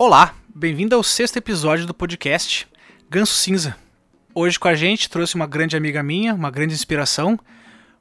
Olá, 0.00 0.32
bem-vindo 0.54 0.94
ao 0.94 1.02
sexto 1.02 1.38
episódio 1.38 1.84
do 1.84 1.92
podcast 1.92 2.68
Ganso 3.10 3.34
Cinza. 3.34 3.76
Hoje 4.32 4.56
com 4.56 4.68
a 4.68 4.74
gente 4.76 5.10
trouxe 5.10 5.34
uma 5.34 5.44
grande 5.44 5.76
amiga 5.76 6.04
minha, 6.04 6.32
uma 6.36 6.52
grande 6.52 6.72
inspiração, 6.72 7.36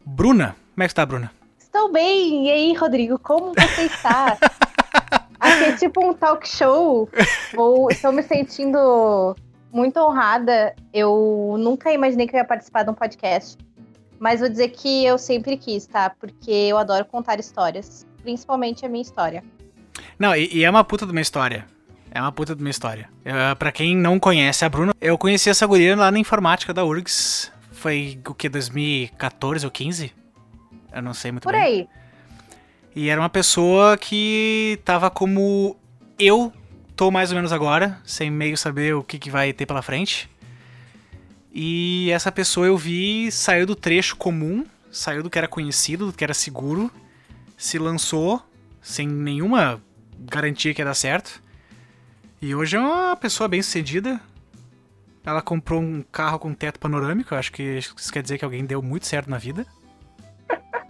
Bruna. 0.06 0.56
Como 0.76 0.84
é 0.84 0.88
que 0.88 0.94
tá, 0.94 1.04
Bruna? 1.04 1.32
Estou 1.58 1.92
bem. 1.92 2.46
E 2.46 2.52
aí, 2.52 2.74
Rodrigo, 2.76 3.18
como 3.18 3.52
você 3.52 3.86
está? 3.86 4.38
Aqui 5.42 5.64
é 5.64 5.76
tipo 5.76 6.08
um 6.08 6.14
talk 6.14 6.48
show. 6.48 7.10
Ou 7.56 7.90
estou 7.90 8.12
me 8.12 8.22
sentindo 8.22 9.36
muito 9.74 10.00
honrada. 10.00 10.76
Eu 10.94 11.56
nunca 11.58 11.92
imaginei 11.92 12.28
que 12.28 12.36
eu 12.36 12.38
ia 12.38 12.46
participar 12.46 12.84
de 12.84 12.92
um 12.92 12.94
podcast. 12.94 13.58
Mas 14.20 14.40
vou 14.40 14.50
dizer 14.50 14.70
que 14.70 15.04
eu 15.04 15.18
sempre 15.18 15.58
quis, 15.58 15.88
tá? 15.88 16.12
Porque 16.12 16.52
eu 16.52 16.78
adoro 16.78 17.06
contar 17.06 17.40
histórias. 17.40 18.06
Principalmente 18.22 18.86
a 18.86 18.88
minha 18.88 19.02
história. 19.02 19.44
Não, 20.20 20.36
e, 20.36 20.58
e 20.58 20.64
é 20.64 20.70
uma 20.70 20.84
puta 20.84 21.04
de 21.04 21.12
uma 21.12 21.22
história. 21.22 21.66
É 22.12 22.22
uma 22.22 22.32
puta 22.32 22.56
de 22.56 22.62
uma 22.62 22.70
história. 22.70 23.10
Uh, 23.22 23.56
pra 23.56 23.72
quem 23.72 23.96
não 23.96 24.20
conhece 24.20 24.66
a 24.66 24.70
Bruna, 24.70 24.94
eu 25.00 25.18
conheci 25.18 25.50
essa 25.50 25.66
guria 25.66 25.96
lá 25.96 26.12
na 26.12 26.20
informática 26.20 26.74
da 26.74 26.84
URGS. 26.84 27.52
Foi 27.72 28.20
o 28.28 28.34
que, 28.34 28.50
2014 28.50 29.66
ou 29.66 29.72
15? 29.72 30.12
Eu 30.94 31.02
não 31.02 31.14
sei 31.14 31.32
muito 31.32 31.44
Por 31.44 31.54
bem. 31.54 31.62
aí. 31.62 31.88
E 32.96 33.10
era 33.10 33.22
uma 33.22 33.30
pessoa 33.30 33.98
que 33.98 34.80
tava 34.84 35.10
como 35.12 35.78
eu 36.18 36.52
tô 36.96 37.12
mais 37.12 37.30
ou 37.30 37.36
menos 37.36 37.52
agora, 37.52 38.02
sem 38.04 38.32
meio 38.32 38.58
saber 38.58 38.96
o 38.96 39.04
que, 39.04 39.20
que 39.20 39.30
vai 39.30 39.54
ter 39.54 39.68
pela 39.68 39.84
frente. 39.84 40.28
E 41.54 42.10
essa 42.12 42.32
pessoa 42.32 42.66
eu 42.66 42.76
vi 42.76 43.32
saiu 43.32 43.68
do 43.68 43.76
trecho 43.76 44.16
comum, 44.16 44.66
saiu 44.92 45.22
do 45.22 45.30
que 45.30 45.38
era 45.38 45.48
conhecido, 45.48 46.08
do 46.08 46.14
que 46.14 46.24
era 46.24 46.34
seguro, 46.34 46.92
se 47.56 47.78
lançou 47.78 48.42
sem 48.82 49.08
nenhuma 49.08 49.80
garantia 50.20 50.74
que 50.74 50.82
ia 50.82 50.86
dar 50.86 50.96
certo. 50.96 51.42
E 52.40 52.54
hoje 52.54 52.78
é 52.78 52.80
uma 52.80 53.16
pessoa 53.16 53.48
bem 53.48 53.62
sucedida. 53.64 54.22
Ela 55.26 55.42
comprou 55.42 55.82
um 55.82 56.04
carro 56.04 56.38
com 56.38 56.54
teto 56.54 56.80
panorâmico, 56.80 57.34
acho 57.34 57.52
que 57.52 57.64
isso 57.80 58.14
quer 58.14 58.22
dizer 58.22 58.38
que 58.38 58.46
alguém 58.46 58.64
deu 58.64 58.82
muito 58.82 59.08
certo 59.08 59.30
na 59.30 59.38
vida. 59.38 59.66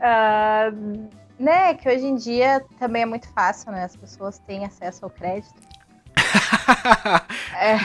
Ah, 0.00 0.70
né, 1.40 1.74
que 1.74 1.88
hoje 1.88 2.06
em 2.06 2.14
dia 2.14 2.64
também 2.78 3.02
é 3.02 3.04
muito 3.04 3.28
fácil, 3.32 3.72
né? 3.72 3.82
As 3.82 3.96
pessoas 3.96 4.38
têm 4.38 4.64
acesso 4.64 5.04
ao 5.04 5.10
crédito. 5.10 5.60
É. 7.60 7.78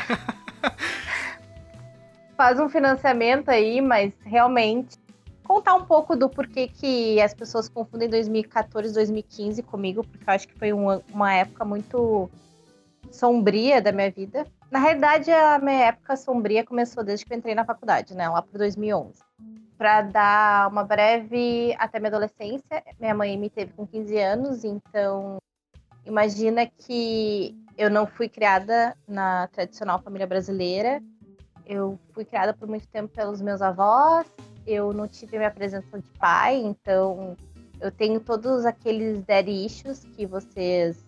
Faz 2.37 2.59
um 2.59 2.69
financiamento 2.69 3.49
aí, 3.49 3.81
mas 3.81 4.13
realmente 4.23 4.95
contar 5.43 5.73
um 5.73 5.85
pouco 5.85 6.15
do 6.15 6.29
porquê 6.29 6.67
que 6.67 7.19
as 7.19 7.33
pessoas 7.33 7.67
confundem 7.67 8.07
2014 8.07 8.91
e 8.91 8.93
2015 8.93 9.63
comigo, 9.63 10.03
porque 10.03 10.29
eu 10.29 10.33
acho 10.33 10.47
que 10.47 10.53
foi 10.53 10.71
uma, 10.71 11.01
uma 11.11 11.33
época 11.33 11.65
muito 11.65 12.29
sombria 13.13 13.81
da 13.81 13.91
minha 13.91 14.11
vida. 14.11 14.45
Na 14.71 14.79
realidade, 14.79 15.31
a 15.31 15.59
minha 15.59 15.85
época 15.85 16.17
sombria 16.17 16.65
começou 16.65 17.03
desde 17.03 17.25
que 17.25 17.31
eu 17.31 17.37
entrei 17.37 17.53
na 17.53 17.63
faculdade, 17.63 18.15
né? 18.15 18.27
Lá 18.27 18.41
por 18.41 18.57
2011. 18.57 19.21
Para 19.77 20.01
dar 20.01 20.69
uma 20.69 20.83
breve 20.83 21.75
até 21.77 21.99
minha 21.99 22.09
adolescência, 22.09 22.83
minha 22.99 23.13
mãe 23.13 23.37
me 23.37 23.49
teve 23.49 23.71
com 23.73 23.85
15 23.85 24.17
anos, 24.17 24.63
então 24.63 25.37
imagina 26.05 26.65
que 26.65 27.55
eu 27.77 27.89
não 27.89 28.07
fui 28.07 28.27
criada 28.27 28.95
na 29.07 29.47
tradicional 29.47 30.01
família 30.01 30.27
brasileira. 30.27 31.01
Eu 31.65 31.99
fui 32.13 32.25
criada 32.25 32.53
por 32.53 32.67
muito 32.67 32.87
tempo 32.87 33.13
pelos 33.13 33.41
meus 33.41 33.61
avós. 33.61 34.25
Eu 34.65 34.91
não 34.93 35.07
tive 35.07 35.37
minha 35.37 35.51
presença 35.51 35.99
de 35.99 36.09
pai, 36.17 36.55
então 36.57 37.35
eu 37.79 37.91
tenho 37.91 38.19
todos 38.19 38.65
aqueles 38.65 39.21
daddy 39.23 39.65
issues 39.65 40.05
que 40.15 40.25
vocês 40.25 41.03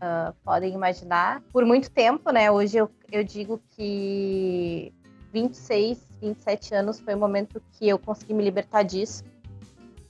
uh, 0.00 0.34
podem 0.44 0.72
imaginar. 0.72 1.42
Por 1.52 1.64
muito 1.64 1.90
tempo, 1.90 2.30
né? 2.30 2.50
Hoje 2.50 2.78
eu, 2.78 2.90
eu 3.10 3.22
digo 3.22 3.60
que 3.70 4.92
26, 5.32 5.98
27 6.20 6.74
anos 6.74 7.00
foi 7.00 7.14
o 7.14 7.18
momento 7.18 7.62
que 7.72 7.88
eu 7.88 7.98
consegui 7.98 8.34
me 8.34 8.42
libertar 8.42 8.82
disso. 8.82 9.24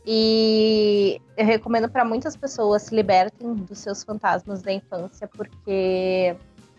E 0.06 1.20
eu 1.36 1.44
recomendo 1.44 1.88
para 1.88 2.04
muitas 2.04 2.36
pessoas 2.36 2.82
se 2.82 2.94
libertem 2.94 3.54
dos 3.54 3.78
seus 3.78 4.02
fantasmas 4.02 4.62
da 4.62 4.72
infância, 4.72 5.28
porque 5.28 6.34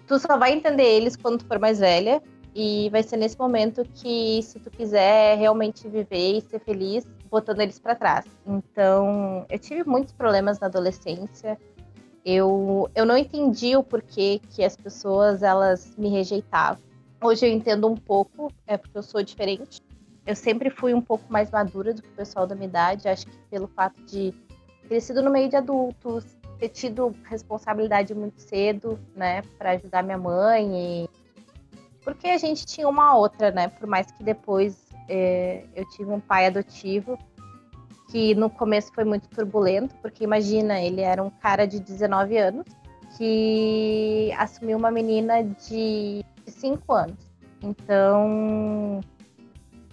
tu 0.08 0.20
só 0.20 0.38
vai 0.38 0.54
entender 0.54 0.84
eles 0.84 1.16
quando 1.16 1.40
tu 1.40 1.46
for 1.46 1.60
mais 1.60 1.80
velha. 1.80 2.22
E 2.54 2.90
vai 2.90 3.02
ser 3.02 3.16
nesse 3.16 3.40
momento 3.40 3.82
que, 3.94 4.44
se 4.44 4.60
tu 4.60 4.70
quiser 4.70 5.38
realmente 5.38 5.88
viver 5.88 6.38
e 6.38 6.42
ser 6.42 6.60
feliz, 6.60 7.08
botando 7.30 7.62
eles 7.62 7.80
para 7.80 7.96
trás. 7.96 8.26
Então, 8.46 9.46
eu 9.50 9.58
tive 9.58 9.86
muitos 9.86 10.12
problemas 10.12 10.60
na 10.60 10.68
adolescência. 10.68 11.58
Eu, 12.24 12.90
eu 12.94 13.06
não 13.06 13.18
entendi 13.18 13.76
o 13.76 13.84
porquê 13.84 14.40
que 14.50 14.64
as 14.64 14.76
pessoas 14.76 15.42
elas 15.42 15.96
me 15.98 16.10
rejeitavam. 16.10 16.84
Hoje 17.24 17.46
eu 17.46 17.52
entendo 17.52 17.88
um 17.88 17.96
pouco, 17.96 18.52
é 18.68 18.78
porque 18.78 18.98
eu 18.98 19.04
sou 19.04 19.24
diferente. 19.24 19.80
Eu 20.26 20.36
sempre 20.36 20.70
fui 20.70 20.94
um 20.94 21.02
pouco 21.02 21.32
mais 21.32 21.50
madura 21.50 21.94
do 21.94 22.02
que 22.02 22.10
o 22.10 22.16
pessoal 22.16 22.46
da 22.46 22.54
minha 22.54 22.68
idade. 22.68 23.08
Acho 23.08 23.26
que 23.26 23.38
pelo 23.50 23.68
fato 23.68 24.00
de 24.04 24.32
ter 24.82 24.88
crescido 24.88 25.22
no 25.22 25.32
meio 25.32 25.50
de 25.50 25.56
adultos, 25.56 26.26
ter 26.60 26.70
tido 26.70 27.16
responsabilidade 27.24 28.14
muito 28.14 28.40
cedo, 28.40 29.00
né, 29.16 29.42
para 29.58 29.72
ajudar 29.72 30.04
minha 30.04 30.18
mãe. 30.18 30.72
E... 31.04 31.10
Porque 32.04 32.28
a 32.28 32.38
gente 32.38 32.66
tinha 32.66 32.88
uma 32.88 33.16
outra, 33.16 33.52
né? 33.52 33.68
Por 33.68 33.88
mais 33.88 34.12
que 34.12 34.24
depois 34.24 34.86
é, 35.10 35.64
eu 35.76 35.88
tive 35.90 36.12
um 36.12 36.20
pai 36.20 36.46
adotivo 36.46 37.18
que 38.12 38.36
no 38.36 38.50
começo 38.50 38.92
foi 38.94 39.06
muito 39.06 39.30
turbulento, 39.30 39.96
porque 40.02 40.26
imagina, 40.26 40.82
ele 40.82 41.00
era 41.00 41.24
um 41.24 41.30
cara 41.30 41.66
de 41.66 41.80
19 41.80 42.38
anos 42.38 42.66
que 43.18 44.34
assumiu 44.38 44.78
uma 44.78 44.92
menina 44.92 45.42
de 45.44 46.24
5 46.46 46.94
anos. 46.94 47.18
Então, 47.64 49.00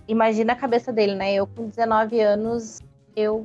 imagina 0.08 0.52
a 0.52 0.56
cabeça 0.56 0.92
dele, 0.92 1.14
né? 1.14 1.32
Eu 1.34 1.46
com 1.46 1.68
19 1.68 2.20
anos, 2.20 2.80
eu, 3.14 3.44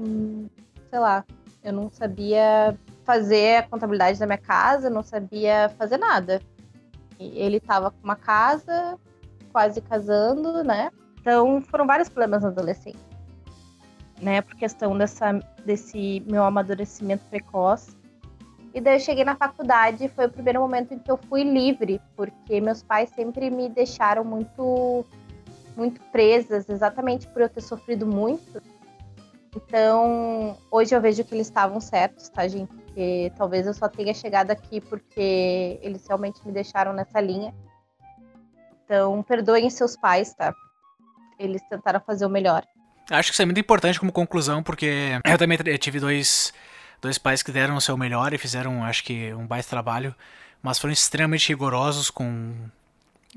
sei 0.89 0.99
lá, 0.99 1.23
eu 1.63 1.71
não 1.71 1.91
sabia 1.91 2.75
fazer 3.03 3.57
a 3.57 3.63
contabilidade 3.63 4.19
da 4.19 4.25
minha 4.25 4.37
casa, 4.39 4.89
não 4.89 5.03
sabia 5.03 5.69
fazer 5.77 5.97
nada. 5.97 6.41
Ele 7.19 7.59
tava 7.59 7.91
com 7.91 8.03
uma 8.03 8.15
casa, 8.15 8.97
quase 9.51 9.81
casando, 9.81 10.63
né? 10.63 10.89
Então, 11.21 11.61
foram 11.61 11.85
vários 11.85 12.09
problemas 12.09 12.41
na 12.41 12.49
adolescência 12.49 13.12
né, 14.23 14.41
por 14.41 14.55
questão 14.55 14.97
dessa, 14.97 15.33
desse 15.65 16.23
meu 16.25 16.43
amadurecimento 16.43 17.23
precoce. 17.25 17.95
E 18.73 18.81
daí 18.81 18.95
eu 18.95 18.99
cheguei 18.99 19.23
na 19.23 19.35
faculdade 19.35 20.07
foi 20.09 20.25
o 20.25 20.31
primeiro 20.31 20.59
momento 20.59 20.93
em 20.93 20.99
que 20.99 21.11
eu 21.11 21.17
fui 21.29 21.43
livre, 21.43 22.01
porque 22.15 22.59
meus 22.59 22.81
pais 22.81 23.09
sempre 23.09 23.51
me 23.51 23.69
deixaram 23.69 24.23
muito 24.23 25.05
muito 25.75 25.99
presas, 26.11 26.69
exatamente 26.69 27.27
por 27.27 27.41
eu 27.41 27.49
ter 27.49 27.61
sofrido 27.61 28.05
muito. 28.05 28.61
Então, 29.55 30.57
hoje 30.71 30.95
eu 30.95 31.01
vejo 31.01 31.23
que 31.23 31.33
eles 31.33 31.47
estavam 31.47 31.79
certos, 31.79 32.29
tá, 32.29 32.47
gente? 32.47 32.71
Porque 32.73 33.31
talvez 33.35 33.65
eu 33.65 33.73
só 33.73 33.87
tenha 33.87 34.13
chegado 34.13 34.51
aqui 34.51 34.79
porque 34.81 35.79
eles 35.81 36.05
realmente 36.07 36.45
me 36.45 36.51
deixaram 36.51 36.93
nessa 36.93 37.19
linha. 37.19 37.53
Então, 38.83 39.21
perdoem 39.23 39.69
seus 39.69 39.95
pais, 39.95 40.33
tá? 40.33 40.53
Eles 41.39 41.61
tentaram 41.69 41.99
fazer 41.99 42.25
o 42.25 42.29
melhor. 42.29 42.63
Acho 43.09 43.29
que 43.29 43.33
isso 43.33 43.41
é 43.41 43.45
muito 43.45 43.59
importante 43.59 43.99
como 43.99 44.11
conclusão, 44.11 44.63
porque 44.63 45.19
eu 45.25 45.37
também 45.37 45.57
tive 45.77 45.99
dois, 45.99 46.53
dois 47.01 47.17
pais 47.17 47.43
que 47.43 47.51
deram 47.51 47.75
o 47.75 47.81
seu 47.81 47.97
melhor 47.97 48.33
e 48.33 48.37
fizeram, 48.37 48.83
acho 48.83 49.03
que, 49.03 49.33
um 49.33 49.45
baita 49.45 49.69
trabalho, 49.69 50.15
mas 50.61 50.79
foram 50.79 50.93
extremamente 50.93 51.49
rigorosos 51.49 52.09
com 52.09 52.53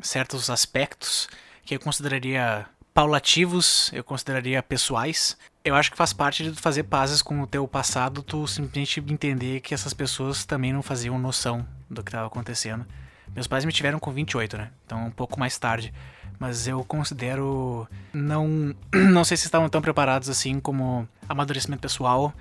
certos 0.00 0.50
aspectos 0.50 1.28
que 1.64 1.74
eu 1.74 1.80
consideraria 1.80 2.66
paulativos, 2.94 3.90
eu 3.92 4.04
consideraria 4.04 4.62
pessoais. 4.62 5.36
Eu 5.64 5.74
acho 5.74 5.90
que 5.90 5.96
faz 5.96 6.12
parte 6.12 6.44
de 6.44 6.60
fazer 6.60 6.84
pazes 6.84 7.20
com 7.20 7.42
o 7.42 7.46
teu 7.46 7.66
passado, 7.66 8.22
tu 8.22 8.46
simplesmente 8.46 9.00
entender 9.00 9.60
que 9.60 9.74
essas 9.74 9.92
pessoas 9.92 10.44
também 10.44 10.72
não 10.72 10.82
faziam 10.82 11.18
noção 11.18 11.66
do 11.90 12.02
que 12.02 12.08
estava 12.08 12.26
acontecendo. 12.26 12.86
Meus 13.34 13.46
pais 13.46 13.64
me 13.64 13.72
tiveram 13.72 13.98
com 13.98 14.12
28, 14.12 14.56
né? 14.56 14.70
Então 14.86 15.06
um 15.06 15.10
pouco 15.10 15.38
mais 15.38 15.58
tarde 15.58 15.92
mas 16.38 16.66
eu 16.66 16.84
considero 16.84 17.88
não 18.12 18.74
não 18.94 19.24
sei 19.24 19.36
se 19.36 19.46
estavam 19.46 19.68
tão 19.68 19.80
preparados 19.80 20.28
assim 20.28 20.60
como 20.60 21.08
amadurecimento 21.28 21.80
pessoal 21.80 22.32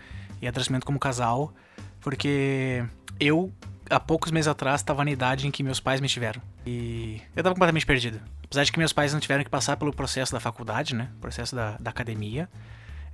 e 0.42 0.48
amadurecimento 0.48 0.86
como 0.86 1.00
casal, 1.00 1.54
porque 2.02 2.84
eu 3.20 3.52
há 3.90 4.00
poucos 4.00 4.32
meses 4.32 4.48
atrás 4.48 4.82
estava 4.82 5.04
na 5.04 5.12
idade 5.12 5.48
em 5.48 5.52
que 5.52 5.64
meus 5.64 5.80
pais 5.80 6.02
me 6.02 6.08
tiveram. 6.08 6.42
E 6.66 7.22
eu 7.36 7.42
estava 7.42 7.54
completamente 7.54 7.86
perdido. 7.86 8.20
Apesar 8.44 8.64
de 8.64 8.72
que 8.72 8.80
meus 8.80 8.94
pais 8.94 9.14
não 9.14 9.20
tiveram 9.20 9.44
que 9.44 9.50
passar 9.50 9.78
pelo 9.78 9.94
processo 9.94 10.32
da 10.32 10.40
faculdade, 10.40 10.96
né, 10.96 11.10
processo 11.20 11.56
da, 11.56 11.78
da 11.80 11.90
academia, 11.90 12.50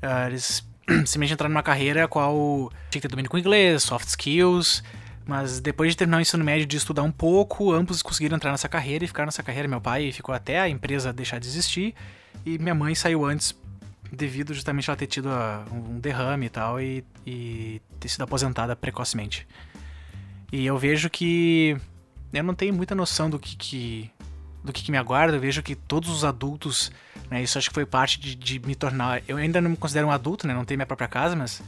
uh, 0.01 0.27
eles 0.27 0.65
simplesmente 0.87 1.33
entraram 1.33 1.53
numa 1.53 1.63
carreira 1.63 2.07
qual 2.07 2.71
tinha 2.89 3.01
que 3.01 3.01
ter 3.01 3.07
domínio 3.07 3.29
com 3.29 3.37
inglês, 3.37 3.83
soft 3.83 4.07
skills, 4.07 4.83
mas 5.25 5.59
depois 5.59 5.91
de 5.91 5.97
terminar 5.97 6.17
o 6.17 6.21
ensino 6.21 6.43
médio 6.43 6.65
de 6.65 6.77
estudar 6.77 7.03
um 7.03 7.11
pouco, 7.11 7.71
ambos 7.71 8.01
conseguiram 8.01 8.35
entrar 8.35 8.51
nessa 8.51 8.67
carreira 8.67 9.03
e 9.03 9.07
ficar 9.07 9.25
nessa 9.25 9.43
carreira. 9.43 9.67
Meu 9.67 9.81
pai 9.81 10.11
ficou 10.11 10.33
até 10.33 10.59
a 10.59 10.67
empresa 10.67 11.13
deixar 11.13 11.39
de 11.39 11.47
existir 11.47 11.93
e 12.45 12.57
minha 12.57 12.75
mãe 12.75 12.95
saiu 12.95 13.25
antes 13.25 13.55
devido 14.11 14.53
justamente 14.53 14.89
a 14.89 14.91
ela 14.91 14.97
ter 14.97 15.07
tido 15.07 15.29
um 15.71 15.99
derrame 15.99 16.47
e 16.47 16.49
tal 16.49 16.81
e, 16.81 17.03
e 17.25 17.81
ter 17.99 18.09
sido 18.09 18.23
aposentada 18.23 18.75
precocemente. 18.75 19.47
E 20.51 20.65
eu 20.65 20.77
vejo 20.77 21.09
que 21.09 21.77
eu 22.33 22.43
não 22.43 22.53
tenho 22.53 22.73
muita 22.73 22.93
noção 22.93 23.29
do 23.29 23.39
que, 23.39 23.55
que 23.55 24.11
do 24.63 24.71
que, 24.71 24.83
que, 24.83 24.91
me 24.91 24.97
aguarda. 24.97 25.37
Eu 25.37 25.41
vejo 25.41 25.63
que 25.63 25.75
todos 25.75 26.09
os 26.09 26.23
adultos, 26.23 26.91
né, 27.29 27.41
isso 27.41 27.57
acho 27.57 27.69
que 27.69 27.73
foi 27.73 27.85
parte 27.85 28.19
de, 28.19 28.35
de, 28.35 28.59
me 28.59 28.75
tornar. 28.75 29.23
Eu 29.27 29.37
ainda 29.37 29.59
não 29.59 29.71
me 29.71 29.77
considero 29.77 30.07
um 30.07 30.11
adulto, 30.11 30.45
né, 30.45 30.53
não 30.53 30.65
tenho 30.65 30.77
minha 30.77 30.85
própria 30.85 31.07
casa, 31.07 31.35
mas 31.35 31.63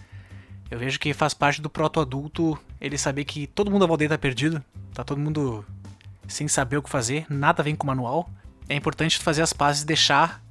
eu 0.73 0.79
vejo 0.79 0.99
que 0.99 1.13
faz 1.13 1.35
parte 1.35 1.61
do 1.61 1.69
proto-adulto 1.69 2.57
ele 2.81 2.97
saber 2.97 3.25
que 3.25 3.45
todo 3.45 3.69
mundo 3.69 3.83
à 3.83 3.87
volta 3.87 4.09
tá 4.09 4.17
perdido, 4.17 4.63
tá 4.91 5.03
todo 5.03 5.19
mundo 5.19 5.63
sem 6.27 6.47
saber 6.47 6.77
o 6.77 6.81
que 6.81 6.89
fazer, 6.89 7.27
nada 7.29 7.61
vem 7.61 7.75
com 7.75 7.85
manual. 7.85 8.27
É 8.67 8.75
importante 8.75 9.19
fazer 9.19 9.43
as 9.43 9.53
pazes 9.53 9.83
e 9.83 9.85
deixar 9.85 10.43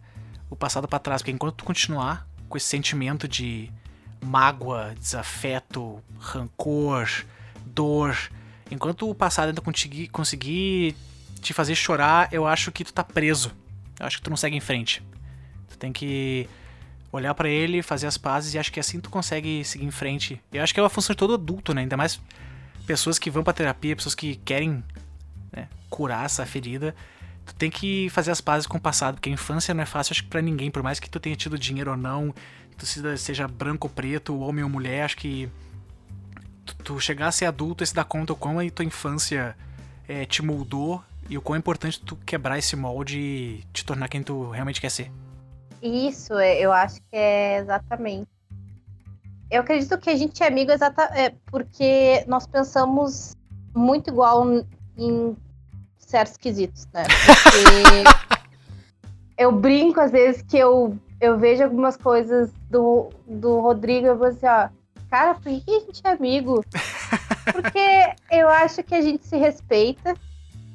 o 0.49 0.55
passado 0.55 0.87
para 0.87 1.01
trás, 1.01 1.23
porque 1.23 1.33
enquanto 1.33 1.57
tu 1.57 1.65
continuar 1.65 2.25
com 2.49 2.57
esse 2.57 2.67
sentimento 2.67 3.27
de 3.27 3.69
mágoa, 4.25 4.95
desafeto, 4.97 6.01
rancor, 6.21 7.09
dor. 7.67 8.17
Enquanto 8.71 9.11
o 9.11 9.15
passado 9.17 9.49
ainda 9.49 9.61
conseguir, 9.61 10.07
conseguir 10.07 10.95
te 11.41 11.53
fazer 11.53 11.75
chorar, 11.75 12.29
eu 12.31 12.47
acho 12.47 12.71
que 12.71 12.85
tu 12.85 12.93
tá 12.93 13.03
preso. 13.03 13.51
Eu 13.99 14.07
acho 14.07 14.19
que 14.19 14.23
tu 14.23 14.31
não 14.31 14.37
segue 14.37 14.57
em 14.57 14.61
frente. 14.61 15.03
Tu 15.69 15.77
tem 15.77 15.93
que 15.93 16.49
olhar 17.13 17.35
para 17.35 17.49
ele, 17.49 17.83
fazer 17.83 18.07
as 18.07 18.17
pazes 18.17 18.55
e 18.55 18.59
acho 18.59 18.73
que 18.73 18.81
assim 18.81 18.99
tu 18.99 19.11
consegue 19.11 19.63
seguir 19.65 19.85
em 19.85 19.91
frente. 19.91 20.41
Eu 20.51 20.63
acho 20.63 20.73
que 20.73 20.81
é 20.81 20.83
uma 20.83 20.89
função 20.89 21.13
de 21.13 21.19
todo 21.19 21.35
adulto, 21.35 21.75
né? 21.75 21.83
Ainda 21.83 21.97
mais 21.97 22.19
pessoas 22.87 23.19
que 23.19 23.31
vão 23.31 23.45
pra 23.45 23.53
terapia, 23.53 23.95
pessoas 23.95 24.15
que 24.15 24.37
querem 24.37 24.83
né, 25.53 25.69
curar 25.91 26.25
essa 26.25 26.45
ferida. 26.47 26.95
Tu 27.45 27.55
tem 27.55 27.71
que 27.71 28.09
fazer 28.11 28.31
as 28.31 28.41
pazes 28.41 28.67
com 28.67 28.79
o 28.79 28.81
passado, 28.81 29.17
porque 29.17 29.29
a 29.29 29.33
infância 29.33 29.75
não 29.75 29.83
é 29.83 29.87
fácil, 29.87 30.13
acho 30.13 30.23
que 30.23 30.29
pra 30.31 30.41
ninguém, 30.41 30.71
por 30.71 30.83
mais 30.83 30.99
que 30.99 31.11
tu 31.11 31.21
tenha 31.21 31.37
tido 31.37 31.59
dinheiro 31.59 31.91
ou 31.91 31.97
não, 31.97 32.35
tu 32.79 32.87
seja 33.19 33.47
branco 33.47 33.89
ou 33.89 33.93
preto, 33.93 34.39
homem 34.39 34.65
ou 34.65 34.71
mulher, 34.71 35.05
acho 35.05 35.17
que 35.17 35.51
tu, 36.65 36.77
tu 36.77 37.01
chegar 37.01 37.29
a 37.29 37.33
ser 37.33 37.47
adulto 37.47 37.85
e 37.85 37.87
se 37.87 37.95
dar 37.95 38.05
conta 38.05 38.33
o 38.33 38.37
quão 38.37 38.59
a 38.59 38.71
tua 38.71 38.85
infância 38.85 39.57
é, 40.09 40.25
te 40.25 40.41
moldou 40.41 41.03
e 41.29 41.37
o 41.37 41.43
quão 41.43 41.57
é 41.57 41.59
importante 41.59 42.01
tu 42.01 42.17
quebrar 42.17 42.59
esse 42.59 42.77
molde 42.77 43.19
e 43.19 43.65
te 43.73 43.85
tornar 43.85 44.09
quem 44.09 44.23
tu 44.23 44.51
realmente 44.51 44.81
quer 44.81 44.91
ser. 44.91 45.11
Isso, 45.83 46.35
é, 46.35 46.61
eu 46.61 46.73
acho 46.73 47.01
que 47.03 47.17
é 47.17 47.59
exatamente. 47.59 48.29
Eu 49.51 49.61
acredito 49.63 49.99
que 49.99 50.09
a 50.09 50.17
gente 50.17 50.43
é 50.43 50.47
amigo 50.47 50.71
exata, 50.71 51.03
é, 51.15 51.35
porque 51.47 52.25
nós 52.27 52.47
pensamos 52.47 53.37
muito 53.75 54.09
igual 54.09 54.47
em 54.97 55.37
certos 55.99 56.37
quesitos, 56.37 56.87
né? 56.93 57.03
Porque 57.05 58.49
eu 59.37 59.51
brinco 59.51 60.01
às 60.01 60.11
vezes 60.11 60.43
que 60.43 60.57
eu, 60.57 60.97
eu 61.21 61.39
vejo 61.39 61.65
algumas 61.65 61.97
coisas 61.97 62.51
do, 62.71 63.11
do 63.27 63.61
Rodrigo 63.61 64.07
e 64.07 64.09
eu 64.09 64.17
vou 64.17 64.29
assim, 64.29 64.47
ó, 64.47 64.69
cara, 65.11 65.35
por 65.35 65.43
que 65.43 65.71
a 65.71 65.81
gente 65.81 66.01
é 66.05 66.11
amigo? 66.13 66.65
Porque 67.53 68.15
eu 68.31 68.49
acho 68.49 68.83
que 68.83 68.95
a 68.95 69.01
gente 69.01 69.27
se 69.27 69.37
respeita. 69.37 70.15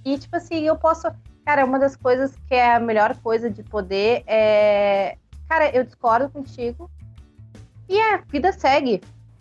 E, 0.04 0.18
tipo 0.18 0.36
assim, 0.36 0.64
eu 0.64 0.76
posso. 0.76 1.08
Cara, 1.48 1.64
uma 1.64 1.80
das 1.80 1.96
coisas 1.96 2.34
que 2.46 2.54
é 2.54 2.76
a 2.76 2.80
melhor 2.80 3.16
coisa 3.24 3.50
de 3.50 3.64
poder 3.64 4.22
é. 4.28 5.16
Cara, 5.48 5.74
eu 5.74 5.82
discordo 5.86 6.30
contigo. 6.30 6.92
E 7.88 7.98
a 7.98 8.18
vida 8.18 8.52
segue. 8.52 9.00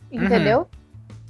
Entendeu? 0.08 0.60
Uhum. 0.60 0.66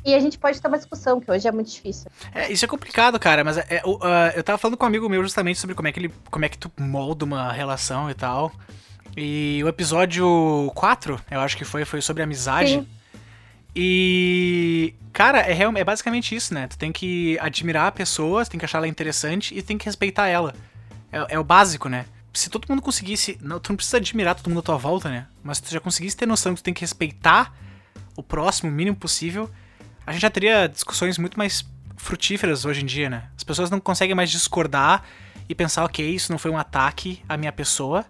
E 0.05 0.15
a 0.15 0.21
gente 0.21 0.39
pode 0.39 0.61
ter 0.61 0.69
uma 0.69 0.77
discussão, 0.77 1.19
que 1.19 1.31
hoje 1.31 1.49
é 1.49 1.51
muito 1.51 1.71
difícil. 1.71 2.11
É, 2.35 2.53
isso 2.53 2.63
é 2.63 2.69
complicado, 2.69 3.19
cara, 3.19 3.43
mas 3.43 3.57
é, 3.57 3.81
uh, 3.87 4.37
eu 4.37 4.45
tava 4.45 4.59
falando 4.59 4.77
com 4.77 4.85
um 4.85 4.89
amigo 4.89 5.09
meu 5.09 5.23
justamente 5.23 5.59
sobre 5.59 5.75
como 5.75 5.89
é 5.89 5.93
que 5.93 5.99
ele. 5.99 6.13
como 6.31 6.45
é 6.45 6.49
que 6.51 6.59
tu 6.59 6.71
molda 6.79 7.25
uma 7.25 7.51
relação 7.51 8.11
e 8.11 8.15
tal. 8.15 8.53
E 9.17 9.63
o 9.65 9.69
episódio 9.69 10.71
4, 10.75 11.19
eu 11.31 11.41
acho 11.41 11.57
que 11.57 11.65
foi, 11.65 11.87
foi 11.87 12.03
sobre 12.03 12.23
amizade. 12.23 12.73
Sim. 12.73 12.89
E, 13.79 14.95
cara, 15.13 15.41
é, 15.41 15.63
é 15.63 15.85
basicamente 15.85 16.35
isso, 16.35 16.55
né? 16.55 16.67
Tu 16.67 16.79
tem 16.79 16.91
que 16.91 17.39
admirar 17.39 17.89
a 17.89 17.93
pessoa, 17.93 18.47
tem 18.47 18.59
que 18.59 18.65
achar 18.65 18.79
ela 18.79 18.89
interessante 18.89 19.55
e 19.55 19.61
tem 19.61 19.77
que 19.77 19.85
respeitar 19.85 20.29
ela. 20.29 20.55
É, 21.13 21.35
é 21.35 21.39
o 21.39 21.45
básico, 21.45 21.87
né? 21.87 22.07
Se 22.33 22.49
todo 22.49 22.67
mundo 22.71 22.81
conseguisse. 22.81 23.39
Não, 23.43 23.61
tu 23.61 23.69
não 23.69 23.77
precisa 23.77 23.99
admirar 23.99 24.35
todo 24.35 24.49
mundo 24.49 24.61
à 24.61 24.63
tua 24.63 24.79
volta, 24.79 25.11
né? 25.11 25.27
Mas 25.45 25.59
se 25.59 25.65
tu 25.65 25.71
já 25.71 25.79
conseguisse 25.79 26.17
ter 26.17 26.25
noção 26.25 26.55
que 26.55 26.63
tu 26.63 26.65
tem 26.65 26.73
que 26.73 26.81
respeitar 26.81 27.55
o 28.17 28.23
próximo 28.23 28.71
o 28.71 28.73
mínimo 28.73 28.97
possível, 28.97 29.51
a 30.07 30.13
gente 30.13 30.23
já 30.23 30.31
teria 30.31 30.67
discussões 30.67 31.19
muito 31.19 31.39
mais 31.39 31.67
frutíferas 31.99 32.65
hoje 32.65 32.83
em 32.83 32.87
dia, 32.87 33.11
né? 33.11 33.29
As 33.37 33.45
pessoas 33.45 33.71
não 33.71 33.79
conseguem 33.79 34.15
mais 34.15 34.31
discordar 34.31 35.05
e 35.47 35.55
pensar, 35.55 35.85
ok, 35.85 36.09
isso 36.09 36.33
não 36.33 36.39
foi 36.39 36.51
um 36.51 36.57
ataque 36.57 37.23
à 37.29 37.37
minha 37.37 37.53
pessoa 37.53 38.07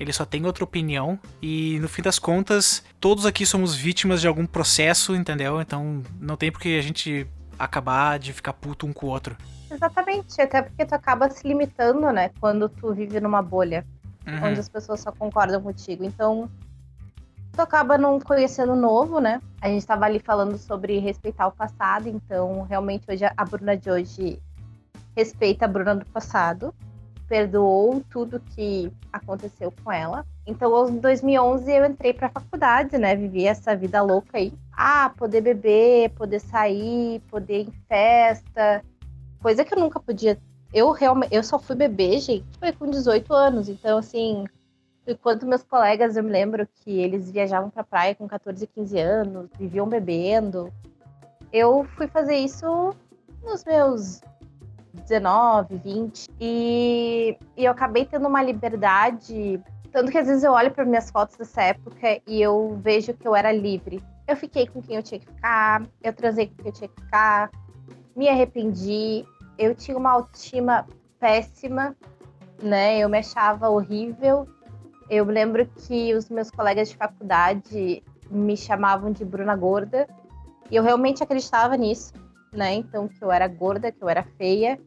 ele 0.00 0.14
só 0.14 0.24
tem 0.24 0.46
outra 0.46 0.64
opinião 0.64 1.18
e 1.42 1.78
no 1.78 1.86
fim 1.86 2.00
das 2.00 2.18
contas, 2.18 2.82
todos 2.98 3.26
aqui 3.26 3.44
somos 3.44 3.74
vítimas 3.74 4.22
de 4.22 4.26
algum 4.26 4.46
processo, 4.46 5.14
entendeu? 5.14 5.60
Então 5.60 6.02
não 6.18 6.38
tem 6.38 6.50
porque 6.50 6.70
a 6.70 6.82
gente 6.82 7.28
acabar 7.58 8.18
de 8.18 8.32
ficar 8.32 8.54
puto 8.54 8.86
um 8.86 8.94
com 8.94 9.06
o 9.06 9.10
outro. 9.10 9.36
Exatamente, 9.70 10.40
até 10.40 10.62
porque 10.62 10.86
tu 10.86 10.94
acaba 10.94 11.28
se 11.28 11.46
limitando, 11.46 12.10
né, 12.10 12.30
quando 12.40 12.66
tu 12.66 12.94
vive 12.94 13.20
numa 13.20 13.42
bolha, 13.42 13.86
uhum. 14.26 14.48
onde 14.48 14.58
as 14.58 14.70
pessoas 14.70 15.00
só 15.00 15.12
concordam 15.12 15.60
contigo. 15.60 16.02
Então, 16.02 16.50
tu 17.52 17.60
acaba 17.60 17.98
não 17.98 18.18
conhecendo 18.18 18.74
novo, 18.74 19.20
né? 19.20 19.40
A 19.60 19.68
gente 19.68 19.80
estava 19.80 20.06
ali 20.06 20.18
falando 20.18 20.56
sobre 20.56 20.98
respeitar 20.98 21.46
o 21.46 21.52
passado, 21.52 22.08
então 22.08 22.62
realmente 22.62 23.04
hoje 23.06 23.26
a 23.36 23.44
Bruna 23.44 23.76
de 23.76 23.90
hoje 23.90 24.42
respeita 25.14 25.66
a 25.66 25.68
Bruna 25.68 25.94
do 25.94 26.06
passado 26.06 26.74
perdoou 27.30 28.02
tudo 28.10 28.40
que 28.40 28.92
aconteceu 29.12 29.72
com 29.84 29.92
ela. 29.92 30.26
Então, 30.44 30.88
em 30.88 30.98
2011 30.98 31.70
eu 31.70 31.86
entrei 31.86 32.12
para 32.12 32.26
a 32.26 32.30
faculdade, 32.30 32.98
né? 32.98 33.14
Vivi 33.14 33.46
essa 33.46 33.76
vida 33.76 34.02
louca 34.02 34.36
aí. 34.36 34.52
Ah, 34.72 35.12
poder 35.16 35.40
beber, 35.40 36.10
poder 36.10 36.40
sair, 36.40 37.20
poder 37.30 37.60
ir 37.60 37.68
em 37.68 37.84
festa, 37.86 38.84
coisa 39.40 39.64
que 39.64 39.72
eu 39.72 39.78
nunca 39.78 40.00
podia. 40.00 40.36
Eu 40.74 40.90
realmente, 40.90 41.32
eu 41.32 41.44
só 41.44 41.56
fui 41.56 41.76
beber, 41.76 42.18
gente, 42.18 42.44
foi 42.58 42.72
com 42.72 42.90
18 42.90 43.32
anos. 43.32 43.68
Então, 43.68 43.98
assim, 43.98 44.44
enquanto 45.06 45.46
meus 45.46 45.62
colegas, 45.62 46.16
eu 46.16 46.24
me 46.24 46.32
lembro 46.32 46.66
que 46.66 46.98
eles 46.98 47.30
viajavam 47.30 47.70
para 47.70 47.84
praia 47.84 48.14
com 48.16 48.26
14, 48.26 48.66
15 48.66 48.98
anos, 48.98 49.48
viviam 49.56 49.88
bebendo. 49.88 50.72
Eu 51.52 51.86
fui 51.96 52.08
fazer 52.08 52.38
isso 52.38 52.92
nos 53.44 53.64
meus 53.64 54.20
19, 54.92 55.76
20. 55.76 56.28
E, 56.40 57.36
e 57.56 57.64
eu 57.64 57.72
acabei 57.72 58.04
tendo 58.04 58.28
uma 58.28 58.42
liberdade. 58.42 59.60
Tanto 59.92 60.10
que 60.10 60.18
às 60.18 60.26
vezes 60.26 60.44
eu 60.44 60.52
olho 60.52 60.70
para 60.70 60.84
minhas 60.84 61.10
fotos 61.10 61.36
dessa 61.36 61.62
época 61.62 62.20
e 62.26 62.40
eu 62.40 62.78
vejo 62.82 63.14
que 63.14 63.26
eu 63.26 63.34
era 63.34 63.52
livre. 63.52 64.02
Eu 64.26 64.36
fiquei 64.36 64.66
com 64.66 64.80
quem 64.80 64.96
eu 64.96 65.02
tinha 65.02 65.18
que 65.18 65.26
ficar, 65.26 65.82
eu 66.02 66.12
transei 66.12 66.46
com 66.46 66.54
quem 66.54 66.66
eu 66.66 66.72
tinha 66.72 66.88
que 66.88 67.00
ficar, 67.00 67.50
me 68.14 68.28
arrependi. 68.28 69.24
Eu 69.58 69.74
tinha 69.74 69.96
uma 69.96 70.12
autoestima 70.12 70.86
péssima, 71.18 71.96
né? 72.62 72.98
Eu 72.98 73.08
me 73.08 73.18
achava 73.18 73.68
horrível. 73.68 74.48
Eu 75.08 75.24
lembro 75.24 75.66
que 75.66 76.14
os 76.14 76.30
meus 76.30 76.50
colegas 76.50 76.88
de 76.88 76.96
faculdade 76.96 78.02
me 78.30 78.56
chamavam 78.56 79.10
de 79.10 79.24
Bruna 79.24 79.56
Gorda. 79.56 80.08
E 80.70 80.76
eu 80.76 80.84
realmente 80.84 81.22
acreditava 81.22 81.76
nisso 81.76 82.12
né? 82.52 82.74
Então, 82.74 83.08
que 83.08 83.22
eu 83.22 83.30
era 83.30 83.46
gorda, 83.46 83.92
que 83.92 84.02
eu 84.02 84.08
era 84.08 84.22
feia. 84.36 84.78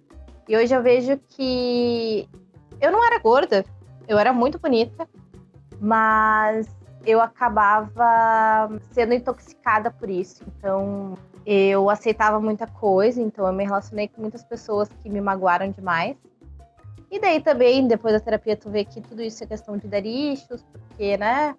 E 0.48 0.58
hoje 0.58 0.74
eu 0.76 0.84
vejo 0.84 1.18
que 1.30 2.28
eu 2.82 2.92
não 2.92 3.06
era 3.06 3.18
gorda, 3.20 3.64
eu 4.08 4.18
era 4.18 4.34
muito 4.34 4.60
bonita, 4.60 5.08
mas 5.80 6.68
eu 7.06 7.22
acabava 7.22 8.70
sendo 8.92 9.14
intoxicada 9.14 9.90
por 9.92 10.10
isso. 10.10 10.44
Então, 10.48 11.18
eu 11.46 11.90
aceitava 11.90 12.40
muita 12.40 12.68
coisa, 12.68 13.22
então 13.22 13.46
eu 13.46 13.54
me 13.54 13.64
relacionei 13.64 14.08
com 14.08 14.22
muitas 14.22 14.44
pessoas 14.44 14.90
que 15.02 15.10
me 15.10 15.22
magoaram 15.22 15.72
demais. 15.72 16.18
E 17.12 17.20
daí 17.20 17.42
também, 17.42 17.88
depois 17.88 18.14
da 18.14 18.20
terapia, 18.20 18.58
tu 18.58 18.70
vê 18.70 18.84
que 18.84 19.00
tudo 19.00 19.22
isso 19.22 19.44
é 19.44 19.48
questão 19.48 19.78
de 19.78 19.88
dar 19.88 20.06
issues, 20.06 20.64
porque, 20.64 21.16
né? 21.18 21.56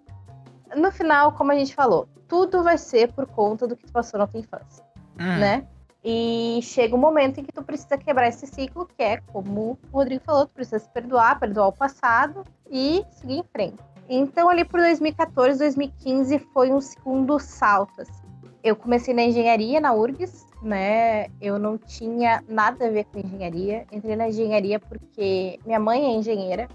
No 0.75 0.91
final, 0.91 1.31
como 1.31 1.51
a 1.51 1.55
gente 1.55 1.73
falou, 1.73 2.09
tudo 2.27 2.63
vai 2.63 2.77
ser 2.77 3.13
por 3.13 3.25
conta 3.25 3.67
do 3.67 3.75
que 3.75 3.85
tu 3.85 3.91
passou 3.93 4.19
na 4.19 4.27
tua 4.27 4.39
infância, 4.39 4.83
hum. 5.19 5.39
né? 5.39 5.67
E 6.07 6.59
chega 6.61 6.95
um 6.95 6.99
momento 6.99 7.39
em 7.39 7.43
que 7.43 7.51
tu 7.51 7.63
precisa 7.63 7.97
quebrar 7.97 8.27
esse 8.27 8.45
ciclo, 8.45 8.85
que 8.85 9.01
é, 9.01 9.17
como 9.33 9.75
o 9.91 9.97
Rodrigo 9.97 10.23
falou, 10.23 10.45
tu 10.45 10.53
precisa 10.53 10.77
se 10.77 10.87
perdoar, 10.89 11.39
perdoar 11.39 11.69
o 11.69 11.71
passado 11.71 12.43
e 12.69 13.03
seguir 13.09 13.39
em 13.39 13.43
frente. 13.43 13.83
Então, 14.07 14.47
ali 14.47 14.63
por 14.63 14.79
2014, 14.79 15.57
2015 15.57 16.37
foi 16.53 16.71
um 16.71 16.79
segundo 16.79 17.39
salto. 17.39 18.01
Assim. 18.01 18.21
Eu 18.63 18.75
comecei 18.75 19.15
na 19.15 19.23
engenharia, 19.23 19.81
na 19.81 19.93
URGS, 19.93 20.45
né? 20.61 21.25
Eu 21.41 21.57
não 21.57 21.75
tinha 21.75 22.43
nada 22.47 22.85
a 22.85 22.91
ver 22.91 23.05
com 23.05 23.17
engenharia. 23.17 23.87
Entrei 23.91 24.15
na 24.15 24.29
engenharia 24.29 24.79
porque 24.79 25.59
minha 25.65 25.79
mãe 25.79 26.05
é 26.05 26.09
engenheira. 26.11 26.67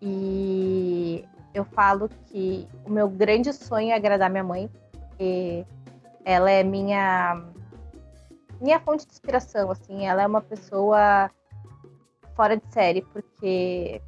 E 0.00 1.24
eu 1.52 1.64
falo 1.64 2.08
que 2.26 2.68
o 2.84 2.90
meu 2.92 3.08
grande 3.08 3.52
sonho 3.52 3.90
é 3.90 3.94
agradar 3.94 4.30
minha 4.30 4.44
mãe, 4.44 4.70
porque 4.92 5.66
ela 6.24 6.48
é 6.48 6.62
minha 6.62 7.42
minha 8.60 8.80
fonte 8.80 9.06
de 9.06 9.12
inspiração, 9.12 9.70
assim, 9.70 10.06
ela 10.06 10.22
é 10.22 10.26
uma 10.26 10.40
pessoa 10.40 11.30
fora 12.34 12.56
de 12.56 12.72
série, 12.72 13.02
porque 13.02 14.00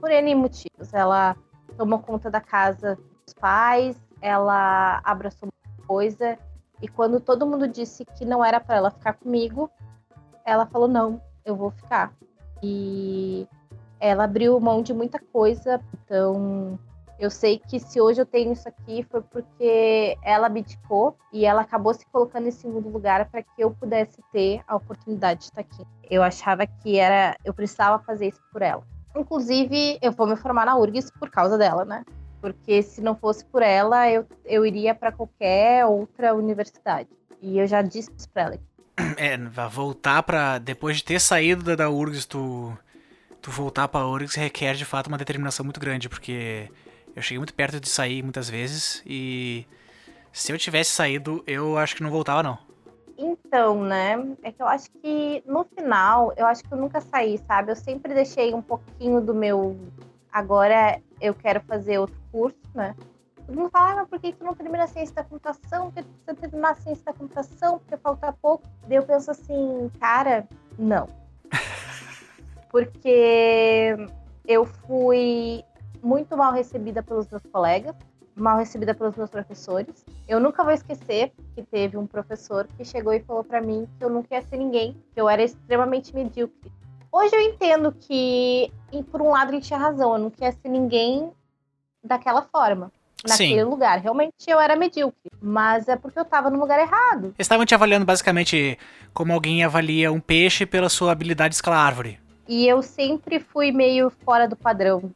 por 0.00 0.10
N 0.10 0.34
motivos. 0.34 0.92
Ela 0.92 1.36
tomou 1.76 1.98
conta 1.98 2.30
da 2.30 2.40
casa 2.40 2.98
dos 3.24 3.34
pais, 3.34 3.96
ela 4.20 5.00
abraçou 5.04 5.48
muita 5.48 5.86
coisa 5.86 6.38
E 6.82 6.88
quando 6.88 7.20
todo 7.20 7.46
mundo 7.46 7.68
disse 7.68 8.04
que 8.04 8.24
não 8.24 8.44
era 8.44 8.58
para 8.58 8.76
ela 8.76 8.90
ficar 8.90 9.14
comigo, 9.14 9.70
ela 10.44 10.66
falou: 10.66 10.88
não, 10.88 11.20
eu 11.44 11.54
vou 11.54 11.70
ficar. 11.70 12.12
E 12.62 13.46
ela 13.98 14.24
abriu 14.24 14.58
mão 14.58 14.82
de 14.82 14.94
muita 14.94 15.18
coisa. 15.18 15.80
Então, 15.94 16.78
eu 17.20 17.30
sei 17.30 17.58
que 17.58 17.78
se 17.78 18.00
hoje 18.00 18.22
eu 18.22 18.26
tenho 18.26 18.52
isso 18.52 18.66
aqui 18.66 19.06
foi 19.10 19.20
porque 19.20 20.16
ela 20.22 20.46
abdicou 20.46 21.16
e 21.30 21.44
ela 21.44 21.60
acabou 21.60 21.92
se 21.92 22.06
colocando 22.06 22.48
em 22.48 22.50
segundo 22.50 22.88
lugar 22.88 23.28
para 23.28 23.42
que 23.42 23.50
eu 23.58 23.70
pudesse 23.70 24.22
ter 24.32 24.62
a 24.66 24.74
oportunidade 24.74 25.40
de 25.40 25.44
estar 25.44 25.60
aqui. 25.60 25.84
Eu 26.10 26.22
achava 26.22 26.66
que 26.66 26.98
era, 26.98 27.36
eu 27.44 27.52
precisava 27.52 28.02
fazer 28.02 28.28
isso 28.28 28.40
por 28.50 28.62
ela. 28.62 28.82
Inclusive, 29.14 29.98
eu 30.00 30.12
vou 30.12 30.26
me 30.26 30.34
formar 30.34 30.64
na 30.64 30.76
URGS 30.78 31.10
por 31.10 31.30
causa 31.30 31.58
dela, 31.58 31.84
né? 31.84 32.04
Porque 32.40 32.82
se 32.82 33.02
não 33.02 33.14
fosse 33.14 33.44
por 33.44 33.60
ela, 33.60 34.10
eu, 34.10 34.26
eu 34.46 34.64
iria 34.64 34.94
para 34.94 35.12
qualquer 35.12 35.84
outra 35.84 36.34
universidade. 36.34 37.10
E 37.42 37.58
eu 37.58 37.66
já 37.66 37.82
disse 37.82 38.10
para 38.32 38.42
ela. 38.42 38.58
É, 39.18 39.36
voltar 39.68 40.22
para 40.22 40.58
depois 40.58 40.96
de 40.96 41.04
ter 41.04 41.20
saído 41.20 41.62
da, 41.62 41.74
da 41.76 41.90
URGS, 41.90 42.24
tu 42.24 42.72
tu 43.40 43.50
voltar 43.50 43.88
para 43.88 44.06
URGS 44.06 44.34
requer 44.36 44.74
de 44.74 44.84
fato 44.84 45.06
uma 45.06 45.16
determinação 45.16 45.64
muito 45.64 45.80
grande, 45.80 46.08
porque 46.08 46.70
eu 47.20 47.22
cheguei 47.22 47.38
muito 47.38 47.54
perto 47.54 47.78
de 47.78 47.88
sair 47.88 48.22
muitas 48.22 48.48
vezes 48.48 49.02
e 49.06 49.66
se 50.32 50.52
eu 50.52 50.58
tivesse 50.58 50.90
saído, 50.90 51.44
eu 51.46 51.76
acho 51.76 51.94
que 51.94 52.02
não 52.02 52.10
voltava 52.10 52.42
não. 52.42 52.58
Então, 53.16 53.84
né? 53.84 54.16
É 54.42 54.50
que 54.50 54.62
eu 54.62 54.66
acho 54.66 54.90
que 54.90 55.42
no 55.46 55.64
final, 55.64 56.32
eu 56.36 56.46
acho 56.46 56.64
que 56.64 56.72
eu 56.72 56.78
nunca 56.78 57.00
saí, 57.00 57.36
sabe? 57.46 57.72
Eu 57.72 57.76
sempre 57.76 58.14
deixei 58.14 58.54
um 58.54 58.62
pouquinho 58.62 59.20
do 59.20 59.34
meu. 59.34 59.78
Agora 60.32 61.00
eu 61.20 61.34
quero 61.34 61.60
fazer 61.60 61.98
outro 61.98 62.16
curso, 62.32 62.56
né? 62.74 62.96
Todo 63.46 63.58
mundo 63.58 63.70
fala, 63.70 63.90
ah, 63.90 63.96
mas 63.96 64.08
por 64.08 64.18
que 64.18 64.32
tu 64.32 64.44
não 64.44 64.54
termina 64.54 64.84
a 64.84 64.86
ciência 64.86 65.14
da 65.14 65.24
computação? 65.24 65.90
Porque 65.90 66.02
tu 66.02 66.08
precisa 66.08 66.34
terminar 66.48 66.70
a 66.70 66.74
ciência 66.76 67.04
da 67.04 67.12
computação, 67.12 67.78
porque 67.80 67.96
falta 67.98 68.32
pouco. 68.32 68.64
Daí 68.86 68.96
eu 68.96 69.02
penso 69.02 69.30
assim, 69.30 69.90
cara, 70.00 70.48
não. 70.78 71.06
porque 72.70 73.96
eu 74.46 74.64
fui 74.64 75.62
muito 76.02 76.36
mal 76.36 76.52
recebida 76.52 77.02
pelos 77.02 77.28
meus 77.28 77.42
colegas 77.52 77.96
mal 78.40 78.58
recebida 78.58 78.94
pelos 78.94 79.14
meus 79.16 79.30
professores. 79.30 80.04
Eu 80.26 80.40
nunca 80.40 80.64
vou 80.64 80.72
esquecer 80.72 81.32
que 81.54 81.62
teve 81.62 81.96
um 81.96 82.06
professor 82.06 82.66
que 82.76 82.84
chegou 82.84 83.12
e 83.12 83.20
falou 83.20 83.44
para 83.44 83.60
mim 83.60 83.86
que 83.98 84.04
eu 84.04 84.10
nunca 84.10 84.34
ia 84.34 84.42
ser 84.42 84.56
ninguém, 84.56 84.96
que 85.12 85.20
eu 85.20 85.28
era 85.28 85.42
extremamente 85.42 86.14
medíocre. 86.14 86.72
Hoje 87.12 87.34
eu 87.34 87.40
entendo 87.40 87.92
que, 87.92 88.72
por 89.10 89.20
um 89.20 89.30
lado, 89.30 89.52
ele 89.52 89.60
tinha 89.60 89.78
razão, 89.78 90.12
eu 90.12 90.18
não 90.18 90.30
queria 90.30 90.52
ser 90.52 90.68
ninguém 90.68 91.30
daquela 92.02 92.42
forma. 92.42 92.90
Naquele 93.26 93.62
Sim. 93.62 93.64
lugar. 93.64 93.98
Realmente 93.98 94.32
eu 94.46 94.58
era 94.58 94.74
medíocre. 94.74 95.30
Mas 95.42 95.88
é 95.88 95.96
porque 95.96 96.18
eu 96.18 96.24
tava 96.24 96.48
no 96.48 96.58
lugar 96.58 96.80
errado. 96.80 97.26
Eles 97.26 97.34
estavam 97.40 97.66
te 97.66 97.74
avaliando 97.74 98.06
basicamente 98.06 98.78
como 99.12 99.32
alguém 99.34 99.62
avalia 99.62 100.10
um 100.10 100.20
peixe 100.20 100.64
pela 100.64 100.88
sua 100.88 101.12
habilidade 101.12 101.50
de 101.50 101.56
escalar 101.56 101.84
árvore. 101.84 102.18
E 102.48 102.66
eu 102.66 102.80
sempre 102.80 103.38
fui 103.38 103.72
meio 103.72 104.08
fora 104.24 104.48
do 104.48 104.56
padrão 104.56 105.12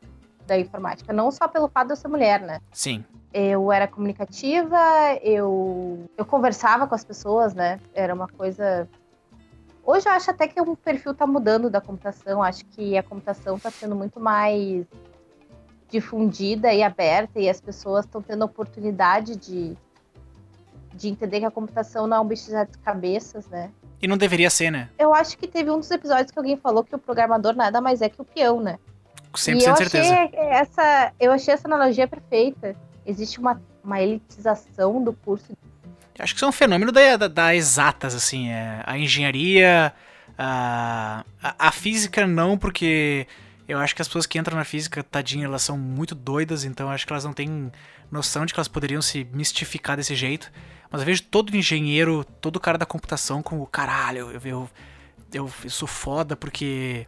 da 0.46 0.58
informática, 0.58 1.12
não 1.12 1.30
só 1.30 1.48
pelo 1.48 1.68
fato 1.68 1.88
de 1.88 1.92
eu 1.92 1.96
ser 1.96 2.08
mulher, 2.08 2.40
né? 2.40 2.60
Sim. 2.72 3.04
Eu 3.32 3.72
era 3.72 3.88
comunicativa, 3.88 4.78
eu, 5.22 6.08
eu 6.16 6.24
conversava 6.24 6.86
com 6.86 6.94
as 6.94 7.04
pessoas, 7.04 7.54
né? 7.54 7.80
Era 7.92 8.14
uma 8.14 8.28
coisa. 8.28 8.88
Hoje 9.84 10.08
eu 10.08 10.12
acho 10.12 10.30
até 10.30 10.46
que 10.46 10.60
o 10.60 10.76
perfil 10.76 11.14
tá 11.14 11.26
mudando 11.26 11.68
da 11.68 11.80
computação. 11.80 12.42
Acho 12.42 12.64
que 12.66 12.96
a 12.96 13.02
computação 13.02 13.58
tá 13.58 13.70
sendo 13.70 13.96
muito 13.96 14.20
mais 14.20 14.86
difundida 15.90 16.72
e 16.72 16.82
aberta 16.82 17.38
e 17.38 17.48
as 17.48 17.60
pessoas 17.60 18.04
estão 18.04 18.22
tendo 18.22 18.42
a 18.42 18.46
oportunidade 18.46 19.36
de, 19.36 19.76
de 20.94 21.08
entender 21.08 21.40
que 21.40 21.46
a 21.46 21.50
computação 21.50 22.06
não 22.06 22.16
é 22.16 22.20
um 22.20 22.26
bicho 22.26 22.50
de 22.50 22.78
cabeças, 22.78 23.46
né? 23.48 23.70
E 24.00 24.06
não 24.06 24.16
deveria 24.16 24.50
ser, 24.50 24.70
né? 24.70 24.88
Eu 24.98 25.14
acho 25.14 25.36
que 25.38 25.46
teve 25.46 25.70
um 25.70 25.78
dos 25.78 25.90
episódios 25.90 26.30
que 26.30 26.38
alguém 26.38 26.56
falou 26.56 26.84
que 26.84 26.94
o 26.94 26.98
programador 26.98 27.54
nada 27.54 27.80
mais 27.80 28.00
é 28.00 28.08
que 28.08 28.20
o 28.20 28.24
peão, 28.24 28.60
né? 28.60 28.78
100% 29.34 29.60
e 29.60 29.64
eu 29.64 29.76
certeza. 29.76 30.14
Essa, 30.34 31.12
eu 31.20 31.32
achei 31.32 31.54
essa 31.54 31.68
analogia 31.68 32.06
perfeita. 32.06 32.74
Existe 33.06 33.38
uma, 33.38 33.60
uma 33.82 34.00
elitização 34.00 35.02
do 35.02 35.12
curso. 35.12 35.56
Acho 36.18 36.32
que 36.32 36.38
isso 36.38 36.44
é 36.44 36.48
um 36.48 36.52
fenômeno 36.52 36.92
da, 36.92 37.16
da, 37.16 37.28
da 37.28 37.54
exatas, 37.54 38.14
assim. 38.14 38.50
É, 38.50 38.82
a 38.84 38.96
engenharia, 38.96 39.92
a, 40.38 41.24
a, 41.42 41.68
a, 41.68 41.72
física 41.72 42.26
não, 42.26 42.56
porque 42.56 43.26
eu 43.66 43.78
acho 43.78 43.94
que 43.94 44.02
as 44.02 44.08
pessoas 44.08 44.26
que 44.26 44.38
entram 44.38 44.56
na 44.56 44.64
física, 44.64 45.02
tadinha, 45.02 45.46
elas 45.46 45.62
são 45.62 45.76
muito 45.76 46.14
doidas, 46.14 46.64
então 46.64 46.90
acho 46.90 47.06
que 47.06 47.12
elas 47.12 47.24
não 47.24 47.32
têm 47.32 47.70
noção 48.10 48.46
de 48.46 48.54
que 48.54 48.60
elas 48.60 48.68
poderiam 48.68 49.02
se 49.02 49.26
mistificar 49.32 49.96
desse 49.96 50.14
jeito. 50.14 50.52
Mas 50.90 51.00
eu 51.00 51.06
vejo 51.06 51.24
todo 51.24 51.56
engenheiro, 51.56 52.24
todo 52.40 52.60
cara 52.60 52.78
da 52.78 52.86
computação 52.86 53.42
como, 53.42 53.66
caralho, 53.66 54.30
eu, 54.30 54.40
eu, 54.44 54.70
eu, 55.32 55.50
eu 55.64 55.70
sou 55.70 55.88
foda 55.88 56.36
porque 56.36 57.06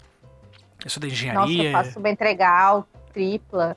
eu 0.85 0.91
sou 0.91 1.01
da 1.01 1.07
engenharia. 1.07 1.71
Nossa, 1.73 1.79
eu 1.79 1.85
faço 1.85 2.01
bem 2.01 2.13
entregar, 2.13 2.85
tripla. 3.13 3.77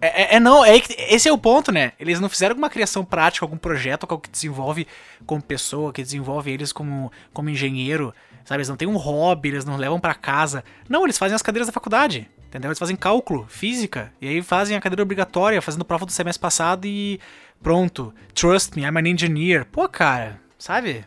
É, 0.00 0.22
é, 0.22 0.36
é, 0.36 0.40
não, 0.40 0.64
é 0.64 0.76
esse 0.76 1.28
é 1.28 1.32
o 1.32 1.38
ponto, 1.38 1.72
né? 1.72 1.92
Eles 1.98 2.20
não 2.20 2.28
fizeram 2.28 2.52
alguma 2.52 2.68
criação 2.68 3.04
prática, 3.04 3.44
algum 3.44 3.56
projeto 3.56 4.06
que 4.18 4.30
desenvolve 4.30 4.86
como 5.24 5.42
pessoa, 5.42 5.92
que 5.92 6.02
desenvolve 6.02 6.50
eles 6.50 6.72
como, 6.72 7.10
como 7.32 7.48
engenheiro, 7.48 8.14
sabe? 8.44 8.58
Eles 8.58 8.68
não 8.68 8.76
têm 8.76 8.86
um 8.86 8.96
hobby, 8.96 9.48
eles 9.48 9.64
não 9.64 9.76
levam 9.76 9.98
para 9.98 10.14
casa. 10.14 10.62
Não, 10.88 11.04
eles 11.04 11.16
fazem 11.16 11.34
as 11.34 11.42
cadeiras 11.42 11.66
da 11.66 11.72
faculdade, 11.72 12.30
entendeu? 12.46 12.68
Eles 12.68 12.78
fazem 12.78 12.94
cálculo, 12.94 13.46
física, 13.48 14.12
e 14.20 14.28
aí 14.28 14.42
fazem 14.42 14.76
a 14.76 14.80
cadeira 14.80 15.02
obrigatória, 15.02 15.62
fazendo 15.62 15.84
prova 15.84 16.04
do 16.04 16.12
semestre 16.12 16.40
passado 16.40 16.84
e 16.84 17.18
pronto. 17.62 18.14
Trust 18.34 18.76
me, 18.76 18.82
I'm 18.84 18.98
an 18.98 19.08
engineer. 19.08 19.64
Pô, 19.64 19.88
cara, 19.88 20.38
sabe? 20.58 21.06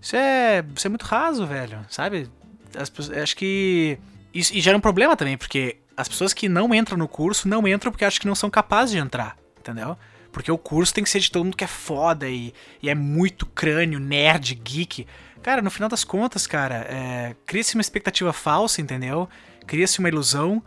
Isso 0.00 0.16
é, 0.16 0.64
isso 0.74 0.86
é 0.86 0.90
muito 0.90 1.04
raso, 1.04 1.46
velho, 1.46 1.86
sabe? 1.88 2.28
As, 2.76 2.92
acho 3.10 3.36
que 3.36 3.96
isso, 4.38 4.54
e 4.54 4.60
gera 4.60 4.76
um 4.76 4.80
problema 4.80 5.16
também, 5.16 5.36
porque 5.36 5.76
as 5.96 6.08
pessoas 6.08 6.32
que 6.32 6.48
não 6.48 6.74
entram 6.74 6.96
no 6.96 7.08
curso 7.08 7.48
não 7.48 7.66
entram 7.66 7.90
porque 7.90 8.04
acham 8.04 8.20
que 8.20 8.26
não 8.26 8.34
são 8.34 8.48
capazes 8.48 8.92
de 8.92 8.98
entrar, 8.98 9.36
entendeu? 9.58 9.96
Porque 10.30 10.52
o 10.52 10.58
curso 10.58 10.94
tem 10.94 11.02
que 11.02 11.10
ser 11.10 11.20
de 11.20 11.30
todo 11.30 11.44
mundo 11.44 11.56
que 11.56 11.64
é 11.64 11.68
foda 11.68 12.28
e, 12.28 12.54
e 12.82 12.88
é 12.88 12.94
muito 12.94 13.46
crânio, 13.46 13.98
nerd, 13.98 14.54
geek. 14.54 15.06
Cara, 15.42 15.62
no 15.62 15.70
final 15.70 15.88
das 15.88 16.04
contas, 16.04 16.46
cara, 16.46 16.86
é, 16.88 17.34
cria-se 17.46 17.74
uma 17.74 17.80
expectativa 17.80 18.32
falsa, 18.32 18.80
entendeu? 18.80 19.28
Cria-se 19.66 19.98
uma 19.98 20.08
ilusão 20.08 20.62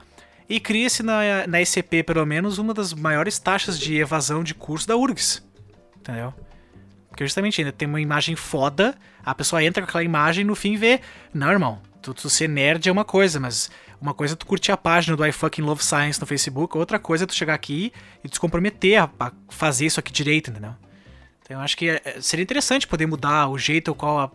e 0.49 0.59
cria-se 0.59 1.01
na, 1.03 1.47
na 1.47 1.61
ECP, 1.61 2.03
pelo 2.03 2.25
menos, 2.25 2.57
uma 2.57 2.73
das 2.73 2.93
maiores 2.93 3.39
taxas 3.39 3.79
de 3.79 3.95
evasão 3.97 4.43
de 4.43 4.53
curso 4.53 4.87
da 4.87 4.97
URGS, 4.97 5.41
entendeu? 5.97 6.33
Porque 7.07 7.23
justamente 7.25 7.61
ainda 7.61 7.71
tem 7.71 7.87
uma 7.87 8.01
imagem 8.01 8.35
foda, 8.35 8.95
a 9.23 9.33
pessoa 9.33 9.63
entra 9.63 9.81
com 9.81 9.89
aquela 9.89 10.03
imagem 10.03 10.41
e 10.41 10.45
no 10.45 10.55
fim 10.55 10.75
vê, 10.75 10.99
não, 11.33 11.51
irmão, 11.51 11.81
Tu, 12.01 12.13
tu 12.13 12.29
ser 12.29 12.47
nerd 12.47 12.87
é 12.89 12.91
uma 12.91 13.05
coisa, 13.05 13.39
mas 13.39 13.69
uma 14.01 14.13
coisa 14.13 14.33
é 14.33 14.37
tu 14.37 14.45
curtir 14.45 14.71
a 14.71 14.77
página 14.77 15.15
do 15.15 15.25
I 15.25 15.31
Fucking 15.31 15.61
Love 15.61 15.83
Science 15.83 16.19
no 16.19 16.25
Facebook, 16.25 16.77
outra 16.77 16.97
coisa 16.97 17.25
é 17.25 17.27
tu 17.27 17.35
chegar 17.35 17.53
aqui 17.53 17.93
e 18.23 18.27
tu 18.27 18.35
se 18.35 18.39
comprometer 18.39 18.97
a, 18.97 19.09
a 19.19 19.31
fazer 19.49 19.85
isso 19.85 19.99
aqui 19.99 20.11
direito, 20.11 20.49
entendeu? 20.49 20.73
Então 21.41 21.57
eu 21.57 21.59
acho 21.63 21.77
que 21.77 21.89
é, 21.89 22.01
é 22.03 22.21
seria 22.21 22.43
interessante 22.43 22.87
poder 22.87 23.05
mudar 23.05 23.47
o 23.49 23.57
jeito 23.57 23.93
qual 23.93 24.19
a, 24.19 24.31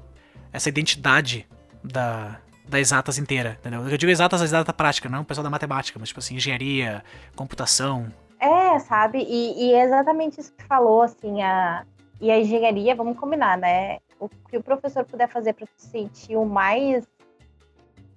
essa 0.52 0.68
identidade 0.68 1.46
da, 1.82 2.38
da 2.68 2.78
exatas 2.78 3.18
inteira, 3.18 3.56
entendeu? 3.60 3.88
Eu 3.88 3.96
digo 3.96 4.12
exatas, 4.12 4.42
exata 4.42 4.72
prática, 4.72 5.08
não 5.08 5.22
o 5.22 5.24
pessoal 5.24 5.44
da 5.44 5.50
matemática, 5.50 5.98
mas 5.98 6.08
tipo 6.08 6.20
assim, 6.20 6.36
engenharia, 6.36 7.02
computação. 7.34 8.12
É, 8.38 8.78
sabe? 8.80 9.18
E, 9.18 9.66
e 9.66 9.74
é 9.74 9.84
exatamente 9.84 10.40
isso 10.40 10.52
que 10.52 10.64
falou, 10.64 11.02
assim, 11.02 11.42
a, 11.42 11.84
e 12.20 12.30
a 12.30 12.38
engenharia, 12.38 12.94
vamos 12.94 13.18
combinar, 13.18 13.56
né? 13.58 13.98
O 14.18 14.28
que 14.28 14.56
o 14.56 14.62
professor 14.62 15.04
puder 15.04 15.28
fazer 15.28 15.52
para 15.52 15.66
se 15.76 15.88
sentir 15.88 16.36
o 16.36 16.44
mais 16.44 17.06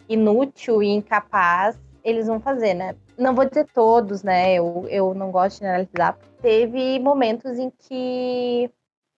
inútil 0.10 0.82
e 0.82 0.88
incapaz, 0.88 1.80
eles 2.04 2.28
vão 2.28 2.40
fazer, 2.40 2.74
né? 2.74 2.96
Não 3.18 3.36
vou 3.36 3.46
dizer 3.46 3.68
todos, 3.74 4.24
né? 4.24 4.54
Eu, 4.56 4.86
eu 4.90 5.14
não 5.14 5.32
gosto 5.32 5.60
de 5.60 5.66
generalizar. 5.66 6.18
Teve 6.42 6.98
momentos 7.00 7.60
em 7.60 7.70
que 7.70 8.72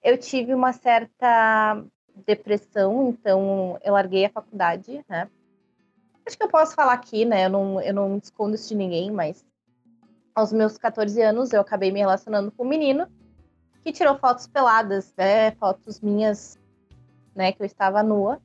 eu 0.04 0.18
tive 0.18 0.54
uma 0.54 0.74
certa 0.74 1.82
depressão, 2.26 3.10
então 3.10 3.80
eu 3.84 3.94
larguei 3.94 4.26
a 4.26 4.30
faculdade, 4.30 5.04
né? 5.08 5.30
Acho 6.26 6.38
que 6.38 6.44
eu 6.44 6.50
posso 6.50 6.76
falar 6.76 6.94
aqui, 6.94 7.24
né? 7.24 7.46
Eu 7.46 7.50
não, 7.50 7.82
eu 7.82 7.94
não 7.94 8.18
escondo 8.18 8.56
isso 8.56 8.70
de 8.70 8.76
ninguém, 8.76 9.12
mas 9.12 9.46
aos 10.36 10.52
meus 10.52 10.78
14 10.78 11.22
anos 11.22 11.54
eu 11.54 11.62
acabei 11.62 11.92
me 11.92 12.00
relacionando 12.00 12.52
com 12.52 12.64
um 12.64 12.68
menino 12.68 13.08
que 13.84 13.92
tirou 13.92 14.18
fotos 14.18 14.48
peladas, 14.48 15.14
né? 15.18 15.52
Fotos 15.52 16.02
minhas, 16.02 16.60
né? 17.36 17.52
Que 17.52 17.62
eu 17.62 17.66
estava 17.66 18.04
nua. 18.04 18.40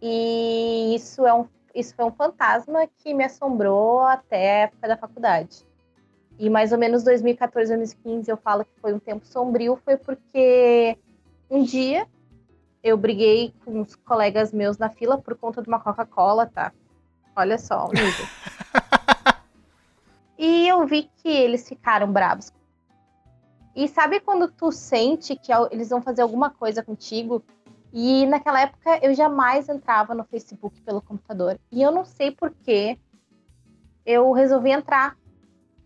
E 0.00 0.94
isso 0.94 1.26
é 1.26 1.32
um 1.32 1.46
isso 1.74 1.94
foi 1.94 2.04
um 2.04 2.12
fantasma 2.12 2.86
que 2.98 3.12
me 3.12 3.24
assombrou 3.24 4.00
até 4.00 4.36
a 4.36 4.58
época 4.64 4.88
da 4.88 4.96
faculdade. 4.96 5.66
E 6.38 6.50
mais 6.50 6.72
ou 6.72 6.78
menos 6.78 7.02
2014, 7.02 7.76
2015, 7.76 8.30
eu 8.30 8.36
falo 8.36 8.64
que 8.64 8.80
foi 8.80 8.92
um 8.92 8.98
tempo 8.98 9.26
sombrio, 9.26 9.78
foi 9.84 9.96
porque 9.96 10.98
um 11.50 11.62
dia 11.62 12.06
eu 12.82 12.96
briguei 12.96 13.54
com 13.64 13.80
uns 13.80 13.94
colegas 13.94 14.52
meus 14.52 14.76
na 14.76 14.90
fila 14.90 15.18
por 15.18 15.36
conta 15.36 15.62
de 15.62 15.68
uma 15.68 15.80
Coca-Cola, 15.80 16.46
tá? 16.46 16.72
Olha 17.34 17.58
só, 17.58 17.88
nível. 17.88 18.26
e 20.38 20.68
eu 20.68 20.86
vi 20.86 21.10
que 21.16 21.28
eles 21.28 21.68
ficaram 21.68 22.12
bravos. 22.12 22.52
E 23.74 23.88
sabe 23.88 24.20
quando 24.20 24.48
tu 24.48 24.70
sente 24.70 25.34
que 25.34 25.52
eles 25.70 25.88
vão 25.88 26.00
fazer 26.00 26.22
alguma 26.22 26.50
coisa 26.50 26.82
contigo? 26.82 27.42
E 27.96 28.26
naquela 28.26 28.60
época 28.60 28.98
eu 29.00 29.14
jamais 29.14 29.68
entrava 29.68 30.16
no 30.16 30.24
Facebook 30.24 30.80
pelo 30.80 31.00
computador. 31.00 31.60
E 31.70 31.80
eu 31.80 31.92
não 31.92 32.04
sei 32.04 32.32
porquê 32.32 32.98
eu 34.04 34.32
resolvi 34.32 34.72
entrar. 34.72 35.16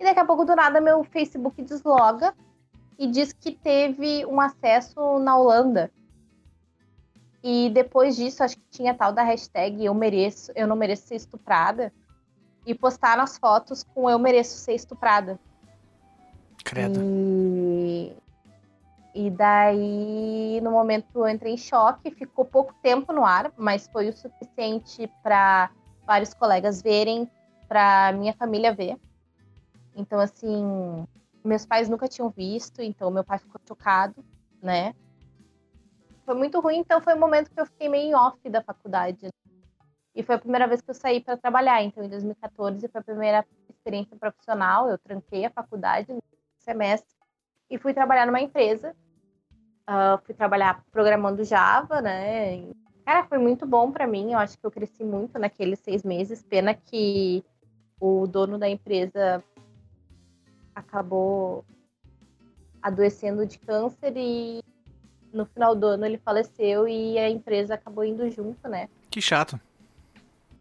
E 0.01 0.05
daqui 0.05 0.19
a 0.19 0.25
pouco 0.25 0.47
do 0.47 0.57
nada 0.57 0.81
meu 0.81 1.05
Facebook 1.05 1.61
desloga 1.63 2.35
e 2.99 3.07
diz 3.07 3.35
que 3.35 3.53
teve 3.53 4.25
um 4.25 4.41
acesso 4.41 5.19
na 5.19 5.37
Holanda. 5.37 5.91
E 7.45 7.69
depois 7.69 8.17
disso, 8.17 8.43
acho 8.43 8.57
que 8.57 8.65
tinha 8.71 8.95
tal 8.95 9.13
da 9.13 9.23
hashtag 9.23 9.85
eu 9.85 9.93
mereço, 9.93 10.51
eu 10.57 10.67
não 10.67 10.77
mereço 10.77 11.07
ser 11.09 11.17
estuprada. 11.17 11.93
E 12.65 12.75
postar 12.75 13.19
nas 13.19 13.37
fotos 13.37 13.83
com 13.83 14.09
eu 14.09 14.19
mereço 14.19 14.57
ser 14.57 14.75
estuprada. 14.75 15.39
Credo. 16.65 17.01
E, 17.03 18.17
e 19.15 19.31
daí, 19.31 20.61
no 20.63 20.71
momento, 20.71 21.07
eu 21.15 21.29
entrei 21.29 21.55
em 21.55 21.57
choque, 21.57 22.11
ficou 22.11 22.45
pouco 22.45 22.75
tempo 22.83 23.13
no 23.13 23.25
ar, 23.25 23.53
mas 23.57 23.89
foi 23.89 24.09
o 24.09 24.17
suficiente 24.17 25.11
para 25.23 25.71
vários 26.07 26.35
colegas 26.35 26.83
verem, 26.83 27.31
para 27.67 28.13
minha 28.13 28.33
família 28.35 28.75
ver. 28.75 28.97
Então, 29.95 30.21
assim, 30.21 31.07
meus 31.45 31.67
pais 31.67 31.89
nunca 31.89 32.07
tinham 32.07 32.31
visto, 32.31 32.81
então 32.83 33.11
meu 33.11 33.25
pai 33.25 33.39
ficou 33.39 33.61
chocado, 33.67 34.25
né? 34.63 34.95
Foi 36.25 36.35
muito 36.35 36.61
ruim, 36.61 36.79
então 36.79 37.01
foi 37.01 37.15
um 37.15 37.19
momento 37.19 37.51
que 37.51 37.61
eu 37.61 37.67
fiquei 37.67 37.89
meio 37.89 38.17
off 38.17 38.39
da 38.49 38.63
faculdade. 38.63 39.29
E 40.15 40.23
foi 40.23 40.35
a 40.35 40.39
primeira 40.39 40.67
vez 40.67 40.81
que 40.81 40.91
eu 40.91 40.95
saí 40.95 41.21
para 41.21 41.37
trabalhar. 41.37 41.83
Então, 41.83 42.05
em 42.05 42.09
2014, 42.09 42.87
foi 42.89 43.01
a 43.01 43.05
primeira 43.05 43.47
experiência 43.69 44.17
profissional. 44.17 44.89
Eu 44.89 44.99
tranquei 44.99 45.47
a 45.47 45.51
faculdade 45.51 46.13
no 46.13 46.23
semestre 46.59 47.18
e 47.71 47.79
fui 47.79 47.93
trabalhar 47.93 48.27
numa 48.27 48.41
empresa. 48.41 48.95
Uh, 49.89 50.19
fui 50.25 50.35
trabalhar 50.35 50.85
programando 50.91 51.45
Java, 51.45 52.01
né? 52.01 52.57
E, 52.57 52.77
cara, 53.05 53.25
foi 53.25 53.39
muito 53.39 53.67
bom 53.67 53.91
para 53.91 54.07
mim. 54.07 54.33
Eu 54.33 54.39
acho 54.39 54.59
que 54.59 54.67
eu 54.67 54.71
cresci 54.71 55.03
muito 55.03 55.39
naqueles 55.39 55.79
seis 55.79 56.03
meses. 56.03 56.43
Pena 56.43 56.75
que 56.75 57.45
o 58.01 58.27
dono 58.27 58.59
da 58.59 58.69
empresa 58.69 59.43
acabou 60.75 61.65
adoecendo 62.83 63.45
de 63.45 63.59
câncer 63.59 64.13
e 64.17 64.63
no 65.33 65.45
final 65.45 65.75
do 65.75 65.87
ano 65.87 66.07
ele 66.07 66.19
faleceu 66.19 66.87
e 66.87 67.19
a 67.19 67.29
empresa 67.29 67.75
acabou 67.75 68.05
indo 68.05 68.29
junto, 68.31 68.69
né? 68.69 68.89
Que 69.11 69.21
chato. 69.21 69.61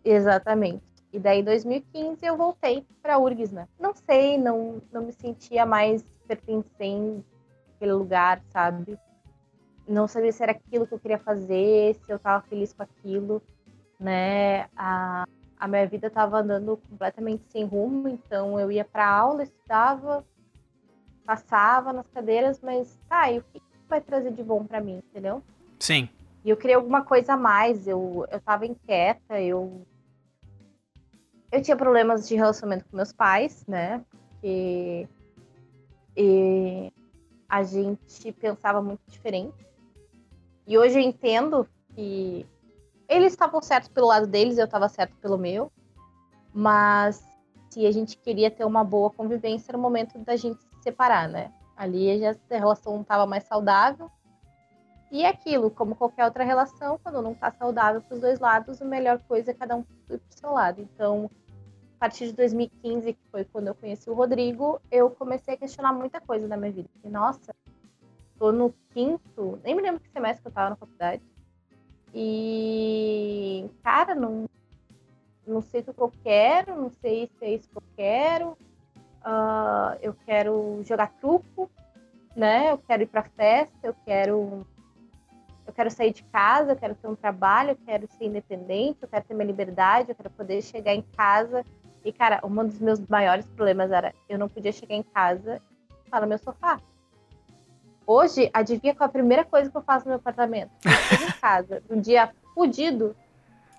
Exatamente. 0.04 0.84
E 1.12 1.20
daí 1.20 1.40
em 1.40 1.44
2015 1.44 2.26
eu 2.26 2.36
voltei 2.36 2.86
para 3.02 3.18
URGS, 3.18 3.52
né? 3.52 3.68
Não 3.80 3.94
sei, 3.94 4.38
não, 4.38 4.82
não 4.92 5.04
me 5.04 5.14
sentia 5.14 5.66
mais 5.66 6.04
pertencendo 6.28 7.24
àquele 7.76 7.94
lugar, 7.94 8.42
sabe? 8.50 8.98
Não 9.88 10.08
sabia 10.08 10.32
se 10.32 10.44
era 10.44 10.52
aquilo 10.52 10.86
que 10.86 10.94
eu 10.94 11.00
queria 11.00 11.20
fazer, 11.20 11.96
se 11.96 12.12
eu 12.12 12.18
estava 12.18 12.46
feliz 12.48 12.74
com 12.74 12.84
aquilo, 12.84 13.42
né? 14.00 14.68
A, 14.76 15.26
a 15.60 15.68
minha 15.68 15.88
vida 15.88 16.08
estava 16.08 16.40
andando 16.40 16.78
completamente 16.90 17.44
sem 17.50 17.64
rumo, 17.64 18.08
então 18.08 18.60
eu 18.60 18.72
ia 18.72 18.84
para 18.84 19.08
aula, 19.08 19.44
estudava, 19.44 20.26
passava 21.26 21.94
nas 21.94 22.08
cadeiras, 22.08 22.60
mas 22.62 23.00
tá, 23.08 23.32
e 23.32 23.40
o 23.40 23.44
que 23.44 23.62
vai 23.88 24.02
trazer 24.02 24.32
de 24.34 24.44
bom 24.44 24.66
para 24.66 24.82
mim, 24.82 25.02
entendeu? 25.10 25.42
Sim. 25.80 26.10
E 26.44 26.50
eu 26.50 26.58
queria 26.58 26.76
alguma 26.76 27.04
coisa 27.04 27.34
a 27.34 27.38
mais, 27.38 27.88
eu, 27.88 28.26
eu 28.30 28.40
tava 28.42 28.66
inquieta, 28.66 29.40
eu 29.42 29.86
eu 31.52 31.62
tinha 31.62 31.78
problemas 31.78 32.28
de 32.28 32.36
relacionamento 32.36 32.86
com 32.90 32.98
meus 32.98 33.14
pais, 33.14 33.66
né? 33.68 34.04
Porque 34.12 35.08
e 36.18 36.92
a 37.48 37.64
gente 37.64 38.32
pensava 38.34 38.82
muito 38.82 39.02
diferente. 39.08 39.56
E 40.66 40.78
hoje 40.78 40.98
eu 40.98 41.04
entendo 41.04 41.70
que 41.94 42.46
eles 43.08 43.34
estavam 43.34 43.62
certos 43.62 43.90
pelo 43.90 44.08
lado 44.08 44.26
deles, 44.26 44.58
eu 44.58 44.66
estava 44.66 44.90
certo 44.90 45.16
pelo 45.18 45.38
meu. 45.38 45.72
Mas 46.52 47.24
se 47.70 47.86
a 47.86 47.92
gente 47.92 48.18
queria 48.18 48.50
ter 48.50 48.66
uma 48.66 48.84
boa 48.84 49.12
convivência, 49.12 49.70
era 49.70 49.78
o 49.78 49.82
momento 49.82 50.18
da 50.18 50.36
gente 50.36 50.60
se 50.60 50.84
separar, 50.84 51.30
né? 51.30 51.54
Ali 51.76 52.20
já 52.20 52.32
a 52.32 52.58
relação 52.58 52.94
não 52.94 53.02
estava 53.02 53.28
mais 53.28 53.44
saudável. 53.44 54.10
E 55.12 55.24
é 55.24 55.30
aquilo, 55.30 55.70
como 55.70 55.96
qualquer 55.96 56.26
outra 56.26 56.44
relação, 56.44 57.00
quando 57.02 57.22
não 57.22 57.32
está 57.32 57.52
saudável 57.52 58.02
para 58.02 58.16
os 58.16 58.20
dois 58.20 58.40
lados, 58.40 58.82
a 58.82 58.86
melhor 58.86 59.20
coisa 59.20 59.52
é 59.52 59.54
cada 59.54 59.76
um 59.76 59.82
ir 59.82 59.86
para 60.08 60.16
o 60.18 60.22
seu 60.30 60.52
lado. 60.52 60.82
Então, 60.82 61.30
a 61.98 62.00
partir 62.00 62.28
de 62.28 62.34
2015, 62.34 63.14
que 63.14 63.20
foi 63.32 63.44
quando 63.44 63.70
eu 63.70 63.76
conheci 63.76 64.08
o 64.08 64.14
Rodrigo, 64.14 64.80
eu 64.92 65.10
comecei 65.10 65.56
a 65.56 65.58
questionar 65.58 65.92
muita 65.92 66.22
coisa 66.22 66.48
da 66.48 66.56
minha 66.56 66.72
vida. 66.72 66.88
E, 67.04 67.10
nossa, 67.10 67.56
tô 68.38 68.52
no 68.52 68.72
quinto, 68.92 69.60
nem 69.64 69.76
me 69.76 69.82
lembro 69.82 70.00
que 70.00 70.10
semestre 70.12 70.44
que 70.44 70.48
eu 70.48 70.50
estava 70.50 70.70
na 70.70 70.76
faculdade. 70.76 71.24
E, 72.14 73.68
cara, 73.82 74.14
não, 74.14 74.46
não 75.46 75.60
sei 75.60 75.82
o 75.82 75.92
que 75.92 76.00
eu 76.00 76.12
quero, 76.24 76.80
não 76.80 76.92
sei 76.92 77.32
se 77.40 77.46
é 77.46 77.56
isso 77.56 77.68
que 77.68 77.78
eu 77.78 77.84
quero. 77.96 78.50
Uh, 79.26 79.98
eu 80.00 80.14
quero 80.24 80.84
jogar 80.84 81.12
truco, 81.20 81.68
né? 82.36 82.72
Eu 82.72 82.78
quero 82.78 83.02
ir 83.02 83.08
para 83.08 83.24
festa, 83.24 83.76
eu 83.82 83.96
quero 84.06 84.66
eu 85.66 85.74
quero 85.74 85.92
sair 85.92 86.14
de 86.14 86.24
casa, 86.24 86.72
eu 86.72 86.76
quero 86.78 86.96
ter 86.96 87.08
um 87.08 87.16
trabalho, 87.16 87.72
eu 87.72 87.76
quero 87.86 88.08
ser 88.14 88.26
independente, 88.26 89.00
eu 89.02 89.08
quero 89.08 89.26
ter 89.26 89.34
minha 89.34 89.48
liberdade, 89.48 90.12
eu 90.12 90.16
quero 90.16 90.30
poder 90.30 90.62
chegar 90.62 90.94
em 90.94 91.02
casa. 91.02 91.66
E, 92.08 92.14
cara, 92.14 92.40
um 92.42 92.66
dos 92.66 92.80
meus 92.80 93.02
maiores 93.02 93.46
problemas 93.48 93.92
era 93.92 94.16
eu 94.30 94.40
não 94.40 94.48
podia 94.48 94.72
chegar 94.72 94.96
em 94.96 95.04
casa 95.04 95.62
e 96.06 96.10
falar 96.10 96.22
no 96.22 96.30
meu 96.30 96.38
sofá. 96.38 96.80
Hoje, 98.06 98.50
adivinha 98.54 98.96
qual 98.96 99.08
é 99.08 99.10
a 99.10 99.12
primeira 99.12 99.44
coisa 99.44 99.70
que 99.70 99.76
eu 99.76 99.82
faço 99.82 100.06
no 100.06 100.12
meu 100.12 100.16
apartamento? 100.16 100.72
Eu 100.86 100.92
chego 100.92 101.24
em 101.26 101.32
casa, 101.34 101.84
um 101.92 102.00
dia 102.00 102.34
fudido, 102.54 103.14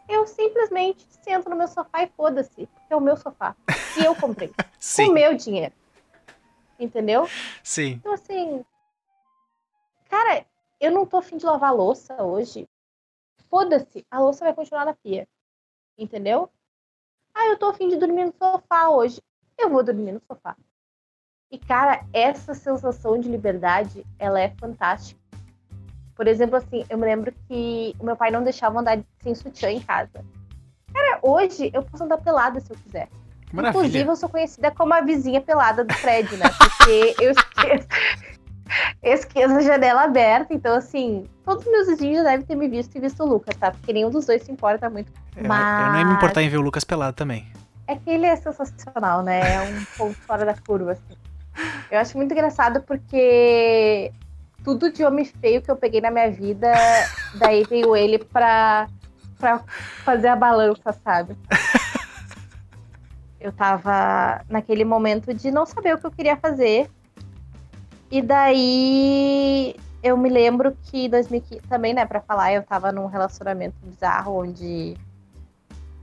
eu 0.06 0.26
simplesmente 0.26 1.06
sento 1.22 1.48
no 1.48 1.56
meu 1.56 1.66
sofá 1.68 2.02
e 2.02 2.08
foda-se, 2.08 2.66
porque 2.66 2.92
é 2.92 2.96
o 2.96 3.00
meu 3.00 3.16
sofá. 3.16 3.56
E 3.98 4.04
eu 4.04 4.14
comprei. 4.14 4.52
com 4.94 5.02
o 5.04 5.14
meu 5.14 5.34
dinheiro. 5.34 5.72
Entendeu? 6.78 7.26
Sim. 7.62 7.92
Então, 7.92 8.12
assim. 8.12 8.62
Cara, 10.10 10.44
eu 10.78 10.92
não 10.92 11.06
tô 11.06 11.16
afim 11.16 11.38
de 11.38 11.46
lavar 11.46 11.74
louça 11.74 12.22
hoje. 12.22 12.68
Foda-se, 13.48 14.06
a 14.10 14.20
louça 14.20 14.44
vai 14.44 14.52
continuar 14.52 14.84
na 14.84 14.92
pia. 14.92 15.26
Entendeu? 15.96 16.50
Ah, 17.40 17.46
eu 17.46 17.56
tô 17.56 17.66
afim 17.66 17.88
de 17.88 17.94
dormir 17.94 18.24
no 18.24 18.34
sofá 18.36 18.88
hoje. 18.88 19.22
Eu 19.56 19.70
vou 19.70 19.84
dormir 19.84 20.10
no 20.10 20.20
sofá. 20.26 20.56
E, 21.52 21.56
cara, 21.56 22.04
essa 22.12 22.52
sensação 22.52 23.16
de 23.16 23.28
liberdade, 23.28 24.04
ela 24.18 24.40
é 24.40 24.52
fantástica. 24.58 25.20
Por 26.16 26.26
exemplo, 26.26 26.56
assim, 26.56 26.84
eu 26.90 26.98
me 26.98 27.04
lembro 27.04 27.32
que 27.46 27.94
o 28.00 28.04
meu 28.04 28.16
pai 28.16 28.32
não 28.32 28.42
deixava 28.42 28.80
andar 28.80 28.98
sem 29.22 29.36
sutiã 29.36 29.70
em 29.70 29.80
casa. 29.80 30.24
Cara, 30.92 31.20
hoje 31.22 31.70
eu 31.72 31.84
posso 31.84 32.02
andar 32.02 32.18
pelada 32.18 32.58
se 32.58 32.72
eu 32.72 32.76
quiser. 32.76 33.08
Maravilha. 33.52 33.86
Inclusive, 33.86 34.10
eu 34.10 34.16
sou 34.16 34.28
conhecida 34.28 34.72
como 34.72 34.92
a 34.92 35.00
vizinha 35.00 35.40
pelada 35.40 35.84
do 35.84 35.94
prédio, 35.94 36.36
né? 36.38 36.46
Porque 36.58 37.14
eu 37.22 37.30
esqueço, 37.38 37.86
eu 39.02 39.12
esqueço 39.12 39.54
a 39.54 39.60
janela 39.60 40.04
aberta. 40.04 40.54
Então, 40.54 40.74
assim, 40.74 41.26
todos 41.44 41.64
os 41.66 41.72
meus 41.72 41.86
vizinhos 41.88 42.18
já 42.18 42.30
devem 42.30 42.46
ter 42.46 42.54
me 42.54 42.68
visto 42.68 42.94
e 42.96 43.00
visto 43.00 43.22
o 43.22 43.26
Lucas, 43.26 43.56
tá? 43.56 43.70
Porque 43.70 43.92
nenhum 43.92 44.10
dos 44.10 44.26
dois 44.26 44.42
se 44.42 44.52
importa 44.52 44.88
muito. 44.88 45.12
Mas... 45.36 45.86
Eu 45.86 45.92
não 45.92 45.98
ia 45.98 46.04
me 46.04 46.14
importar 46.14 46.42
em 46.42 46.48
ver 46.48 46.58
o 46.58 46.62
Lucas 46.62 46.84
pelado 46.84 47.14
também. 47.14 47.46
É 47.86 47.96
que 47.96 48.10
ele 48.10 48.26
é 48.26 48.36
sensacional, 48.36 49.22
né? 49.22 49.40
É 49.40 49.60
um 49.62 49.84
ponto 49.96 50.18
fora 50.20 50.44
da 50.44 50.54
curva, 50.54 50.92
assim. 50.92 51.18
Eu 51.90 51.98
acho 51.98 52.16
muito 52.16 52.32
engraçado 52.32 52.82
porque 52.82 54.12
tudo 54.62 54.92
de 54.92 55.04
homem 55.04 55.24
feio 55.24 55.62
que 55.62 55.70
eu 55.70 55.76
peguei 55.76 56.00
na 56.00 56.10
minha 56.10 56.30
vida, 56.30 56.72
daí 57.38 57.64
veio 57.64 57.96
ele 57.96 58.18
pra, 58.18 58.86
pra 59.38 59.60
fazer 60.04 60.28
a 60.28 60.36
balança, 60.36 60.92
sabe? 61.04 61.36
Eu 63.40 63.52
tava 63.52 64.44
naquele 64.48 64.84
momento 64.84 65.32
de 65.32 65.50
não 65.52 65.64
saber 65.64 65.94
o 65.94 65.98
que 65.98 66.06
eu 66.06 66.10
queria 66.10 66.36
fazer. 66.36 66.90
E 68.10 68.22
daí 68.22 69.76
eu 70.02 70.16
me 70.16 70.28
lembro 70.28 70.76
que 70.84 71.08
2015, 71.08 71.62
também, 71.68 71.92
né, 71.92 72.06
pra 72.06 72.20
falar, 72.20 72.52
eu 72.52 72.62
tava 72.62 72.92
num 72.92 73.06
relacionamento 73.06 73.76
bizarro 73.82 74.40
onde 74.40 74.96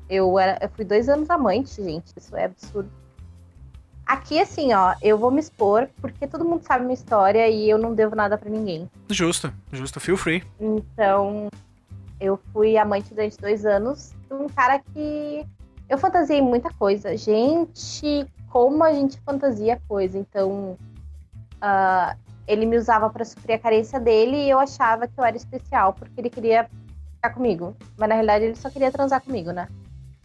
eu 0.09 0.37
era. 0.37 0.57
Eu 0.61 0.69
fui 0.69 0.85
dois 0.85 1.09
anos 1.09 1.29
amante, 1.29 1.81
gente. 1.81 2.13
Isso 2.15 2.35
é 2.35 2.45
absurdo. 2.45 2.89
Aqui, 4.05 4.39
assim, 4.39 4.71
ó, 4.71 4.93
eu 5.01 5.17
vou 5.17 5.31
me 5.31 5.39
expor 5.39 5.89
porque 5.99 6.27
todo 6.27 6.45
mundo 6.45 6.61
sabe 6.63 6.83
minha 6.83 6.93
história 6.93 7.47
e 7.49 7.67
eu 7.67 7.77
não 7.77 7.95
devo 7.95 8.15
nada 8.15 8.37
para 8.37 8.49
ninguém. 8.51 8.89
Justo, 9.09 9.51
justo, 9.71 9.99
feel 9.99 10.15
free. 10.15 10.43
Então, 10.59 11.49
eu 12.19 12.39
fui 12.53 12.77
amante 12.77 13.09
durante 13.15 13.37
dois 13.39 13.65
anos 13.65 14.13
de 14.29 14.35
um 14.35 14.47
cara 14.47 14.79
que 14.93 15.43
eu 15.89 15.97
fantasiei 15.97 16.39
muita 16.39 16.69
coisa. 16.73 17.17
Gente, 17.17 18.27
como 18.49 18.83
a 18.83 18.93
gente 18.93 19.19
fantasia 19.21 19.81
coisa. 19.87 20.19
Então, 20.19 20.77
uh, 21.61 22.17
ele 22.47 22.65
me 22.65 22.77
usava 22.77 23.09
para 23.09 23.25
suprir 23.25 23.55
a 23.55 23.59
carência 23.59 23.99
dele 23.99 24.37
e 24.37 24.49
eu 24.49 24.59
achava 24.59 25.07
que 25.07 25.19
eu 25.19 25.23
era 25.23 25.35
especial 25.35 25.93
porque 25.93 26.19
ele 26.19 26.29
queria 26.29 26.69
ficar 27.15 27.31
comigo. 27.31 27.75
Mas 27.97 28.09
na 28.09 28.15
realidade 28.15 28.45
ele 28.45 28.55
só 28.55 28.69
queria 28.69 28.91
transar 28.91 29.21
comigo, 29.21 29.51
né? 29.51 29.67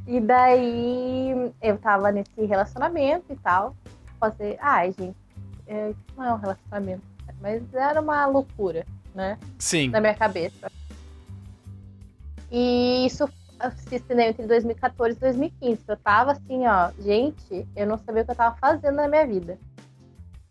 E 0.06 0.20
daí 0.20 1.52
eu 1.62 1.78
tava 1.78 2.10
nesse 2.10 2.44
relacionamento 2.44 3.32
e 3.32 3.36
tal. 3.36 3.74
Fazer, 4.18 4.58
ai, 4.60 4.92
gente, 4.92 5.16
é, 5.66 5.92
não 6.16 6.24
é 6.24 6.34
um 6.34 6.36
relacionamento. 6.36 7.02
mas 7.40 7.62
era 7.72 8.00
uma 8.00 8.26
loucura, 8.26 8.84
né? 9.14 9.38
Sim. 9.58 9.88
Na 9.88 10.00
minha 10.00 10.14
cabeça. 10.14 10.70
E 12.50 13.06
isso 13.06 13.28
se 13.76 13.96
estendeu 13.96 14.26
entre 14.26 14.46
2014 14.46 15.16
e 15.16 15.20
2015. 15.20 15.82
Eu 15.86 15.96
tava 15.96 16.32
assim, 16.32 16.66
ó, 16.66 16.90
gente, 16.98 17.68
eu 17.76 17.86
não 17.86 17.98
sabia 17.98 18.22
o 18.22 18.24
que 18.24 18.30
eu 18.30 18.36
tava 18.36 18.56
fazendo 18.56 18.96
na 18.96 19.08
minha 19.08 19.26
vida. 19.26 19.58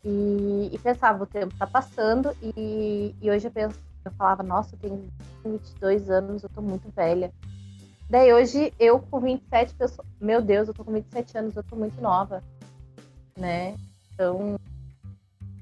E, 0.03 0.69
e 0.71 0.77
pensava, 0.79 1.23
o 1.23 1.27
tempo 1.27 1.53
tá 1.57 1.67
passando, 1.67 2.35
e, 2.41 3.15
e 3.21 3.29
hoje 3.29 3.47
eu 3.47 3.51
penso, 3.51 3.79
eu 4.05 4.11
falava, 4.11 4.41
nossa, 4.43 4.75
eu 4.75 4.79
tenho 4.79 5.09
22 5.43 6.09
anos, 6.09 6.43
eu 6.43 6.49
tô 6.49 6.61
muito 6.61 6.89
velha. 6.95 7.31
Daí 8.09 8.33
hoje, 8.33 8.73
eu 8.79 8.99
com 8.99 9.19
27, 9.19 9.75
penso, 9.75 10.03
meu 10.19 10.41
Deus, 10.41 10.67
eu 10.67 10.73
tô 10.73 10.83
com 10.83 10.91
27 10.91 11.37
anos, 11.37 11.55
eu 11.55 11.63
tô 11.63 11.75
muito 11.75 12.01
nova, 12.01 12.41
né? 13.37 13.75
Então, 14.13 14.57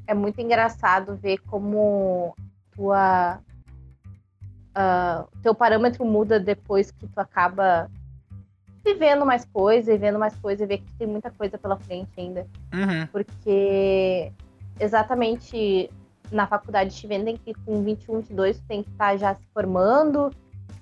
é 0.05 0.13
muito 0.13 0.39
engraçado 0.39 1.15
ver 1.15 1.39
como 1.39 2.35
tua 2.71 3.39
uh, 4.77 5.27
teu 5.41 5.53
parâmetro 5.53 6.05
muda 6.05 6.39
depois 6.39 6.91
que 6.91 7.07
tu 7.07 7.19
acaba 7.19 7.89
vivendo 8.93 9.25
mais 9.25 9.43
coisa 9.45 9.93
e 9.93 9.97
vendo 9.97 10.17
mais 10.17 10.35
coisa 10.37 10.63
e 10.63 10.67
ver 10.67 10.77
que 10.79 10.91
tem 10.93 11.07
muita 11.07 11.29
coisa 11.29 11.57
pela 11.57 11.77
frente 11.77 12.09
ainda. 12.17 12.47
Uhum. 12.73 13.07
Porque 13.11 14.31
exatamente 14.79 15.89
na 16.31 16.47
faculdade 16.47 16.95
te 16.95 17.07
vendem 17.07 17.37
que 17.37 17.53
com 17.53 17.83
21, 17.83 18.19
22 18.21 18.57
tu 18.57 18.63
tem 18.67 18.83
que 18.83 18.89
estar 18.89 19.11
tá 19.11 19.17
já 19.17 19.35
se 19.35 19.45
formando 19.53 20.31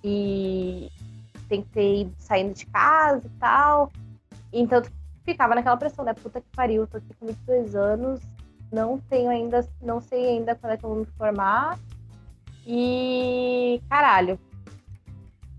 e 0.04 0.92
tem 1.48 1.62
que 1.62 1.70
ter 1.70 2.02
ido 2.02 2.14
saindo 2.20 2.54
de 2.54 2.66
casa 2.68 3.26
e 3.26 3.40
tal. 3.40 3.92
Então 4.54 4.82
tu 4.82 4.92
ficava 5.24 5.56
naquela 5.56 5.78
pressão, 5.78 6.06
né? 6.06 6.14
Puta 6.14 6.42
que 6.42 6.48
pariu, 6.56 6.88
tô 6.88 6.98
aqui 6.98 7.14
com 7.20 7.28
22 7.28 7.76
anos, 7.76 8.22
não 8.72 9.00
tenho 9.00 9.30
ainda, 9.30 9.68
não 9.82 10.00
sei 10.00 10.28
ainda 10.28 10.56
quando 10.56 10.74
é 10.74 10.78
que 10.78 10.84
eu 10.84 10.90
vou 10.90 11.00
me 11.00 11.06
formar. 11.18 11.80
E 12.68 13.82
caralho, 13.90 14.40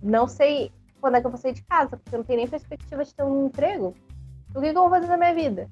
não 0.02 0.26
sei 0.26 0.72
quando 1.00 1.16
é 1.16 1.20
que 1.20 1.26
eu 1.26 1.30
vou 1.30 1.38
sair 1.38 1.52
de 1.52 1.62
casa, 1.62 1.96
porque 1.96 2.14
eu 2.14 2.18
não 2.18 2.24
tenho 2.24 2.38
nem 2.38 2.48
perspectiva 2.48 3.04
de 3.04 3.14
ter 3.14 3.22
um 3.22 3.46
emprego. 3.46 3.94
O 4.54 4.60
que, 4.60 4.72
que 4.72 4.78
eu 4.78 4.82
vou 4.82 4.90
fazer 4.90 5.06
na 5.06 5.16
minha 5.16 5.34
vida? 5.34 5.68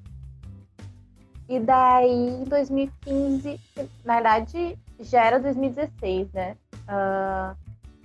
E 1.47 1.59
daí, 1.59 2.09
em 2.09 2.43
2015, 2.43 3.59
na 4.03 4.15
verdade, 4.15 4.79
já 4.99 5.23
era 5.23 5.39
2016, 5.39 6.31
né? 6.33 6.57
Uh, 6.87 7.55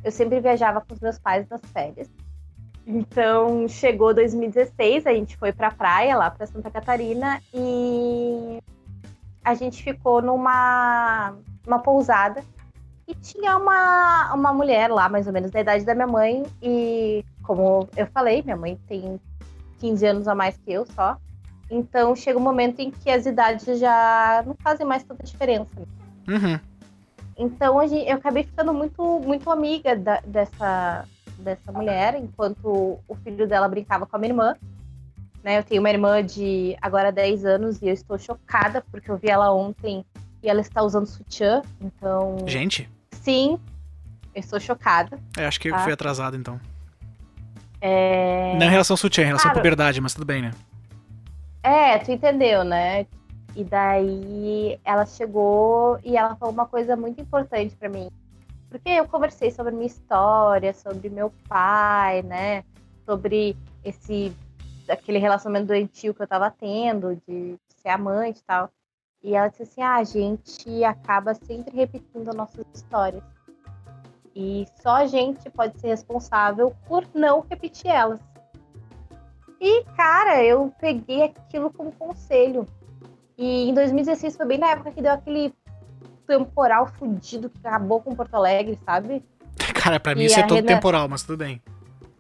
eu 0.05 0.11
sempre 0.11 0.41
viajava 0.41 0.81
com 0.81 0.95
os 0.95 1.01
meus 1.01 1.19
pais 1.19 1.49
nas 1.49 1.61
férias. 1.73 2.11
Então, 2.87 3.69
chegou 3.69 4.13
2016, 4.13 5.07
a 5.07 5.13
gente 5.13 5.37
foi 5.37 5.53
pra 5.53 5.71
praia, 5.71 6.17
lá 6.17 6.31
pra 6.31 6.47
Santa 6.47 6.71
Catarina, 6.71 7.41
e 7.53 8.59
a 9.45 9.55
gente 9.55 9.83
ficou 9.83 10.21
numa 10.21 11.35
uma 11.67 11.79
pousada 11.79 12.43
e 13.11 13.15
tinha 13.17 13.57
uma, 13.57 14.33
uma 14.35 14.53
mulher 14.53 14.89
lá, 14.89 15.09
mais 15.09 15.27
ou 15.27 15.33
menos 15.33 15.51
da 15.51 15.61
idade 15.61 15.85
da 15.85 15.95
minha 15.95 16.07
mãe, 16.07 16.45
e 16.63 17.25
como 17.43 17.89
eu 17.97 18.07
falei, 18.07 18.43
minha 18.43 18.57
mãe 18.57 18.79
tem 18.89 19.21
15 19.81 20.07
anos 20.07 20.29
a 20.29 20.35
mais 20.35 20.57
que 20.59 20.73
eu 20.73 20.87
só. 20.87 21.17
Então 21.71 22.15
chega 22.15 22.39
um 22.39 22.43
momento 22.43 22.81
em 22.81 22.91
que 22.91 23.11
as 23.11 23.27
idades 23.27 23.79
já 23.79 24.43
não 24.47 24.55
fazem 24.63 24.87
mais 24.87 25.03
tanta 25.03 25.25
diferença. 25.25 25.81
Uhum. 26.29 26.59
Então 27.37 27.83
eu 27.83 28.15
acabei 28.15 28.45
ficando 28.45 28.73
muito, 28.73 29.21
muito 29.21 29.51
amiga 29.51 29.97
da, 29.97 30.21
dessa, 30.21 31.05
dessa 31.39 31.73
mulher, 31.73 32.15
enquanto 32.15 32.99
o 33.09 33.15
filho 33.25 33.49
dela 33.49 33.69
brincava 33.69 34.07
com 34.07 34.17
a 34.17 34.19
minha 34.19 34.31
irmã. 34.31 34.55
Né, 35.43 35.59
eu 35.59 35.65
tenho 35.65 35.81
uma 35.81 35.89
irmã 35.89 36.23
de 36.23 36.77
agora 36.83 37.11
10 37.11 37.47
anos 37.47 37.81
e 37.81 37.89
eu 37.89 37.95
estou 37.95 38.19
chocada 38.19 38.85
porque 38.91 39.11
eu 39.11 39.17
vi 39.17 39.31
ela 39.31 39.51
ontem 39.51 40.05
e 40.43 40.49
ela 40.49 40.61
está 40.61 40.83
usando 40.83 41.07
sutiã. 41.07 41.63
Então. 41.81 42.37
Gente. 42.47 42.89
Sim, 43.21 43.59
eu 44.35 44.41
estou 44.41 44.59
chocada. 44.61 45.19
É, 45.37 45.47
acho 45.47 45.61
que 45.61 45.71
tá? 45.71 45.77
eu 45.77 45.81
fui 45.81 45.93
atrasado 45.93 46.37
então. 46.37 46.61
É... 47.81 48.57
Não 48.59 48.67
em 48.67 48.71
relação 48.71 48.95
ao 48.95 48.99
sutiã, 48.99 49.23
em 49.23 49.27
relação 49.27 49.49
Cara, 49.49 49.59
à 49.59 49.63
puberdade, 49.63 50.01
mas 50.01 50.13
tudo 50.13 50.27
bem, 50.27 50.43
né? 50.43 50.51
É, 51.63 51.99
tu 51.99 52.11
entendeu, 52.13 52.65
né? 52.65 53.07
E 53.57 53.65
daí 53.65 54.79
ela 54.85 55.05
chegou 55.07 55.99
e 56.05 56.17
ela 56.17 56.37
falou 56.37 56.55
uma 56.55 56.67
coisa 56.67 56.97
muito 56.97 57.21
importante 57.21 57.75
para 57.77 57.89
mim. 57.89 58.09
Porque 58.69 58.89
eu 58.89 59.07
conversei 59.09 59.51
sobre 59.51 59.73
minha 59.73 59.87
história, 59.87 60.73
sobre 60.73 61.11
meu 61.11 61.33
pai, 61.49 62.23
né? 62.23 62.65
Sobre 63.05 63.57
esse 63.85 64.33
aquele 64.89 65.19
relacionamento 65.19 65.67
doentio 65.69 66.15
que 66.15 66.23
eu 66.23 66.27
tava 66.27 66.51
tendo, 66.51 67.21
de 67.27 67.57
ser 67.77 67.89
amante 67.91 68.41
e 68.41 68.45
tal. 68.45 68.71
E 69.23 69.35
ela 69.35 69.49
disse 69.49 69.63
assim: 69.63 69.83
ah, 69.83 69.97
a 69.97 70.05
gente 70.05 70.85
acaba 70.85 71.35
sempre 71.35 71.77
repetindo 71.77 72.35
nossas 72.35 72.65
histórias. 72.75 73.23
E 74.35 74.67
só 74.81 74.97
a 74.97 75.07
gente 75.07 75.51
pode 75.51 75.79
ser 75.81 75.89
responsável 75.89 76.75
por 76.87 77.07
não 77.15 77.45
repetir 77.49 77.91
elas. 77.91 78.21
E, 79.61 79.85
cara, 79.97 80.43
eu 80.43 80.73
peguei 80.81 81.25
aquilo 81.25 81.71
como 81.71 81.93
conselho. 81.93 82.67
E 83.37 83.69
em 83.69 83.75
2016 83.75 84.37
foi 84.37 84.47
bem 84.47 84.59
na 84.59 84.71
época 84.71 84.93
que 84.93 85.03
deu 85.03 85.13
aquele 85.13 85.53
temporal 86.27 86.87
fudido 86.87 87.51
que 87.51 87.67
acabou 87.67 88.01
com 88.01 88.15
Porto 88.15 88.35
Alegre, 88.35 88.79
sabe? 88.85 89.23
Cara, 89.75 89.99
pra 89.99 90.15
mim 90.15 90.23
e 90.23 90.27
isso 90.27 90.39
é 90.39 90.47
todo 90.47 90.65
temporal, 90.65 91.09
mas 91.09 91.23
tudo 91.23 91.39
bem. 91.39 91.61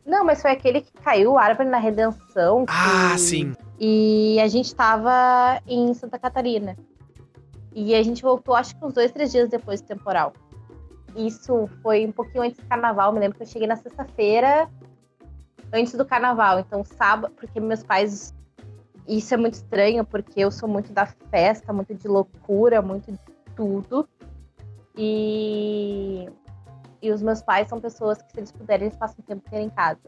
Não, 0.04 0.24
mas 0.24 0.42
foi 0.42 0.50
aquele 0.50 0.80
que 0.80 0.92
caiu, 0.92 1.38
Árvore 1.38 1.68
na 1.68 1.78
Redenção. 1.78 2.64
Ah, 2.68 3.16
sim. 3.16 3.54
E 3.78 4.38
a 4.40 4.48
gente 4.48 4.74
tava 4.74 5.62
em 5.66 5.94
Santa 5.94 6.18
Catarina. 6.18 6.76
E 7.82 7.94
a 7.94 8.02
gente 8.02 8.20
voltou, 8.20 8.54
acho 8.54 8.76
que 8.76 8.84
uns 8.84 8.92
dois, 8.92 9.10
três 9.10 9.32
dias 9.32 9.48
depois 9.48 9.80
do 9.80 9.86
temporal. 9.86 10.34
Isso 11.16 11.66
foi 11.82 12.06
um 12.06 12.12
pouquinho 12.12 12.44
antes 12.44 12.58
do 12.58 12.66
carnaval. 12.66 13.10
Me 13.10 13.18
lembro 13.18 13.38
que 13.38 13.42
eu 13.42 13.46
cheguei 13.46 13.66
na 13.66 13.74
sexta-feira, 13.74 14.68
antes 15.72 15.94
do 15.94 16.04
carnaval. 16.04 16.58
Então, 16.58 16.84
sábado, 16.84 17.32
porque 17.34 17.58
meus 17.58 17.82
pais. 17.82 18.34
Isso 19.08 19.32
é 19.32 19.38
muito 19.38 19.54
estranho, 19.54 20.04
porque 20.04 20.40
eu 20.40 20.50
sou 20.50 20.68
muito 20.68 20.92
da 20.92 21.06
festa, 21.06 21.72
muito 21.72 21.94
de 21.94 22.06
loucura, 22.06 22.82
muito 22.82 23.10
de 23.10 23.18
tudo. 23.56 24.06
E, 24.94 26.28
e 27.00 27.10
os 27.10 27.22
meus 27.22 27.40
pais 27.40 27.66
são 27.66 27.80
pessoas 27.80 28.20
que, 28.20 28.30
se 28.30 28.40
eles 28.40 28.52
puderem, 28.52 28.88
eles 28.88 28.98
passam 28.98 29.24
tempo 29.24 29.42
inteiro 29.46 29.64
em 29.64 29.70
casa. 29.70 30.00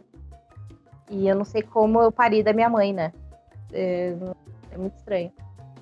E 1.10 1.26
eu 1.26 1.34
não 1.34 1.44
sei 1.46 1.62
como 1.62 2.02
eu 2.02 2.12
pari 2.12 2.42
da 2.42 2.52
minha 2.52 2.68
mãe, 2.68 2.92
né? 2.92 3.14
É, 3.72 4.14
é 4.70 4.76
muito 4.76 4.94
estranho. 4.98 5.32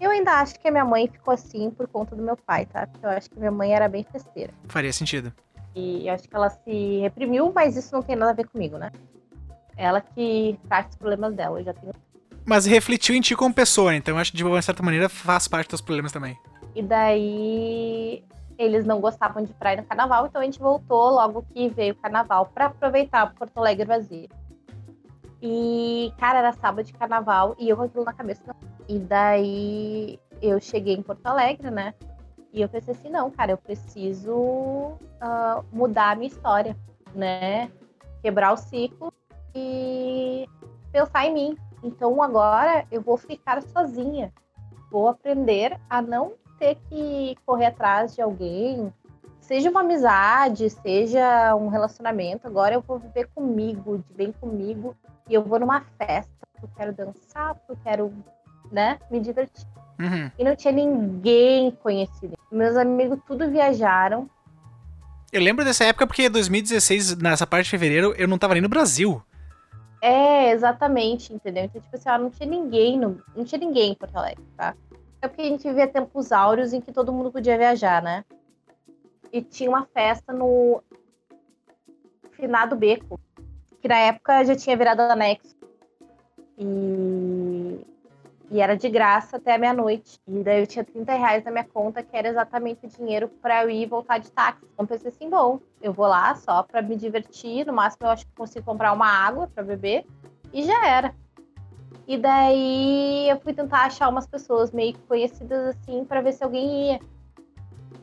Eu 0.00 0.10
ainda 0.10 0.32
acho 0.40 0.58
que 0.58 0.66
a 0.66 0.70
minha 0.70 0.84
mãe 0.84 1.06
ficou 1.06 1.34
assim 1.34 1.70
por 1.70 1.86
conta 1.86 2.16
do 2.16 2.22
meu 2.22 2.36
pai, 2.36 2.64
tá? 2.64 2.86
Porque 2.86 3.04
eu 3.04 3.10
acho 3.10 3.28
que 3.28 3.38
minha 3.38 3.50
mãe 3.50 3.74
era 3.74 3.86
bem 3.86 4.02
festeira. 4.02 4.52
Faria 4.66 4.92
sentido. 4.92 5.30
E 5.76 6.08
eu 6.08 6.14
acho 6.14 6.26
que 6.26 6.34
ela 6.34 6.48
se 6.48 7.00
reprimiu, 7.00 7.52
mas 7.54 7.76
isso 7.76 7.94
não 7.94 8.02
tem 8.02 8.16
nada 8.16 8.32
a 8.32 8.34
ver 8.34 8.46
comigo, 8.46 8.78
né? 8.78 8.90
Ela 9.76 10.00
que 10.00 10.58
traz 10.68 10.86
os 10.88 10.96
problemas 10.96 11.34
dela, 11.34 11.60
eu 11.60 11.64
já 11.64 11.74
tenho. 11.74 11.92
Mas 12.46 12.64
refletiu 12.64 13.14
em 13.14 13.20
ti 13.20 13.36
como 13.36 13.54
pessoa, 13.54 13.94
então 13.94 14.14
eu 14.14 14.20
acho 14.20 14.30
que 14.30 14.38
de 14.38 14.44
uma 14.44 14.62
certa 14.62 14.82
maneira 14.82 15.08
faz 15.08 15.46
parte 15.46 15.70
dos 15.70 15.82
problemas 15.82 16.10
também. 16.10 16.36
E 16.74 16.82
daí 16.82 18.24
eles 18.58 18.86
não 18.86 19.00
gostavam 19.00 19.44
de 19.44 19.52
praia 19.52 19.76
no 19.76 19.86
carnaval, 19.86 20.26
então 20.26 20.40
a 20.40 20.44
gente 20.44 20.58
voltou 20.58 21.10
logo 21.10 21.44
que 21.52 21.68
veio 21.68 21.92
o 21.92 21.96
carnaval 21.96 22.46
para 22.46 22.66
aproveitar 22.66 23.34
Porto 23.34 23.58
Alegre 23.58 23.86
vazio. 23.86 24.28
E, 25.42 26.12
cara, 26.18 26.38
era 26.38 26.53
sábado 26.53 26.85
de 26.85 26.92
carnaval 26.92 27.55
e 27.59 27.68
eu 27.68 27.76
com 27.76 27.85
aquilo 27.85 28.05
na 28.05 28.12
cabeça. 28.12 28.55
E 28.88 28.98
daí 28.98 30.20
eu 30.42 30.61
cheguei 30.61 30.94
em 30.94 31.03
Porto 31.03 31.26
Alegre, 31.26 31.70
né? 31.70 31.94
E 32.53 32.61
eu 32.61 32.68
pensei 32.68 32.94
assim, 32.94 33.09
não, 33.09 33.31
cara, 33.31 33.53
eu 33.53 33.59
preciso 33.59 34.35
uh, 34.35 35.64
mudar 35.72 36.11
a 36.11 36.14
minha 36.14 36.29
história, 36.29 36.76
né? 37.14 37.70
Quebrar 38.22 38.53
o 38.53 38.57
ciclo 38.57 39.12
e 39.55 40.46
pensar 40.92 41.26
em 41.26 41.33
mim. 41.33 41.59
Então 41.83 42.22
agora 42.22 42.87
eu 42.90 43.00
vou 43.00 43.16
ficar 43.16 43.62
sozinha. 43.62 44.33
Vou 44.90 45.09
aprender 45.09 45.79
a 45.88 46.03
não 46.03 46.33
ter 46.59 46.76
que 46.88 47.37
correr 47.46 47.66
atrás 47.66 48.14
de 48.14 48.20
alguém, 48.20 48.92
seja 49.40 49.70
uma 49.70 49.81
amizade, 49.81 50.68
seja 50.68 51.55
um 51.57 51.68
relacionamento. 51.68 52.46
Agora 52.46 52.74
eu 52.74 52.83
vou 52.83 52.98
viver 52.98 53.29
comigo, 53.35 53.98
de 53.98 54.12
bem 54.12 54.33
comigo 54.33 54.94
e 55.31 55.35
eu 55.35 55.45
vou 55.45 55.61
numa 55.61 55.81
festa, 55.97 56.33
eu 56.61 56.69
quero 56.77 56.93
dançar, 56.93 57.57
eu 57.69 57.77
quero, 57.85 58.12
né, 58.71 58.99
me 59.09 59.21
divertir. 59.21 59.64
Uhum. 60.01 60.31
E 60.37 60.43
não 60.43 60.57
tinha 60.57 60.73
ninguém 60.73 61.71
conhecido. 61.71 62.37
Meus 62.51 62.77
amigos 62.77 63.19
tudo 63.27 63.49
viajaram. 63.49 64.29
Eu 65.33 65.40
lembro 65.40 65.64
dessa 65.64 65.85
época 65.85 66.07
porque 66.07 66.29
2016, 66.29 67.16
nessa 67.19 67.47
parte 67.47 67.66
de 67.66 67.71
fevereiro, 67.71 68.12
eu 68.19 68.27
não 68.27 68.38
tava 68.38 68.55
nem 68.55 68.62
no 68.62 68.69
Brasil. 68.69 69.23
É, 70.03 70.51
exatamente, 70.51 71.33
entendeu? 71.33 71.64
Então, 71.64 71.81
tipo 71.81 71.95
assim, 71.95 72.09
ó, 72.09 72.19
não 72.19 72.31
tinha 72.31 72.49
ninguém, 72.49 72.99
no, 72.99 73.23
não 73.37 73.45
tinha 73.45 73.59
ninguém 73.61 73.93
em 73.93 73.95
Porto 73.95 74.16
Alegre, 74.16 74.45
tá? 74.57 74.75
É 75.23 75.29
porque 75.29 75.43
a 75.43 75.45
gente 75.45 75.69
vivia 75.69 75.87
tempos 75.87 76.33
áureos 76.33 76.73
em 76.73 76.81
que 76.81 76.90
todo 76.90 77.12
mundo 77.12 77.31
podia 77.31 77.57
viajar, 77.57 78.03
né? 78.03 78.25
E 79.33 79.43
tinha 79.43 79.71
uma 79.71 79.87
festa 79.95 80.33
no 80.33 80.83
finado 82.33 82.75
beco, 82.75 83.21
que 83.81 83.88
na 83.88 83.99
época 83.99 84.45
já 84.45 84.55
tinha 84.55 84.77
virado 84.77 85.01
anexo. 85.01 85.57
E, 86.59 87.87
E 88.51 88.61
era 88.61 88.77
de 88.77 88.88
graça 88.88 89.37
até 89.37 89.57
meia-noite. 89.57 90.21
E 90.27 90.43
daí 90.43 90.61
eu 90.61 90.66
tinha 90.66 90.85
30 90.85 91.12
reais 91.14 91.45
na 91.45 91.53
minha 91.53 91.64
conta, 91.64 92.03
que 92.03 92.16
era 92.16 92.29
exatamente 92.29 92.85
o 92.85 92.88
dinheiro 92.88 93.29
para 93.40 93.62
eu 93.62 93.71
ir 93.71 93.83
e 93.83 93.87
voltar 93.87 94.19
de 94.19 94.31
táxi. 94.33 94.66
Então 94.75 94.85
pensei 94.87 95.09
assim, 95.09 95.31
bom, 95.31 95.61
eu 95.81 95.93
vou 95.93 96.07
lá 96.07 96.35
só 96.35 96.62
para 96.64 96.83
me 96.83 96.97
divertir. 96.97 97.64
No 97.64 97.73
máximo 97.73 98.07
eu 98.07 98.11
acho 98.11 98.27
que 98.27 98.33
consigo 98.35 98.66
comprar 98.66 98.93
uma 98.93 99.07
água 99.07 99.47
para 99.47 99.62
beber. 99.62 100.05
E 100.53 100.64
já 100.64 100.85
era. 100.87 101.14
E 102.09 102.19
daí 102.19 103.29
eu 103.31 103.38
fui 103.38 103.55
tentar 103.55 103.85
achar 103.85 104.09
umas 104.09 104.27
pessoas 104.27 104.73
meio 104.73 104.99
conhecidas 105.07 105.69
assim 105.77 106.05
para 106.05 106.21
ver 106.21 106.33
se 106.33 106.43
alguém 106.43 106.90
ia. 106.90 107.01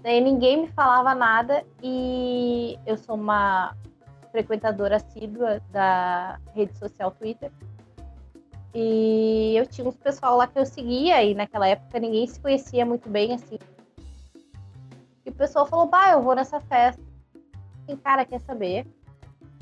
Daí 0.01 0.21
ninguém 0.21 0.61
me 0.61 0.67
falava 0.69 1.13
nada 1.13 1.65
e 1.83 2.79
eu 2.85 2.97
sou 2.97 3.15
uma 3.15 3.75
frequentadora 4.37 4.97
assídua 4.97 5.59
da 5.71 6.39
rede 6.53 6.77
social 6.77 7.09
Twitter. 7.09 7.51
E 8.73 9.55
eu 9.57 9.65
tinha 9.65 9.87
uns 9.87 9.97
pessoal 9.97 10.37
lá 10.37 10.45
que 10.45 10.59
eu 10.59 10.65
seguia 10.65 11.23
e 11.23 11.33
naquela 11.33 11.67
época 11.67 11.99
ninguém 11.99 12.27
se 12.27 12.39
conhecia 12.39 12.85
muito 12.85 13.09
bem 13.09 13.33
assim. 13.33 13.57
E 15.25 15.29
o 15.29 15.33
pessoal 15.33 15.65
falou: 15.65 15.87
"Bah, 15.87 16.11
eu 16.11 16.21
vou 16.21 16.35
nessa 16.35 16.59
festa". 16.59 17.01
E 17.87 17.97
cara, 17.97 18.25
quer 18.25 18.39
saber? 18.41 18.85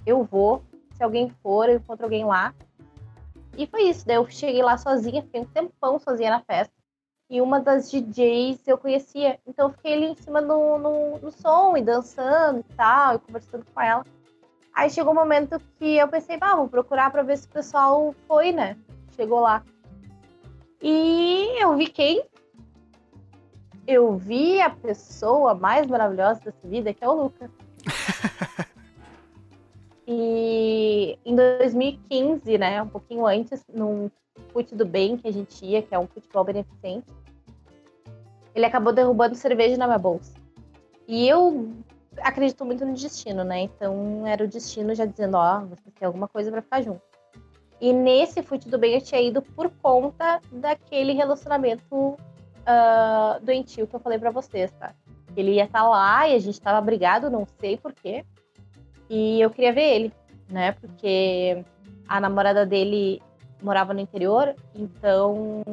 Eu 0.06 0.24
vou. 0.26 0.62
Se 0.96 1.04
alguém 1.04 1.30
for, 1.42 1.70
eu 1.70 1.78
encontro 1.78 2.06
alguém 2.06 2.26
lá. 2.26 2.54
E 3.58 3.66
foi 3.68 3.84
isso. 3.84 4.06
Daí 4.06 4.18
eu 4.18 4.30
cheguei 4.30 4.62
lá 4.62 4.78
sozinha, 4.78 5.22
fiquei 5.22 5.40
um 5.40 5.46
tempão 5.46 6.00
sozinha 6.00 6.32
na 6.32 6.42
festa. 6.42 6.74
E 7.30 7.42
uma 7.42 7.62
das 7.62 7.90
DJs 7.90 8.68
eu 8.68 8.78
conhecia. 8.78 9.40
Então 9.48 9.68
eu 9.70 9.74
fiquei 9.74 9.94
ali 9.94 10.06
em 10.08 10.16
cima 10.16 10.42
no, 10.42 10.78
no, 10.78 11.20
no 11.20 11.32
som 11.32 11.78
e 11.78 11.82
dançando 11.82 12.60
e 12.60 12.76
tal, 12.76 13.16
e 13.16 13.20
conversando 13.20 13.66
com 13.74 13.82
ela. 13.82 14.06
Aí 14.76 14.90
chegou 14.90 15.14
um 15.14 15.16
momento 15.16 15.60
que 15.80 15.98
eu 15.98 16.08
pensei, 16.08 16.38
ah, 16.42 16.56
vou 16.56 16.68
procurar 16.68 17.10
pra 17.10 17.24
ver 17.24 17.38
se 17.38 17.48
o 17.48 17.50
pessoal 17.50 18.14
foi, 18.28 18.52
né? 18.52 18.78
Chegou 19.16 19.40
lá. 19.40 19.64
E 20.82 21.64
eu 21.64 21.76
vi 21.78 21.88
quem? 21.88 22.26
Eu 23.88 24.18
vi 24.18 24.60
a 24.60 24.70
pessoa 24.70 25.56
mais 25.56 25.88
maravilhosa 25.88 26.42
dessa 26.42 26.68
vida, 26.68 26.94
que 26.94 27.04
é 27.04 27.08
o 27.08 27.14
Lucas. 27.14 27.50
E 30.08 31.18
em 31.26 31.36
2015, 31.36 32.58
né, 32.60 32.82
um 32.82 32.88
pouquinho 32.88 33.26
antes, 33.26 33.66
num 33.74 34.12
fute 34.54 34.76
do 34.76 34.86
bem 34.86 35.18
que 35.18 35.28
a 35.28 35.34
gente 35.34 35.66
ia, 35.66 35.82
que 35.82 35.96
é 35.96 36.00
um 36.00 36.08
futebol 36.08 36.44
beneficente, 36.44 37.08
ele 38.54 38.66
acabou 38.66 38.94
derrubando 38.94 39.36
cerveja 39.36 39.78
na 39.78 39.88
minha 39.88 39.98
bolsa. 39.98 40.34
E 41.08 41.28
eu 41.28 41.74
acredito 42.22 42.66
muito 42.66 42.86
no 42.86 42.94
destino, 42.94 43.44
né? 43.44 43.62
Então 43.62 44.26
era 44.26 44.44
o 44.44 44.48
destino 44.48 44.94
já 44.94 45.06
dizendo, 45.06 45.36
ó, 45.36 45.60
oh, 45.60 45.68
você 45.68 45.92
tem 45.92 46.06
alguma 46.06 46.28
coisa 46.28 46.52
para 46.52 46.62
ficar 46.62 46.82
junto. 46.82 47.02
E 47.80 47.92
nesse 47.92 48.42
fute 48.42 48.70
do 48.70 48.78
bem 48.78 48.96
eu 48.96 49.02
tinha 49.02 49.22
ido 49.22 49.42
por 49.42 49.70
conta 49.70 50.40
daquele 50.52 51.14
relacionamento 51.14 51.96
uh, 51.96 53.40
doentio 53.42 53.88
que 53.88 53.96
eu 53.96 54.00
falei 54.00 54.18
para 54.18 54.32
vocês, 54.32 54.72
tá? 54.72 54.94
Ele 55.36 55.52
ia 55.52 55.66
estar 55.66 55.82
tá 55.82 55.88
lá 55.88 56.28
e 56.28 56.36
a 56.36 56.40
gente 56.40 56.60
tava 56.60 56.80
brigado, 56.80 57.30
não 57.30 57.46
sei 57.60 57.78
porquê. 57.78 58.24
E 59.10 59.42
eu 59.42 59.50
queria 59.50 59.74
ver 59.74 59.96
ele, 59.96 60.14
né? 60.50 60.72
Porque 60.72 61.64
a 62.08 62.20
namorada 62.20 62.66
dele 62.66 63.22
morava 63.62 63.94
no 63.94 64.00
interior, 64.00 64.56
então 64.74 65.64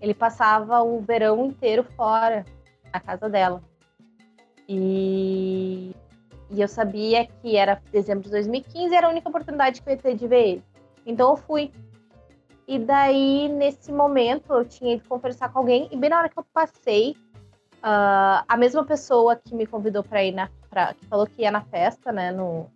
ele 0.00 0.14
passava 0.14 0.82
o 0.82 1.00
verão 1.00 1.46
inteiro 1.46 1.84
fora, 1.96 2.44
na 2.92 3.00
casa 3.00 3.28
dela. 3.28 3.62
E, 4.68 5.94
e 6.50 6.60
eu 6.60 6.68
sabia 6.68 7.26
que 7.26 7.56
era 7.56 7.80
dezembro 7.90 8.24
de 8.24 8.30
2015, 8.30 8.94
era 8.94 9.06
a 9.06 9.10
única 9.10 9.28
oportunidade 9.28 9.80
que 9.80 9.88
eu 9.88 9.94
ia 9.94 9.98
ter 9.98 10.14
de 10.14 10.26
ver 10.26 10.48
ele. 10.48 10.64
Então 11.06 11.30
eu 11.30 11.36
fui. 11.36 11.72
E 12.66 12.78
daí, 12.78 13.48
nesse 13.48 13.90
momento, 13.90 14.52
eu 14.52 14.64
tinha 14.64 14.94
ido 14.94 15.08
conversar 15.08 15.48
com 15.48 15.58
alguém, 15.60 15.88
e 15.90 15.96
bem 15.96 16.10
na 16.10 16.18
hora 16.18 16.28
que 16.28 16.38
eu 16.38 16.44
passei, 16.52 17.16
uh, 17.78 18.44
a 18.46 18.56
mesma 18.58 18.84
pessoa 18.84 19.36
que 19.36 19.54
me 19.54 19.66
convidou 19.66 20.04
para 20.04 20.22
ir 20.22 20.32
na 20.32 20.50
pra, 20.68 20.92
que 20.92 21.06
falou 21.06 21.26
que 21.26 21.40
ia 21.40 21.50
na 21.50 21.62
festa, 21.62 22.12
né, 22.12 22.30
no, 22.30 22.66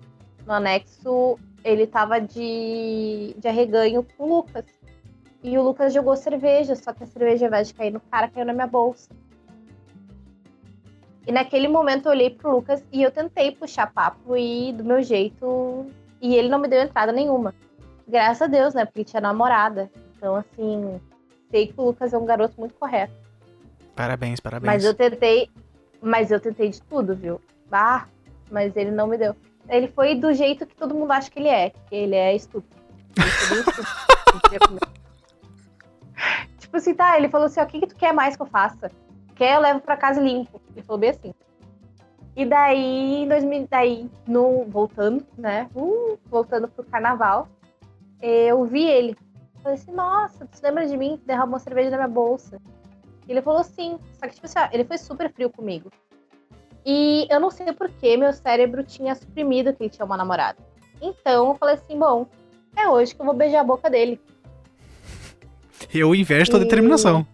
no 0.47 0.53
anexo, 0.53 1.39
ele 1.63 1.87
tava 1.87 2.19
de, 2.19 3.35
de 3.37 3.49
arreganho 3.49 4.07
com 4.17 4.25
o 4.25 4.37
Lucas. 4.37 4.65
E 5.43 5.59
o 5.59 5.63
Lucas 5.63 5.93
jogou 5.93 6.17
cerveja, 6.17 6.75
só 6.75 6.93
que 6.93 7.03
a 7.05 7.07
cerveja, 7.07 7.45
ao 7.45 7.49
invés 7.49 7.69
de 7.69 7.75
cair 7.75 7.93
no 7.93 8.01
cara, 8.01 8.29
caiu 8.29 8.47
na 8.47 8.53
minha 8.53 8.67
bolsa. 8.67 9.11
E 11.27 11.33
naquele 11.33 11.69
momento 11.69 12.07
eu 12.07 12.13
olhei 12.13 12.31
pro 12.31 12.51
Lucas 12.51 12.83
e 12.91 13.03
eu 13.03 13.11
tentei 13.11 13.53
puxar 13.53 13.93
papo 13.93 14.37
e 14.37 14.73
do 14.73 14.85
meu 14.85 15.03
jeito. 15.03 15.87
E 16.21 16.35
ele 16.35 16.49
não 16.49 16.59
me 16.59 16.69
deu 16.69 16.83
entrada 16.83 17.13
nenhuma. 17.13 17.55
Graças 18.07 18.43
a 18.43 18.47
Deus, 18.47 18.75
né? 18.75 18.85
Porque 18.85 19.01
ele 19.01 19.09
tinha 19.09 19.21
namorada. 19.21 19.91
Então, 20.17 20.37
assim, 20.37 21.01
sei 21.51 21.69
que 21.69 21.75
o 21.77 21.85
Lucas 21.85 22.13
é 22.13 22.19
um 22.19 22.25
garoto 22.25 22.59
muito 22.59 22.75
correto. 22.75 23.13
Parabéns, 23.95 24.41
parabéns. 24.41 24.67
Mas 24.67 24.85
eu 24.85 24.95
tentei. 24.95 25.49
Mas 26.01 26.31
eu 26.31 26.41
tentei 26.41 26.69
de 26.71 26.83
tudo, 26.83 27.15
viu? 27.15 27.41
Ah, 27.71 28.07
mas 28.51 28.77
ele 28.77 28.91
não 28.91 29.07
me 29.07 29.17
deu. 29.17 29.37
Ele 29.69 29.89
foi 29.89 30.15
do 30.15 30.33
jeito 30.33 30.67
que 30.67 30.75
todo 30.75 30.95
mundo 30.95 31.13
acha 31.13 31.31
que 31.31 31.39
ele 31.39 31.49
é, 31.49 31.71
que 31.71 31.95
ele 31.95 32.17
é 32.17 32.35
estúpido. 32.35 32.77
Ele 33.17 33.61
estúpido. 33.61 34.81
tipo 36.59 36.77
assim, 36.77 36.95
tá, 36.95 37.17
ele 37.17 37.29
falou 37.29 37.47
assim, 37.47 37.61
ó, 37.61 37.65
o 37.65 37.67
que, 37.67 37.81
que 37.81 37.87
tu 37.87 37.95
quer 37.95 38.13
mais 38.13 38.35
que 38.35 38.43
eu 38.43 38.47
faça? 38.47 38.91
Quer, 39.43 39.57
eu 39.57 39.61
levo 39.61 39.81
pra 39.81 39.97
casa 39.97 40.21
e 40.21 40.25
limpo. 40.25 40.63
Ele 40.71 40.87
falou 40.87 41.01
bem 41.01 41.11
assim. 41.11 41.35
E 42.37 42.47
daí, 42.47 43.25
em 43.25 43.29
2000, 43.29 43.67
daí, 43.69 44.09
no, 44.25 44.65
voltando, 44.67 45.27
né, 45.37 45.69
uh, 45.75 46.17
voltando 46.27 46.69
pro 46.69 46.85
carnaval, 46.85 47.49
eu 48.23 48.65
vi 48.65 48.85
ele. 48.85 49.17
Falei 49.61 49.77
assim, 49.77 49.91
nossa, 49.91 50.49
se 50.53 50.63
lembra 50.63 50.87
de 50.87 50.97
mim? 50.97 51.21
Derramou 51.27 51.59
cerveja 51.59 51.91
na 51.91 51.97
minha 51.97 52.09
bolsa. 52.09 52.61
E 53.27 53.33
ele 53.33 53.43
falou 53.43 53.65
sim. 53.65 53.99
Só 54.13 54.29
que, 54.29 54.35
tipo 54.37 54.47
assim, 54.47 54.61
ó, 54.61 54.69
ele 54.71 54.85
foi 54.85 54.97
super 54.97 55.29
frio 55.33 55.51
comigo. 55.51 55.91
E 56.87 57.27
eu 57.29 57.41
não 57.41 57.51
sei 57.51 57.73
porquê 57.73 58.17
meu 58.17 58.33
cérebro 58.33 58.85
tinha 58.85 59.13
suprimido 59.17 59.73
que 59.73 59.83
ele 59.83 59.91
tinha 59.91 60.07
uma 60.07 60.17
namorada. 60.17 60.59
Então 61.01 61.49
eu 61.49 61.55
falei 61.57 61.75
assim: 61.75 61.99
bom, 61.99 62.29
é 62.77 62.87
hoje 62.87 63.13
que 63.13 63.21
eu 63.21 63.27
vou 63.27 63.35
beijar 63.35 63.63
a 63.63 63.65
boca 63.65 63.91
dele. 63.91 64.21
Eu 65.93 66.15
investo 66.15 66.57
e... 66.57 66.61
a 66.61 66.63
determinação. 66.63 67.27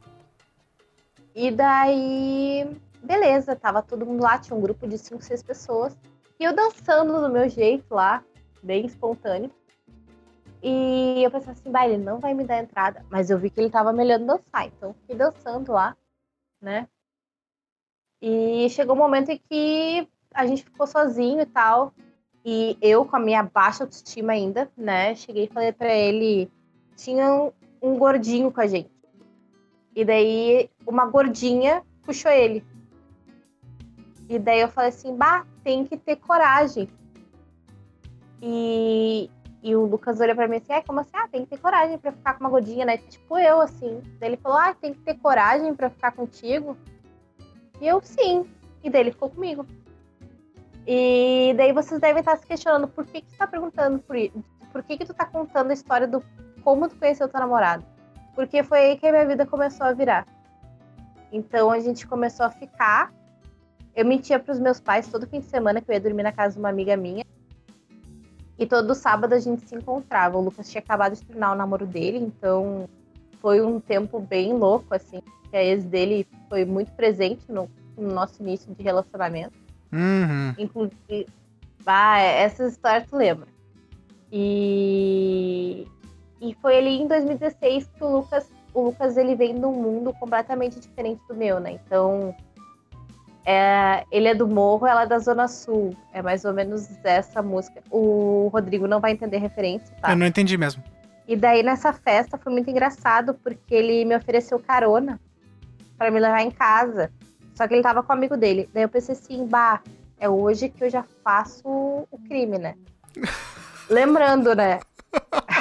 E 1.40 1.52
daí, 1.52 2.68
beleza, 3.00 3.54
tava 3.54 3.80
todo 3.80 4.04
mundo 4.04 4.24
lá, 4.24 4.40
tinha 4.40 4.58
um 4.58 4.60
grupo 4.60 4.88
de 4.88 4.98
cinco, 4.98 5.22
seis 5.22 5.40
pessoas. 5.40 5.96
E 6.36 6.42
eu 6.42 6.52
dançando 6.52 7.20
do 7.20 7.28
meu 7.32 7.48
jeito 7.48 7.94
lá, 7.94 8.24
bem 8.60 8.84
espontâneo. 8.84 9.48
E 10.60 11.22
eu 11.22 11.30
pensei 11.30 11.52
assim, 11.52 11.70
bah, 11.70 11.86
ele 11.86 12.02
não 12.02 12.18
vai 12.18 12.34
me 12.34 12.42
dar 12.42 12.58
entrada. 12.58 13.06
Mas 13.08 13.30
eu 13.30 13.38
vi 13.38 13.50
que 13.50 13.60
ele 13.60 13.70
tava 13.70 13.92
melhorando 13.92 14.26
dançar, 14.26 14.66
então 14.66 14.92
fiquei 14.94 15.14
dançando 15.14 15.70
lá, 15.70 15.96
né? 16.60 16.88
E 18.20 18.68
chegou 18.70 18.96
um 18.96 18.98
momento 18.98 19.30
em 19.30 19.38
que 19.38 20.08
a 20.34 20.44
gente 20.44 20.64
ficou 20.64 20.88
sozinho 20.88 21.40
e 21.40 21.46
tal. 21.46 21.94
E 22.44 22.76
eu, 22.82 23.04
com 23.04 23.14
a 23.14 23.20
minha 23.20 23.44
baixa 23.44 23.84
autoestima 23.84 24.32
ainda, 24.32 24.68
né? 24.76 25.14
Cheguei 25.14 25.44
e 25.44 25.52
falei 25.52 25.72
para 25.72 25.94
ele: 25.94 26.50
tinha 26.96 27.32
um, 27.32 27.52
um 27.80 27.96
gordinho 27.96 28.50
com 28.50 28.60
a 28.60 28.66
gente. 28.66 28.90
E 29.98 30.04
daí 30.04 30.70
uma 30.88 31.04
gordinha 31.06 31.82
puxou 32.02 32.32
ele. 32.32 32.64
E 34.28 34.38
daí 34.38 34.60
eu 34.60 34.68
falei 34.68 34.88
assim: 34.88 35.14
bah, 35.14 35.46
tem 35.62 35.84
que 35.84 35.96
ter 35.96 36.16
coragem. 36.16 36.88
E, 38.40 39.30
e 39.62 39.76
o 39.76 39.84
Lucas 39.84 40.18
olhou 40.20 40.34
pra 40.34 40.48
mim 40.48 40.56
assim: 40.56 40.72
é, 40.72 40.80
como 40.82 41.00
assim? 41.00 41.10
Ah, 41.14 41.28
tem 41.28 41.44
que 41.44 41.50
ter 41.50 41.58
coragem 41.58 41.98
pra 41.98 42.12
ficar 42.12 42.34
com 42.34 42.40
uma 42.40 42.50
gordinha, 42.50 42.86
né? 42.86 42.96
Tipo 42.96 43.38
eu, 43.38 43.60
assim. 43.60 44.00
Daí 44.18 44.30
ele 44.30 44.36
falou: 44.38 44.58
ah, 44.58 44.74
tem 44.74 44.94
que 44.94 45.00
ter 45.00 45.14
coragem 45.18 45.74
pra 45.74 45.90
ficar 45.90 46.12
contigo. 46.12 46.76
E 47.80 47.86
eu, 47.86 48.00
sim. 48.02 48.46
E 48.82 48.88
daí 48.90 49.02
ele 49.02 49.12
ficou 49.12 49.30
comigo. 49.30 49.66
E 50.86 51.52
daí 51.56 51.72
vocês 51.72 52.00
devem 52.00 52.20
estar 52.20 52.36
se 52.36 52.46
questionando 52.46 52.88
por 52.88 53.04
que, 53.04 53.20
que 53.20 53.28
tu 53.28 53.36
tá 53.36 53.46
perguntando 53.46 53.98
por 53.98 54.16
isso. 54.16 54.42
Por 54.72 54.82
que, 54.82 54.96
que 54.96 55.04
tu 55.04 55.12
tá 55.12 55.26
contando 55.26 55.70
a 55.70 55.74
história 55.74 56.06
do 56.06 56.22
como 56.62 56.88
tu 56.88 56.96
conheceu 56.96 57.28
teu 57.28 57.40
namorado? 57.40 57.84
Porque 58.34 58.62
foi 58.62 58.78
aí 58.78 58.96
que 58.96 59.06
a 59.06 59.12
minha 59.12 59.26
vida 59.26 59.44
começou 59.44 59.86
a 59.86 59.92
virar. 59.92 60.26
Então 61.32 61.70
a 61.70 61.80
gente 61.80 62.06
começou 62.06 62.46
a 62.46 62.50
ficar. 62.50 63.12
Eu 63.94 64.04
mentia 64.04 64.38
para 64.38 64.52
os 64.52 64.60
meus 64.60 64.80
pais 64.80 65.08
todo 65.08 65.26
fim 65.26 65.40
de 65.40 65.46
semana 65.46 65.80
que 65.80 65.90
eu 65.90 65.94
ia 65.94 66.00
dormir 66.00 66.22
na 66.22 66.32
casa 66.32 66.54
de 66.54 66.60
uma 66.60 66.68
amiga 66.68 66.96
minha. 66.96 67.24
E 68.58 68.66
todo 68.66 68.94
sábado 68.94 69.34
a 69.34 69.38
gente 69.38 69.66
se 69.66 69.74
encontrava. 69.74 70.38
O 70.38 70.40
Lucas 70.40 70.70
tinha 70.70 70.80
acabado 70.80 71.14
de 71.14 71.24
terminar 71.24 71.52
o 71.52 71.56
namoro 71.56 71.86
dele, 71.86 72.18
então 72.18 72.88
foi 73.40 73.60
um 73.60 73.78
tempo 73.78 74.18
bem 74.20 74.52
louco, 74.52 74.94
assim 74.94 75.20
que 75.50 75.56
a 75.56 75.64
ex 75.64 75.84
dele 75.84 76.26
foi 76.48 76.64
muito 76.64 76.92
presente 76.92 77.50
no, 77.50 77.68
no 77.96 78.12
nosso 78.12 78.42
início 78.42 78.72
de 78.74 78.82
relacionamento. 78.82 79.56
Uhum. 79.92 80.54
Inclusive, 80.58 81.26
ah, 81.86 82.18
essa 82.20 82.66
história 82.66 83.06
tu 83.08 83.16
lembra. 83.16 83.48
E, 84.30 85.86
e 86.40 86.54
foi 86.60 86.78
ali 86.78 87.00
em 87.00 87.06
2016 87.06 87.88
que 87.96 88.04
o 88.04 88.18
Lucas, 88.18 88.50
o 88.78 88.84
Lucas 88.86 89.16
ele 89.16 89.34
vem 89.34 89.54
de 89.54 89.64
um 89.64 89.72
mundo 89.72 90.12
completamente 90.14 90.78
diferente 90.78 91.20
do 91.28 91.34
meu, 91.34 91.58
né? 91.58 91.72
Então, 91.72 92.34
é, 93.44 94.04
ele 94.10 94.28
é 94.28 94.34
do 94.34 94.46
morro, 94.46 94.86
ela 94.86 95.02
é 95.02 95.06
da 95.06 95.18
zona 95.18 95.48
sul. 95.48 95.96
É 96.12 96.22
mais 96.22 96.44
ou 96.44 96.52
menos 96.52 96.88
essa 97.04 97.42
música. 97.42 97.82
O 97.90 98.48
Rodrigo 98.52 98.86
não 98.86 99.00
vai 99.00 99.12
entender 99.12 99.38
referência, 99.38 99.94
tá? 100.00 100.12
Eu 100.12 100.16
não 100.16 100.26
entendi 100.26 100.56
mesmo. 100.56 100.82
E 101.26 101.36
daí 101.36 101.62
nessa 101.62 101.92
festa 101.92 102.38
foi 102.38 102.52
muito 102.52 102.70
engraçado, 102.70 103.34
porque 103.34 103.74
ele 103.74 104.04
me 104.04 104.16
ofereceu 104.16 104.58
carona 104.58 105.20
para 105.96 106.10
me 106.10 106.20
levar 106.20 106.42
em 106.42 106.50
casa. 106.50 107.10
Só 107.54 107.66
que 107.66 107.74
ele 107.74 107.82
tava 107.82 108.02
com 108.02 108.12
o 108.12 108.16
amigo 108.16 108.36
dele. 108.36 108.68
Daí 108.72 108.84
eu 108.84 108.88
pensei 108.88 109.14
assim, 109.14 109.46
bah, 109.46 109.82
é 110.20 110.28
hoje 110.28 110.68
que 110.68 110.84
eu 110.84 110.90
já 110.90 111.04
faço 111.24 111.62
o 111.66 112.18
crime, 112.28 112.58
né? 112.58 112.74
Lembrando, 113.90 114.54
né? 114.54 114.80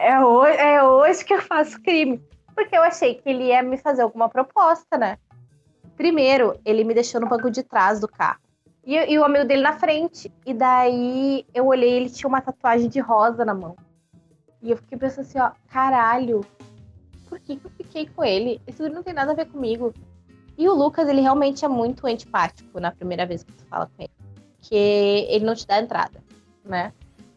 É 0.00 0.24
hoje, 0.24 0.56
é 0.56 0.82
hoje 0.82 1.24
que 1.24 1.34
eu 1.34 1.42
faço 1.42 1.82
crime. 1.82 2.22
Porque 2.58 2.76
eu 2.76 2.82
achei 2.82 3.14
que 3.14 3.28
ele 3.28 3.44
ia 3.44 3.62
me 3.62 3.78
fazer 3.78 4.02
alguma 4.02 4.28
proposta, 4.28 4.98
né? 4.98 5.16
Primeiro, 5.96 6.58
ele 6.64 6.82
me 6.82 6.92
deixou 6.92 7.20
no 7.20 7.28
banco 7.28 7.48
de 7.52 7.62
trás 7.62 8.00
do 8.00 8.08
carro. 8.08 8.40
E, 8.84 8.96
e 8.96 9.16
o 9.16 9.24
amigo 9.24 9.44
dele 9.44 9.62
na 9.62 9.74
frente. 9.74 10.28
E 10.44 10.52
daí 10.52 11.46
eu 11.54 11.66
olhei, 11.66 11.88
ele 11.88 12.10
tinha 12.10 12.26
uma 12.26 12.40
tatuagem 12.40 12.88
de 12.88 12.98
rosa 12.98 13.44
na 13.44 13.54
mão. 13.54 13.76
E 14.60 14.72
eu 14.72 14.76
fiquei 14.76 14.98
pensando 14.98 15.20
assim, 15.20 15.38
ó, 15.38 15.52
caralho, 15.68 16.40
por 17.28 17.38
que, 17.38 17.54
que 17.54 17.64
eu 17.64 17.70
fiquei 17.70 18.08
com 18.08 18.24
ele? 18.24 18.60
Isso 18.66 18.88
não 18.88 19.04
tem 19.04 19.14
nada 19.14 19.30
a 19.30 19.36
ver 19.36 19.46
comigo. 19.46 19.94
E 20.56 20.68
o 20.68 20.74
Lucas, 20.74 21.08
ele 21.08 21.20
realmente 21.20 21.64
é 21.64 21.68
muito 21.68 22.08
antipático 22.08 22.80
na 22.80 22.90
primeira 22.90 23.24
vez 23.24 23.44
que 23.44 23.52
tu 23.52 23.64
fala 23.66 23.86
com 23.86 24.02
ele. 24.02 24.10
Que 24.62 24.74
ele 25.28 25.44
não 25.44 25.54
te 25.54 25.64
dá 25.64 25.80
entrada, 25.80 26.20
né? 26.64 26.92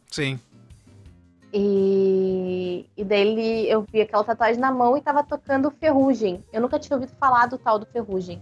Sim. 0.10 0.40
E, 1.54 2.90
e 2.96 3.04
daí 3.04 3.22
ele, 3.28 3.70
eu 3.70 3.86
vi 3.92 4.02
aquela 4.02 4.24
tatuagem 4.24 4.60
na 4.60 4.72
mão 4.72 4.96
e 4.96 5.02
tava 5.02 5.24
tocando 5.24 5.72
Ferrugem. 5.72 6.44
Eu 6.52 6.62
nunca 6.62 6.80
tinha 6.80 6.96
ouvido 6.96 7.14
falar 7.18 7.48
do 7.48 7.58
tal 7.58 7.78
do 7.78 7.86
Ferrugem. 7.86 8.42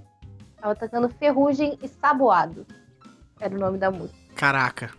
Tava 0.61 0.75
tocando 0.75 1.09
Ferrugem 1.09 1.77
e 1.81 1.87
Saboado. 1.87 2.67
Era 3.39 3.55
o 3.55 3.59
nome 3.59 3.77
da 3.77 3.89
música. 3.89 4.17
Caraca. 4.35 4.91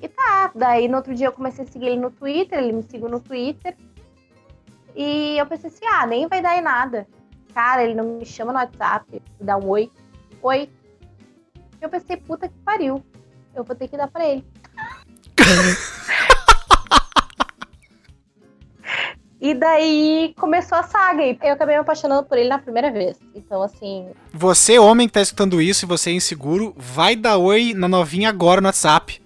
E 0.00 0.08
tá, 0.08 0.52
daí 0.54 0.88
no 0.88 0.96
outro 0.96 1.14
dia 1.14 1.26
eu 1.26 1.32
comecei 1.32 1.64
a 1.64 1.68
seguir 1.68 1.86
ele 1.86 2.00
no 2.00 2.10
Twitter, 2.10 2.58
ele 2.58 2.72
me 2.72 2.82
seguiu 2.82 3.08
no 3.08 3.20
Twitter. 3.20 3.76
E 4.94 5.38
eu 5.38 5.46
pensei 5.46 5.70
assim, 5.70 5.86
ah, 5.86 6.06
nem 6.06 6.26
vai 6.26 6.42
dar 6.42 6.56
em 6.56 6.60
nada. 6.60 7.06
Cara, 7.54 7.82
ele 7.82 7.94
não 7.94 8.18
me 8.18 8.26
chama 8.26 8.52
no 8.52 8.58
WhatsApp, 8.58 9.22
me 9.40 9.46
dá 9.46 9.56
um 9.56 9.68
oi. 9.68 9.90
Oi. 10.42 10.68
Eu 11.80 11.88
pensei, 11.88 12.16
puta 12.16 12.48
que 12.48 12.58
pariu. 12.58 13.02
Eu 13.54 13.64
vou 13.64 13.74
ter 13.74 13.88
que 13.88 13.96
dar 13.96 14.08
pra 14.08 14.26
ele. 14.26 14.44
e 19.40 19.54
daí 19.54 20.34
começou 20.38 20.76
a 20.78 20.82
saga. 20.82 21.22
E 21.24 21.38
eu 21.42 21.52
acabei 21.52 21.76
me 21.76 21.80
apaixonando 21.80 22.24
por 22.24 22.36
ele 22.36 22.48
na 22.48 22.58
primeira 22.58 22.90
vez. 22.90 23.18
Então, 23.34 23.62
assim. 23.62 24.08
Você, 24.32 24.78
homem 24.78 25.06
que 25.06 25.14
tá 25.14 25.20
escutando 25.20 25.60
isso 25.62 25.84
e 25.84 25.88
você 25.88 26.10
é 26.10 26.14
inseguro, 26.14 26.74
vai 26.76 27.14
dar 27.14 27.38
oi 27.38 27.72
na 27.74 27.86
novinha 27.86 28.28
agora 28.28 28.60
no 28.60 28.66
WhatsApp. 28.66 29.22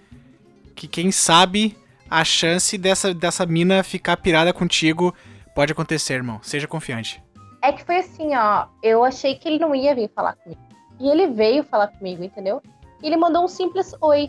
Que 0.75 0.87
quem 0.87 1.11
sabe 1.11 1.77
a 2.11 2.25
chance 2.25 2.77
dessa, 2.77 3.15
dessa 3.15 3.47
mina 3.47 3.83
ficar 3.83 4.19
pirada 4.19 4.53
contigo 4.53 5.15
pode 5.55 5.73
acontecer, 5.73 6.15
irmão. 6.15 6.41
Seja 6.43 6.69
confiante. 6.69 7.23
É 7.63 7.73
que 7.73 7.85
foi 7.85 7.97
assim, 7.97 8.37
ó. 8.37 8.67
Eu 8.83 9.03
achei 9.05 9.35
que 9.37 9.49
ele 9.49 9.59
não 9.59 9.75
ia 9.75 9.95
vir 9.95 10.11
falar 10.15 10.35
comigo. 10.35 10.61
E 11.01 11.09
ele 11.09 11.29
veio 11.29 11.65
falar 11.65 11.89
comigo, 11.89 12.23
entendeu? 12.23 12.61
E 13.03 13.07
ele 13.07 13.17
mandou 13.17 13.45
um 13.45 13.49
simples 13.49 13.95
oi. 14.01 14.29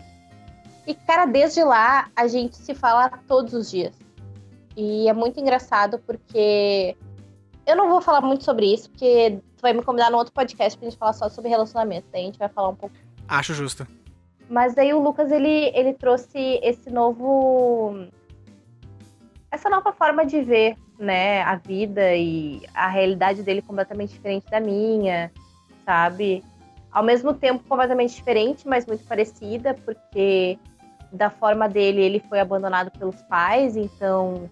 E, 0.87 0.93
cara, 0.93 1.25
desde 1.25 1.63
lá 1.63 2.07
a 2.15 2.25
gente 2.27 2.55
se 2.55 2.73
fala 2.73 3.09
todos 3.27 3.53
os 3.53 3.69
dias. 3.69 4.02
E 4.75 5.07
é 5.07 5.13
muito 5.13 5.39
engraçado 5.39 5.99
porque 5.99 6.95
eu 7.65 7.75
não 7.75 7.89
vou 7.89 8.01
falar 8.01 8.21
muito 8.21 8.43
sobre 8.43 8.73
isso, 8.73 8.89
porque 8.89 9.39
tu 9.57 9.61
vai 9.61 9.73
me 9.73 9.81
convidar 9.81 10.09
no 10.09 10.17
outro 10.17 10.33
podcast 10.33 10.77
pra 10.77 10.89
gente 10.89 10.97
falar 10.97 11.13
só 11.13 11.29
sobre 11.29 11.49
relacionamento. 11.49 12.07
Daí 12.11 12.23
a 12.23 12.25
gente 12.25 12.39
vai 12.39 12.49
falar 12.49 12.69
um 12.69 12.75
pouco. 12.75 12.95
Acho 13.27 13.53
justo. 13.53 13.87
Mas 14.49 14.75
daí 14.75 14.93
o 14.93 14.99
Lucas, 14.99 15.31
ele, 15.31 15.71
ele 15.73 15.93
trouxe 15.93 16.59
esse 16.61 16.89
novo. 16.89 18.07
Essa 19.49 19.69
nova 19.69 19.93
forma 19.93 20.25
de 20.25 20.41
ver, 20.41 20.75
né, 20.99 21.41
a 21.43 21.55
vida 21.55 22.15
e 22.15 22.61
a 22.73 22.89
realidade 22.89 23.43
dele 23.43 23.61
completamente 23.61 24.13
diferente 24.13 24.49
da 24.49 24.59
minha, 24.59 25.31
sabe? 25.85 26.43
Ao 26.91 27.03
mesmo 27.03 27.33
tempo 27.33 27.63
completamente 27.67 28.15
diferente, 28.15 28.67
mas 28.67 28.85
muito 28.85 29.03
parecida, 29.05 29.75
porque 29.85 30.57
da 31.13 31.29
forma 31.29 31.69
dele, 31.69 32.01
ele 32.01 32.19
foi 32.19 32.39
abandonado 32.39 32.91
pelos 32.91 33.21
pais, 33.23 33.77
então 33.77 34.49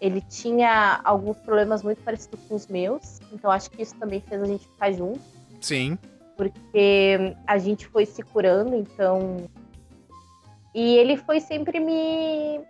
ele 0.00 0.20
tinha 0.22 1.00
alguns 1.04 1.36
problemas 1.38 1.82
muito 1.84 2.02
parecidos 2.02 2.40
com 2.48 2.56
os 2.56 2.66
meus. 2.66 3.20
Então 3.32 3.50
acho 3.50 3.70
que 3.70 3.80
isso 3.80 3.94
também 3.96 4.20
fez 4.20 4.42
a 4.42 4.46
gente 4.46 4.66
ficar 4.66 4.90
junto. 4.90 5.20
Sim. 5.60 5.96
Porque 6.36 7.36
a 7.46 7.58
gente 7.58 7.86
foi 7.86 8.04
se 8.06 8.22
curando, 8.22 8.74
então. 8.74 9.48
E 10.74 10.96
ele 10.96 11.16
foi 11.16 11.38
sempre 11.38 11.78
me, 11.78 12.60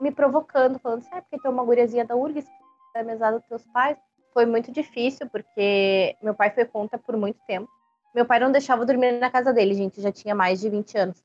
me 0.00 0.10
provocando, 0.10 0.78
falando 0.78 1.00
assim, 1.00 1.10
ah, 1.12 1.20
porque 1.20 1.38
tem 1.38 1.50
uma 1.50 1.64
guriazinha 1.64 2.04
da 2.04 2.16
URGS, 2.16 2.46
é 2.94 3.02
mesada 3.02 3.38
dos 3.38 3.48
teus 3.48 3.66
pais. 3.66 3.98
Foi 4.32 4.46
muito 4.46 4.70
difícil, 4.72 5.28
porque 5.28 6.16
meu 6.22 6.34
pai 6.34 6.50
foi 6.50 6.64
contra 6.64 6.98
por 6.98 7.16
muito 7.16 7.38
tempo. 7.46 7.68
Meu 8.14 8.24
pai 8.24 8.38
não 8.38 8.52
deixava 8.52 8.86
dormir 8.86 9.12
na 9.18 9.30
casa 9.30 9.52
dele, 9.52 9.74
gente, 9.74 10.00
já 10.00 10.12
tinha 10.12 10.34
mais 10.34 10.60
de 10.60 10.70
20 10.70 10.96
anos. 10.96 11.22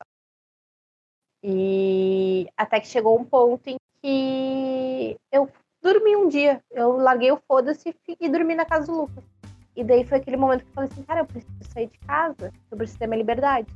E 1.44 2.48
até 2.56 2.80
que 2.80 2.88
chegou 2.88 3.20
um 3.20 3.26
ponto 3.26 3.68
em 3.68 3.78
que 4.02 5.18
eu 5.32 5.50
dormi 5.82 6.16
um 6.16 6.28
dia. 6.28 6.62
Eu 6.72 6.98
larguei 6.98 7.32
o 7.32 7.42
foda-se 7.48 7.96
e 8.20 8.30
dormi 8.30 8.56
na 8.56 8.66
casa 8.66 8.88
do 8.88 9.02
Lucas. 9.02 9.24
E 9.76 9.84
daí 9.84 10.06
foi 10.06 10.18
aquele 10.18 10.38
momento 10.38 10.64
que 10.64 10.70
eu 10.70 10.74
falei 10.74 10.90
assim, 10.92 11.04
cara, 11.04 11.22
eu 11.22 11.26
preciso 11.26 11.64
sair 11.74 11.88
de 11.88 11.98
casa, 12.00 12.52
eu 12.70 12.78
preciso 12.78 13.00
ter 13.00 13.08
minha 13.08 13.18
liberdade. 13.18 13.68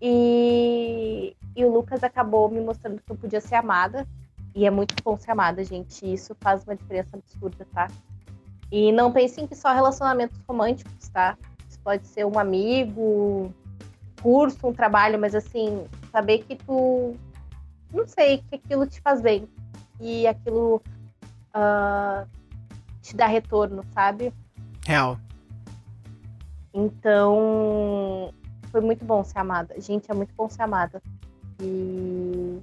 E, 0.00 1.34
e 1.56 1.64
o 1.64 1.72
Lucas 1.72 2.04
acabou 2.04 2.48
me 2.50 2.60
mostrando 2.60 3.00
que 3.00 3.10
eu 3.10 3.16
podia 3.16 3.40
ser 3.40 3.54
amada. 3.54 4.06
E 4.54 4.66
é 4.66 4.70
muito 4.70 4.94
bom 5.02 5.18
ser 5.18 5.32
amada, 5.32 5.64
gente. 5.64 6.12
Isso 6.12 6.36
faz 6.40 6.62
uma 6.64 6.76
diferença 6.76 7.16
absurda, 7.16 7.66
tá? 7.72 7.88
E 8.70 8.92
não 8.92 9.12
pensem 9.12 9.46
que 9.46 9.54
só 9.56 9.72
relacionamentos 9.72 10.38
românticos, 10.46 11.08
tá? 11.08 11.36
Isso 11.68 11.80
pode 11.80 12.06
ser 12.06 12.24
um 12.24 12.38
amigo, 12.38 13.52
curso, 14.24 14.66
um 14.66 14.72
trabalho, 14.72 15.18
mas 15.18 15.34
assim, 15.34 15.84
saber 16.10 16.38
que 16.38 16.56
tu. 16.56 17.14
Não 17.92 18.06
sei, 18.08 18.38
que 18.38 18.54
aquilo 18.54 18.86
te 18.86 18.98
faz 19.02 19.20
bem. 19.20 19.46
E 20.00 20.26
aquilo 20.26 20.82
uh, 21.54 22.26
te 23.02 23.14
dá 23.14 23.26
retorno, 23.26 23.84
sabe? 23.92 24.32
Real. 24.86 25.18
Então, 26.72 28.32
foi 28.72 28.80
muito 28.80 29.04
bom 29.04 29.22
ser 29.22 29.38
amada. 29.38 29.78
Gente, 29.78 30.10
é 30.10 30.14
muito 30.14 30.34
bom 30.34 30.48
ser 30.48 30.62
amada. 30.62 31.02
E, 31.60 32.60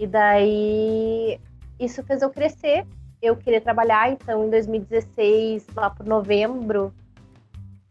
e 0.00 0.06
daí, 0.06 1.38
isso 1.78 2.02
fez 2.02 2.22
eu 2.22 2.30
crescer. 2.30 2.86
Eu 3.20 3.36
queria 3.36 3.60
trabalhar, 3.60 4.10
então 4.10 4.46
em 4.46 4.50
2016, 4.50 5.66
lá 5.76 5.90
por 5.90 6.06
novembro, 6.06 6.92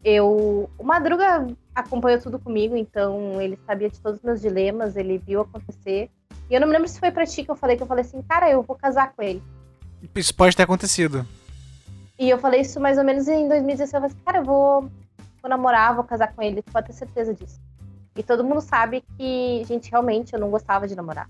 eu. 0.04 0.69
O 0.78 0.84
Madruga 0.84 1.47
acompanhou 1.76 2.22
tudo 2.22 2.40
comigo, 2.40 2.76
então 2.76 3.40
ele 3.42 3.60
sabia 3.66 3.90
de 3.90 4.00
todos 4.00 4.20
os 4.20 4.24
meus 4.24 4.42
dilemas, 4.42 4.96
ele 4.96 5.18
viu 5.18 5.42
acontecer. 5.42 6.10
E 6.50 6.54
eu 6.54 6.62
não 6.62 6.68
me 6.68 6.74
lembro 6.74 6.88
se 6.88 7.00
foi 7.00 7.12
pra 7.12 7.26
ti 7.26 7.44
que 7.44 7.52
eu 7.52 7.56
falei, 7.56 7.76
que 7.76 7.84
eu 7.84 7.88
falei 7.88 8.06
assim, 8.06 8.22
cara, 8.22 8.50
eu 8.50 8.64
vou 8.64 8.76
casar 8.76 9.12
com 9.14 9.22
ele. 9.22 9.44
Isso 10.16 10.34
pode 10.34 10.56
ter 10.56 10.64
acontecido. 10.64 11.28
E 12.18 12.30
eu 12.30 12.38
falei 12.38 12.62
isso 12.62 12.80
mais 12.80 12.98
ou 12.98 13.04
menos 13.04 13.28
em 13.28 13.48
2016. 13.48 13.94
Eu 13.94 14.00
falei 14.00 14.08
assim, 14.08 14.24
cara, 14.24 14.38
eu 14.38 14.46
vou, 14.46 14.82
vou 15.42 15.50
namorar, 15.50 15.94
vou 15.94 16.04
casar 16.04 16.34
com 16.34 16.42
ele, 16.42 16.62
tu 16.62 16.72
pode 16.72 16.88
ter 16.88 16.94
certeza 16.94 17.34
disso. 17.34 17.60
E 18.16 18.24
todo 18.24 18.44
mundo 18.44 18.62
sabe 18.62 19.04
que, 19.18 19.64
gente, 19.66 19.92
realmente 19.92 20.34
eu 20.34 20.40
não 20.40 20.50
gostava 20.50 20.88
de 20.88 20.96
namorar. 20.96 21.30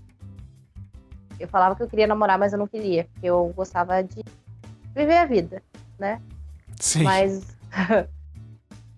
Eu 1.40 1.48
falava 1.48 1.74
que 1.74 1.82
eu 1.82 1.88
queria 1.88 2.06
namorar, 2.06 2.38
mas 2.38 2.52
eu 2.52 2.58
não 2.58 2.68
queria, 2.68 3.08
porque 3.12 3.26
eu 3.26 3.52
gostava 3.56 4.02
de 4.02 4.22
viver 4.94 5.16
a 5.16 5.26
vida, 5.26 5.62
né? 5.98 6.22
Sim. 6.78 7.02
Mas 7.02 7.56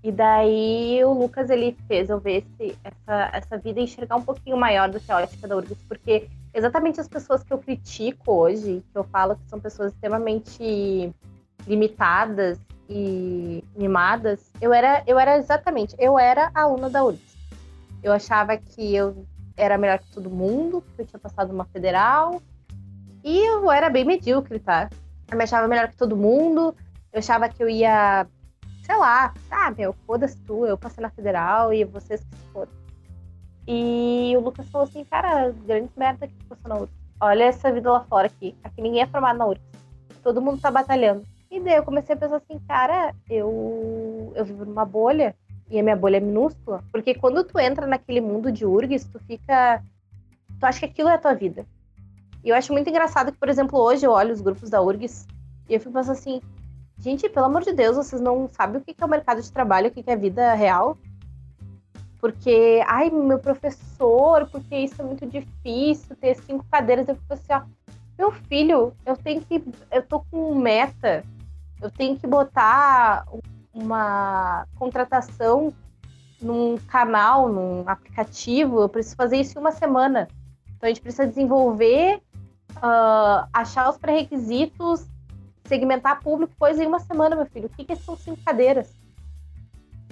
E 0.08 0.12
daí 0.12 1.04
o 1.04 1.12
Lucas 1.12 1.50
ele 1.50 1.76
fez 1.86 2.08
eu 2.08 2.18
ver 2.18 2.42
esse, 2.42 2.78
essa, 2.82 3.30
essa 3.30 3.58
vida 3.58 3.78
enxergar 3.78 4.16
um 4.16 4.22
pouquinho 4.22 4.56
maior 4.56 4.88
do 4.88 4.98
que 4.98 5.12
a 5.12 5.18
ótica 5.18 5.46
da 5.46 5.54
URGS, 5.54 5.76
porque 5.86 6.30
exatamente 6.54 6.98
as 6.98 7.06
pessoas 7.06 7.44
que 7.44 7.52
eu 7.52 7.58
critico 7.58 8.32
hoje, 8.32 8.82
que 8.90 8.98
eu 8.98 9.04
falo 9.04 9.36
que 9.36 9.46
são 9.50 9.60
pessoas 9.60 9.92
extremamente 9.92 11.12
limitadas 11.66 12.58
e 12.88 13.62
mimadas, 13.76 14.50
eu 14.62 14.72
era, 14.72 15.02
eu 15.06 15.18
era 15.18 15.36
exatamente, 15.36 15.94
eu 15.98 16.18
era 16.18 16.50
aluna 16.54 16.88
da 16.88 17.04
URGS. 17.04 17.36
Eu 18.02 18.14
achava 18.14 18.56
que 18.56 18.96
eu 18.96 19.26
era 19.58 19.76
melhor 19.76 19.98
que 19.98 20.10
todo 20.10 20.30
mundo, 20.30 20.82
que 20.96 21.02
eu 21.02 21.06
tinha 21.06 21.20
passado 21.20 21.52
uma 21.52 21.66
federal, 21.66 22.40
e 23.22 23.40
eu 23.40 23.70
era 23.70 23.90
bem 23.90 24.06
medíocre, 24.06 24.58
tá? 24.58 24.88
Eu 25.30 25.36
me 25.36 25.44
achava 25.44 25.68
melhor 25.68 25.88
que 25.88 25.96
todo 25.98 26.16
mundo, 26.16 26.74
eu 27.12 27.18
achava 27.18 27.46
que 27.46 27.62
eu 27.62 27.68
ia 27.68 28.26
sei 28.88 28.96
lá, 28.96 29.34
ah, 29.50 29.70
meu, 29.76 29.94
foda-se 30.06 30.38
tu, 30.46 30.64
eu 30.64 30.78
passei 30.78 31.02
na 31.02 31.10
federal 31.10 31.74
e 31.74 31.84
vocês 31.84 32.24
que 32.24 32.36
se 32.36 32.44
fodam. 32.52 32.74
E 33.66 34.32
o 34.34 34.40
Lucas 34.40 34.66
falou 34.70 34.88
assim, 34.88 35.04
cara, 35.04 35.50
grande 35.66 35.90
merda 35.94 36.26
que 36.26 36.44
passou 36.44 36.68
na 36.70 36.76
URSS. 36.76 36.96
Olha 37.20 37.44
essa 37.44 37.70
vida 37.70 37.92
lá 37.92 38.00
fora 38.04 38.28
aqui. 38.28 38.56
Aqui 38.64 38.80
ninguém 38.80 39.02
é 39.02 39.06
formado 39.06 39.38
na 39.38 39.46
URSS. 39.46 39.62
Todo 40.22 40.40
mundo 40.40 40.62
tá 40.62 40.70
batalhando. 40.70 41.22
E 41.50 41.60
daí 41.60 41.74
eu 41.74 41.82
comecei 41.82 42.14
a 42.14 42.18
pensar 42.18 42.36
assim, 42.36 42.58
cara, 42.66 43.14
eu, 43.28 44.32
eu 44.34 44.44
vivo 44.46 44.64
numa 44.64 44.86
bolha 44.86 45.36
e 45.70 45.78
a 45.78 45.82
minha 45.82 45.96
bolha 45.96 46.16
é 46.16 46.20
minúscula. 46.20 46.82
Porque 46.90 47.14
quando 47.14 47.44
tu 47.44 47.58
entra 47.58 47.86
naquele 47.86 48.22
mundo 48.22 48.50
de 48.50 48.64
URGS, 48.64 49.04
tu 49.04 49.18
fica. 49.18 49.82
Tu 50.58 50.64
acha 50.64 50.80
que 50.80 50.86
aquilo 50.86 51.10
é 51.10 51.14
a 51.14 51.18
tua 51.18 51.34
vida. 51.34 51.66
E 52.42 52.48
eu 52.48 52.56
acho 52.56 52.72
muito 52.72 52.88
engraçado 52.88 53.32
que, 53.32 53.38
por 53.38 53.50
exemplo, 53.50 53.78
hoje 53.78 54.06
eu 54.06 54.12
olho 54.12 54.32
os 54.32 54.40
grupos 54.40 54.70
da 54.70 54.80
URGS 54.80 55.26
e 55.68 55.74
eu 55.74 55.80
fico 55.80 55.92
pensando 55.92 56.12
assim, 56.12 56.40
gente, 56.98 57.28
pelo 57.28 57.46
amor 57.46 57.62
de 57.62 57.72
Deus, 57.72 57.96
vocês 57.96 58.20
não 58.20 58.48
sabem 58.52 58.80
o 58.80 58.84
que 58.84 58.94
é 58.98 59.04
o 59.04 59.08
mercado 59.08 59.40
de 59.40 59.52
trabalho, 59.52 59.88
o 59.88 59.90
que 59.90 60.04
é 60.06 60.12
a 60.12 60.16
vida 60.16 60.54
real? 60.54 60.98
Porque, 62.20 62.82
ai, 62.86 63.10
meu 63.10 63.38
professor, 63.38 64.48
porque 64.50 64.76
isso 64.76 65.00
é 65.00 65.04
muito 65.04 65.24
difícil, 65.26 66.16
ter 66.16 66.34
cinco 66.36 66.64
cadeiras. 66.70 67.08
Eu 67.08 67.14
fico 67.14 67.32
assim, 67.32 67.52
ó, 67.52 67.62
meu 68.18 68.32
filho, 68.32 68.92
eu 69.06 69.16
tenho 69.16 69.40
que. 69.40 69.62
Eu 69.92 70.02
tô 70.02 70.20
com 70.28 70.54
meta, 70.56 71.24
eu 71.80 71.90
tenho 71.90 72.18
que 72.18 72.26
botar 72.26 73.24
uma 73.72 74.66
contratação 74.76 75.72
num 76.40 76.76
canal, 76.88 77.48
num 77.48 77.84
aplicativo, 77.86 78.80
eu 78.80 78.88
preciso 78.88 79.16
fazer 79.16 79.36
isso 79.36 79.56
em 79.56 79.60
uma 79.60 79.72
semana. 79.72 80.28
Então 80.76 80.86
a 80.86 80.88
gente 80.88 81.00
precisa 81.00 81.26
desenvolver, 81.26 82.20
uh, 82.76 83.48
achar 83.52 83.88
os 83.90 83.98
pré-requisitos, 83.98 85.06
segmentar 85.68 86.20
público, 86.20 86.52
coisa 86.58 86.82
em 86.82 86.86
uma 86.86 86.98
semana, 86.98 87.36
meu 87.36 87.46
filho. 87.46 87.66
O 87.66 87.68
que, 87.68 87.84
que 87.84 87.94
são 87.96 88.16
cinco 88.16 88.42
cadeiras? 88.44 88.90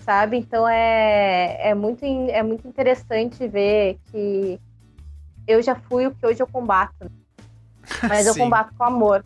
Sabe? 0.03 0.37
Então 0.37 0.69
é, 0.69 1.71
é, 1.71 1.75
muito, 1.75 2.05
é 2.05 2.43
muito 2.43 2.69
interessante 2.69 3.49
ver 3.49 3.99
que 4.11 4.61
eu 5.47 5.61
já 5.63 5.75
fui 5.75 6.07
o 6.07 6.15
que 6.15 6.25
hoje 6.25 6.41
eu 6.41 6.47
combato. 6.47 7.11
Mas 8.09 8.27
eu 8.27 8.37
combato 8.37 8.75
com 8.75 8.85
amor. 8.85 9.25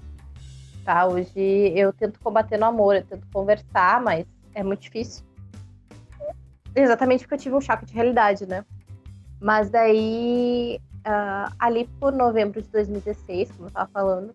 Tá? 0.85 1.07
Hoje 1.07 1.73
eu 1.75 1.93
tento 1.93 2.19
combater 2.21 2.57
no 2.59 2.67
amor, 2.67 2.97
eu 2.97 3.05
tento 3.05 3.27
conversar, 3.33 4.01
mas 4.01 4.25
é 4.55 4.63
muito 4.63 4.81
difícil. 4.81 5.23
Exatamente 6.75 7.21
porque 7.21 7.35
eu 7.35 7.39
tive 7.39 7.55
um 7.55 7.61
choque 7.61 7.85
de 7.85 7.93
realidade, 7.93 8.47
né? 8.47 8.65
Mas 9.39 9.71
daí, 9.71 10.81
uh, 11.07 11.55
ali 11.59 11.87
por 12.01 12.13
novembro 12.13 12.63
de 12.63 12.69
2016, 12.69 13.53
como 13.53 13.69
eu 13.69 13.73
tava 13.73 13.91
falando, 13.93 14.35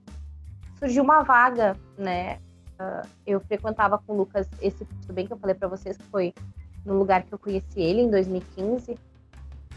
surgiu 0.85 1.03
uma 1.03 1.23
vaga, 1.23 1.75
né? 1.97 2.37
Uh, 2.79 3.07
eu 3.25 3.39
frequentava 3.39 3.97
com 3.97 4.13
o 4.13 4.17
Lucas 4.17 4.47
esse 4.61 4.85
curso 4.85 5.11
bem 5.13 5.25
que 5.25 5.33
eu 5.33 5.37
falei 5.37 5.55
para 5.55 5.67
vocês, 5.67 5.97
que 5.97 6.03
foi 6.05 6.33
no 6.85 6.99
lugar 6.99 7.23
que 7.23 7.33
eu 7.33 7.39
conheci 7.39 7.79
ele, 7.79 8.01
em 8.01 8.11
2015. 8.11 8.95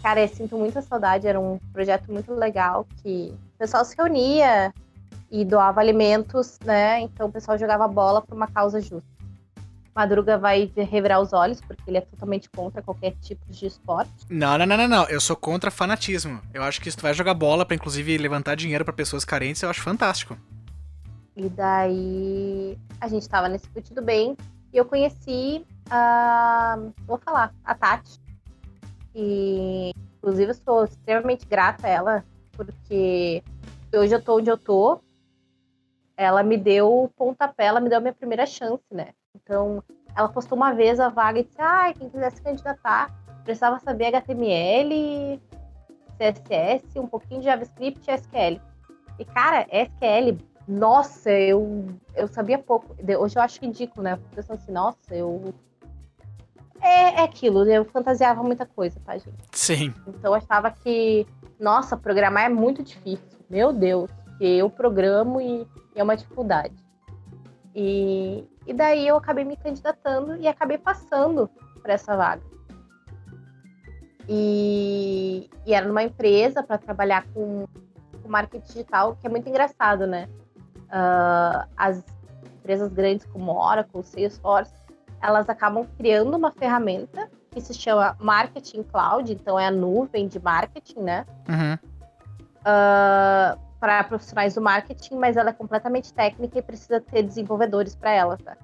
Cara, 0.03 0.21
eu 0.21 0.29
sinto 0.29 0.59
muita 0.59 0.83
saudade, 0.83 1.27
era 1.27 1.41
um 1.41 1.59
projeto 1.73 2.13
muito 2.13 2.33
legal 2.35 2.87
que 3.03 3.35
o 3.55 3.59
pessoal 3.59 3.85
se 3.85 3.97
reunia 3.97 4.73
e 5.31 5.45
doava 5.45 5.81
alimentos, 5.81 6.59
né? 6.63 7.01
Então 7.01 7.29
o 7.29 7.33
pessoal 7.33 7.57
jogava 7.57 7.89
bola 7.89 8.21
por 8.21 8.37
uma 8.37 8.47
causa 8.47 8.79
justa. 8.81 9.09
Madruga 9.95 10.37
vai 10.37 10.71
revirar 10.77 11.21
os 11.21 11.33
olhos, 11.33 11.61
porque 11.61 11.83
ele 11.89 11.99
é 11.99 12.03
totalmente 12.03 12.49
contra 12.51 12.83
qualquer 12.83 13.15
tipo 13.21 13.51
de 13.51 13.67
esporte. 13.67 14.13
Não, 14.29 14.59
não, 14.59 14.67
não, 14.67 14.77
não, 14.77 14.89
não. 14.89 15.09
Eu 15.09 15.21
sou 15.21 15.35
contra 15.35 15.71
fanatismo. 15.71 16.41
Eu 16.53 16.63
acho 16.63 16.81
que 16.81 16.91
se 16.91 16.97
tu 16.97 17.03
vai 17.03 17.15
jogar 17.15 17.35
bola 17.35 17.65
para 17.65 17.75
inclusive 17.75 18.17
levantar 18.19 18.55
dinheiro 18.55 18.85
para 18.85 18.93
pessoas 18.93 19.25
carentes, 19.25 19.63
eu 19.63 19.71
acho 19.71 19.83
fantástico. 19.83 20.37
E 21.39 21.49
daí 21.49 22.77
a 23.01 23.07
gente 23.07 23.23
estava 23.23 23.49
nesse 23.49 23.69
fute 23.69 23.95
do 23.95 24.03
bem 24.03 24.37
e 24.73 24.77
eu 24.77 24.85
conheci 24.85 25.65
a. 25.89 26.77
Vou 27.07 27.17
falar, 27.17 27.55
a 27.65 27.77
Tati. 27.77 28.21
E 29.15 29.93
inclusive 30.17 30.51
eu 30.51 30.55
sou 30.55 30.85
extremamente 30.85 31.47
grata 31.47 31.87
a 31.87 31.91
ela, 31.91 32.25
porque 32.51 33.45
hoje 33.95 34.17
eu 34.17 34.21
tô 34.21 34.39
onde 34.39 34.51
eu 34.51 34.59
tô. 34.59 35.01
Ela 36.17 36.43
me 36.43 36.57
deu 36.57 37.05
o 37.05 37.09
pontapé, 37.09 37.67
ela 37.67 37.81
me 37.81 37.89
deu 37.89 37.99
a 37.99 38.01
minha 38.01 38.13
primeira 38.13 38.45
chance, 38.45 38.83
né? 38.91 39.11
Então, 39.33 39.81
ela 40.17 40.29
postou 40.29 40.59
uma 40.59 40.73
vez 40.73 40.99
a 40.99 41.09
vaga 41.09 41.39
e 41.39 41.45
disse: 41.45 41.61
ah, 41.61 41.95
quem 41.97 42.11
quiser 42.11 42.33
se 42.33 42.43
candidatar, 42.43 43.15
precisava 43.45 43.79
saber 43.79 44.07
HTML, 44.07 45.41
CSS, 46.19 46.99
um 46.99 47.07
pouquinho 47.07 47.43
de 47.43 47.47
JavaScript 47.47 48.11
e 48.11 48.13
SQL. 48.13 48.61
E, 49.21 49.25
cara, 49.25 49.69
SQL 49.71 50.58
nossa, 50.69 51.31
eu, 51.31 51.87
eu 52.15 52.29
sabia 52.29 52.59
pouco. 52.59 52.95
Hoje 53.19 53.39
eu 53.39 53.43
acho 53.43 53.59
ridículo, 53.61 54.03
né? 54.03 54.13
Eu 54.13 54.19
pensando 54.35 54.57
assim, 54.57 54.71
nossa, 54.71 55.15
eu. 55.15 55.55
É, 56.81 57.21
é 57.21 57.25
aquilo, 57.25 57.65
eu 57.65 57.87
fantasiava 57.87 58.43
muita 58.43 58.67
coisa, 58.67 59.01
tá, 59.05 59.17
gente? 59.17 59.35
Sim. 59.51 59.95
Então 60.07 60.31
eu 60.31 60.35
achava 60.35 60.71
que, 60.71 61.27
nossa, 61.59 61.97
programar 61.97 62.45
é 62.45 62.49
muito 62.51 62.83
difícil. 62.83 63.39
Meu 63.49 63.73
Deus, 63.73 64.11
que 64.37 64.45
eu 64.45 64.69
programo 64.69 65.41
e, 65.41 65.63
e 65.97 66.01
é 66.01 66.03
uma 66.03 66.17
dificuldade. 66.17 66.77
E, 67.75 68.47
e 68.67 68.75
daí 68.75 69.09
eu 69.09 69.17
acabei 69.17 69.45
me 69.45 69.57
candidatando 69.57 70.37
e 70.37 70.47
acabei 70.47 70.77
passando 70.77 71.51
para 71.83 71.95
essa 71.95 72.15
vaga. 72.15 72.43
E, 74.29 75.49
e, 75.65 75.73
era 75.73 75.89
numa 75.89 76.03
empresa 76.03 76.63
para 76.63 76.77
trabalhar 76.77 77.27
com, 77.33 77.67
com 78.23 78.29
marketing 78.29 78.67
digital, 78.67 79.17
que 79.17 79.27
é 79.27 79.31
muito 79.31 79.49
engraçado, 79.49 80.07
né? 80.07 80.29
Uh, 80.89 81.69
as 81.77 82.03
empresas 82.61 82.93
grandes 82.93 83.27
como 83.27 83.53
Oracle, 83.53 84.03
Salesforce, 84.03 84.73
elas 85.21 85.49
acabam 85.49 85.87
criando 85.97 86.37
uma 86.37 86.53
ferramenta 86.53 87.29
que 87.51 87.61
se 87.61 87.75
chama 87.75 88.17
Marketing 88.21 88.83
Cloud, 88.83 89.33
então 89.33 89.59
é 89.59 89.67
a 89.67 89.71
nuvem 89.71 90.29
de 90.29 90.39
marketing, 90.39 91.01
né? 91.01 91.27
Uhum. 91.49 91.75
Uh, 92.61 93.59
para 93.81 94.05
profissionais 94.05 94.55
do 94.55 94.61
marketing, 94.61 95.17
mas 95.17 95.37
ela 95.37 95.51
é 95.51 95.53
completamente 95.53 96.13
técnica 96.13 96.59
e 96.59 96.63
precisa 96.63 97.01
ter 97.01 97.23
desenvolvedores 97.23 97.95
para 97.95 98.11
ela, 98.11 98.37
tá? 98.37 98.57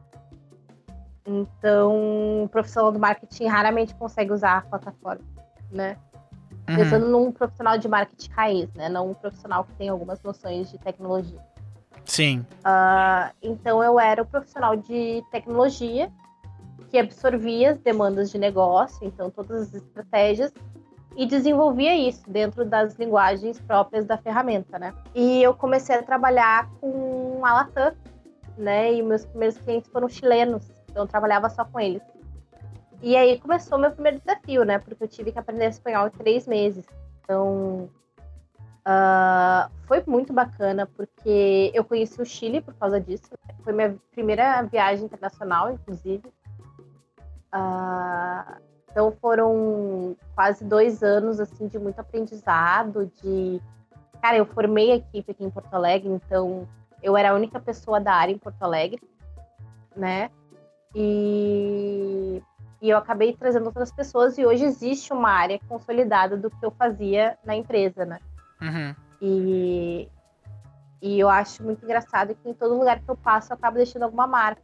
Então, 1.27 2.45
o 2.45 2.49
profissional 2.49 2.93
do 2.93 2.99
marketing 2.99 3.47
raramente 3.47 3.95
consegue 3.95 4.33
usar 4.33 4.59
a 4.59 4.61
plataforma, 4.63 5.25
né? 5.71 5.97
Uhum. 6.69 6.77
Pensando 6.77 7.09
num 7.09 7.33
profissional 7.33 7.79
de 7.79 7.89
marketing 7.89 8.31
raiz, 8.31 8.75
né? 8.75 8.89
Não 8.89 9.11
um 9.11 9.15
profissional 9.15 9.65
que 9.65 9.73
tem 9.75 9.89
algumas 9.89 10.23
noções 10.23 10.71
de 10.71 10.79
tecnologia. 10.79 11.41
Sim. 12.05 12.41
Uh, 12.61 13.35
então 13.43 13.83
eu 13.83 13.99
era 13.99 14.23
o 14.23 14.27
profissional 14.27 14.77
de 14.77 15.25
tecnologia 15.31 16.13
que 16.91 16.99
absorvia 16.99 17.73
as 17.73 17.79
demandas 17.79 18.31
de 18.31 18.39
negócio, 18.39 19.05
então 19.07 19.31
todas 19.31 19.63
as 19.63 19.75
estratégias 19.75 20.53
e 21.17 21.27
desenvolvia 21.27 21.97
isso 21.97 22.23
dentro 22.29 22.65
das 22.65 22.95
linguagens 22.97 23.61
próprias 23.61 24.05
da 24.05 24.17
ferramenta, 24.19 24.79
né? 24.79 24.93
E 25.15 25.43
eu 25.43 25.55
comecei 25.55 25.97
a 25.97 26.03
trabalhar 26.03 26.69
com 26.81 27.41
a 27.45 27.55
Latam, 27.55 27.95
né? 28.57 28.93
E 28.93 29.03
meus 29.03 29.25
primeiros 29.25 29.59
clientes 29.59 29.91
foram 29.91 30.09
chilenos, 30.09 30.71
então 30.91 31.05
eu 31.05 31.09
trabalhava 31.09 31.49
só 31.49 31.65
com 31.65 31.81
eles. 31.81 32.03
E 33.03 33.17
aí 33.17 33.39
começou 33.39 33.79
meu 33.79 33.91
primeiro 33.91 34.21
desafio, 34.21 34.65
né? 34.65 34.79
Porque 34.79 35.05
eu 35.05 35.09
tive 35.09 35.33
que 35.33 35.39
aprender 35.39 35.69
espanhol 35.69 36.07
em 36.07 36.11
três 36.11 36.47
meses. 36.47 36.85
Então 37.23 37.89
Uh, 38.87 39.71
foi 39.87 40.03
muito 40.07 40.31
bacana 40.31 40.87
porque 40.87 41.73
eu 41.75 41.83
conheci 41.83 42.21
o 42.21 42.27
Chile 42.27 42.61
por 42.61 42.75
causa 42.75 43.01
disso. 43.01 43.31
Foi 43.63 43.73
minha 43.73 43.97
primeira 44.13 44.63
viagem 44.63 45.07
internacional, 45.07 45.73
inclusive. 45.73 46.29
Uh, 47.55 48.61
então 48.91 49.11
foram 49.21 50.17
quase 50.35 50.65
dois 50.65 51.03
anos 51.03 51.41
assim 51.41 51.67
de 51.67 51.79
muito 51.79 51.99
aprendizado. 51.99 53.11
De 53.23 53.61
cara, 54.21 54.37
eu 54.37 54.47
formei 54.47 54.93
a 54.93 54.97
equipe 54.97 55.33
aqui 55.33 55.45
em 55.45 55.51
Porto 55.51 55.73
Alegre, 55.75 56.11
então 56.11 56.69
eu 57.03 57.17
era 57.17 57.31
a 57.31 57.35
única 57.35 57.59
pessoa 57.59 58.01
da 58.01 58.13
área 58.13 58.33
em 58.33 58.39
Porto 58.39 58.63
Alegre, 58.63 59.03
né? 59.97 60.31
E, 60.95 62.43
e 62.81 62.89
eu 62.91 62.97
acabei 62.97 63.35
trazendo 63.35 63.67
outras 63.67 63.91
pessoas 63.91 64.39
e 64.39 64.45
hoje 64.47 64.65
existe 64.65 65.13
uma 65.13 65.31
área 65.31 65.59
consolidada 65.69 66.37
do 66.37 66.51
que 66.51 66.65
eu 66.65 66.71
fazia 66.71 67.37
na 67.45 67.57
empresa, 67.57 68.05
né? 68.05 68.19
Uhum. 68.61 68.95
E, 69.21 70.09
e 71.01 71.19
eu 71.19 71.29
acho 71.29 71.63
muito 71.63 71.85
engraçado 71.85 72.35
que 72.35 72.49
em 72.49 72.55
todo 72.55 72.79
lugar 72.79 73.01
que 73.01 73.11
eu 73.11 73.17
passo 73.17 73.53
eu 73.53 73.57
acabo 73.57 73.77
deixando 73.77 74.03
alguma 74.03 74.27
marca. 74.27 74.63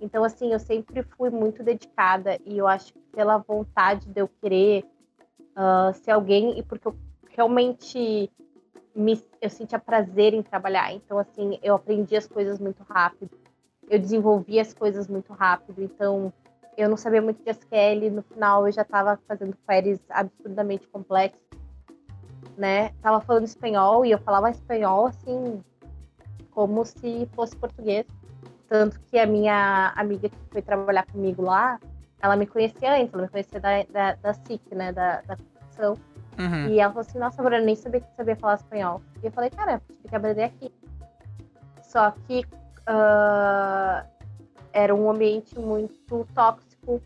Então, 0.00 0.22
assim, 0.22 0.52
eu 0.52 0.60
sempre 0.60 1.02
fui 1.02 1.30
muito 1.30 1.62
dedicada 1.62 2.38
e 2.46 2.56
eu 2.56 2.66
acho 2.66 2.92
que 2.92 3.00
pela 3.12 3.38
vontade 3.38 4.08
de 4.08 4.20
eu 4.20 4.28
querer 4.28 4.84
uh, 5.56 5.92
ser 5.94 6.12
alguém 6.12 6.58
e 6.58 6.62
porque 6.62 6.86
eu 6.86 6.96
realmente 7.30 8.30
me, 8.94 9.20
eu 9.40 9.50
sentia 9.50 9.78
prazer 9.78 10.34
em 10.34 10.42
trabalhar. 10.42 10.92
Então, 10.92 11.18
assim, 11.18 11.58
eu 11.62 11.74
aprendi 11.74 12.16
as 12.16 12.26
coisas 12.26 12.60
muito 12.60 12.82
rápido. 12.84 13.30
Eu 13.90 13.98
desenvolvi 13.98 14.60
as 14.60 14.72
coisas 14.72 15.08
muito 15.08 15.32
rápido. 15.32 15.82
Então, 15.82 16.32
eu 16.76 16.88
não 16.88 16.96
sabia 16.96 17.20
muito 17.20 17.42
de 17.42 17.50
SQL. 17.50 18.10
No 18.12 18.22
final, 18.22 18.66
eu 18.66 18.72
já 18.72 18.82
estava 18.82 19.18
fazendo 19.26 19.56
queries 19.66 20.00
absurdamente 20.10 20.86
complexas 20.86 21.57
né? 22.58 22.90
Tava 23.00 23.20
falando 23.20 23.44
espanhol 23.44 24.04
e 24.04 24.10
eu 24.10 24.18
falava 24.18 24.50
espanhol 24.50 25.06
assim, 25.06 25.62
como 26.50 26.84
se 26.84 27.28
fosse 27.32 27.56
português. 27.56 28.04
Tanto 28.68 29.00
que 29.00 29.18
a 29.18 29.26
minha 29.26 29.92
amiga 29.96 30.28
que 30.28 30.36
foi 30.50 30.60
trabalhar 30.60 31.06
comigo 31.06 31.42
lá, 31.42 31.80
ela 32.20 32.36
me 32.36 32.46
conhecia 32.46 32.94
antes, 32.94 33.14
ela 33.14 33.22
me 33.22 33.28
conhecia 33.28 33.60
da, 33.60 33.82
da, 33.84 34.14
da 34.16 34.34
SIC, 34.34 34.74
né? 34.74 34.92
Da, 34.92 35.22
da 35.22 35.36
competição. 35.36 35.94
Uhum. 36.38 36.68
E 36.68 36.80
ela 36.80 36.92
falou 36.92 37.06
assim, 37.08 37.18
nossa, 37.18 37.42
Bruna, 37.42 37.60
nem 37.60 37.74
sabia 37.74 38.00
que 38.00 38.16
sabia 38.16 38.36
falar 38.36 38.54
espanhol. 38.54 39.00
E 39.22 39.26
eu 39.26 39.32
falei, 39.32 39.50
cara, 39.50 39.80
tive 39.86 40.08
que 40.08 40.14
aprender 40.14 40.44
aqui. 40.44 40.72
Só 41.82 42.10
que 42.10 42.40
uh, 42.40 44.06
era 44.72 44.94
um 44.94 45.10
ambiente 45.10 45.58
muito 45.58 46.26
tóxico. 46.34 47.00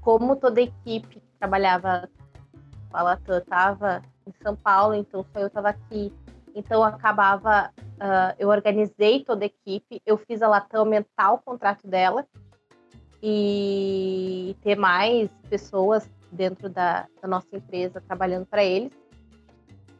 Como 0.00 0.36
toda 0.36 0.60
a 0.60 0.64
equipe 0.64 1.20
que 1.20 1.38
trabalhava 1.38 2.08
a 2.96 3.02
Latam 3.02 3.36
estava 3.36 4.02
em 4.26 4.32
São 4.42 4.56
Paulo, 4.56 4.94
então 4.94 5.24
só 5.32 5.40
eu 5.40 5.48
estava 5.48 5.68
aqui. 5.68 6.10
Então 6.54 6.82
acabava, 6.82 7.70
uh, 7.76 8.34
eu 8.38 8.48
organizei 8.48 9.22
toda 9.22 9.44
a 9.44 9.46
equipe, 9.46 10.00
eu 10.06 10.16
fiz 10.16 10.40
a 10.40 10.48
Latam 10.48 10.80
aumentar 10.80 11.32
o 11.32 11.38
contrato 11.38 11.86
dela 11.86 12.26
e 13.22 14.56
ter 14.62 14.76
mais 14.76 15.30
pessoas 15.50 16.08
dentro 16.32 16.70
da, 16.70 17.06
da 17.20 17.28
nossa 17.28 17.54
empresa 17.54 18.00
trabalhando 18.00 18.46
para 18.46 18.64
eles. 18.64 18.92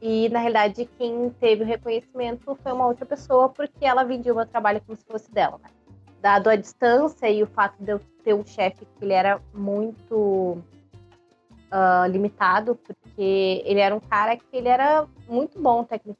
E 0.00 0.30
na 0.30 0.38
realidade 0.38 0.88
quem 0.98 1.28
teve 1.38 1.64
o 1.64 1.66
reconhecimento 1.66 2.56
foi 2.62 2.72
uma 2.72 2.86
outra 2.86 3.04
pessoa 3.04 3.50
porque 3.50 3.84
ela 3.84 4.04
vendia 4.04 4.32
o 4.32 4.36
meu 4.36 4.46
trabalho 4.46 4.80
como 4.86 4.96
se 4.96 5.04
fosse 5.04 5.30
dela. 5.30 5.58
Né? 5.62 5.68
Dado 6.22 6.48
a 6.48 6.56
distância 6.56 7.28
e 7.30 7.42
o 7.42 7.46
fato 7.46 7.76
de 7.78 7.92
eu 7.92 8.00
ter 8.24 8.34
um 8.34 8.44
chefe 8.44 8.86
que 8.86 9.04
ele 9.04 9.12
era 9.12 9.40
muito 9.52 10.62
uh, 11.72 12.10
limitado, 12.10 12.74
porque 12.74 13.62
ele 13.64 13.80
era 13.80 13.94
um 13.94 14.00
cara 14.00 14.36
que 14.36 14.44
ele 14.52 14.68
era 14.68 15.06
muito 15.28 15.60
bom 15.60 15.84
técnico. 15.84 16.18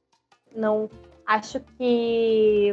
Não 0.54 0.88
acho 1.26 1.60
que 1.76 2.72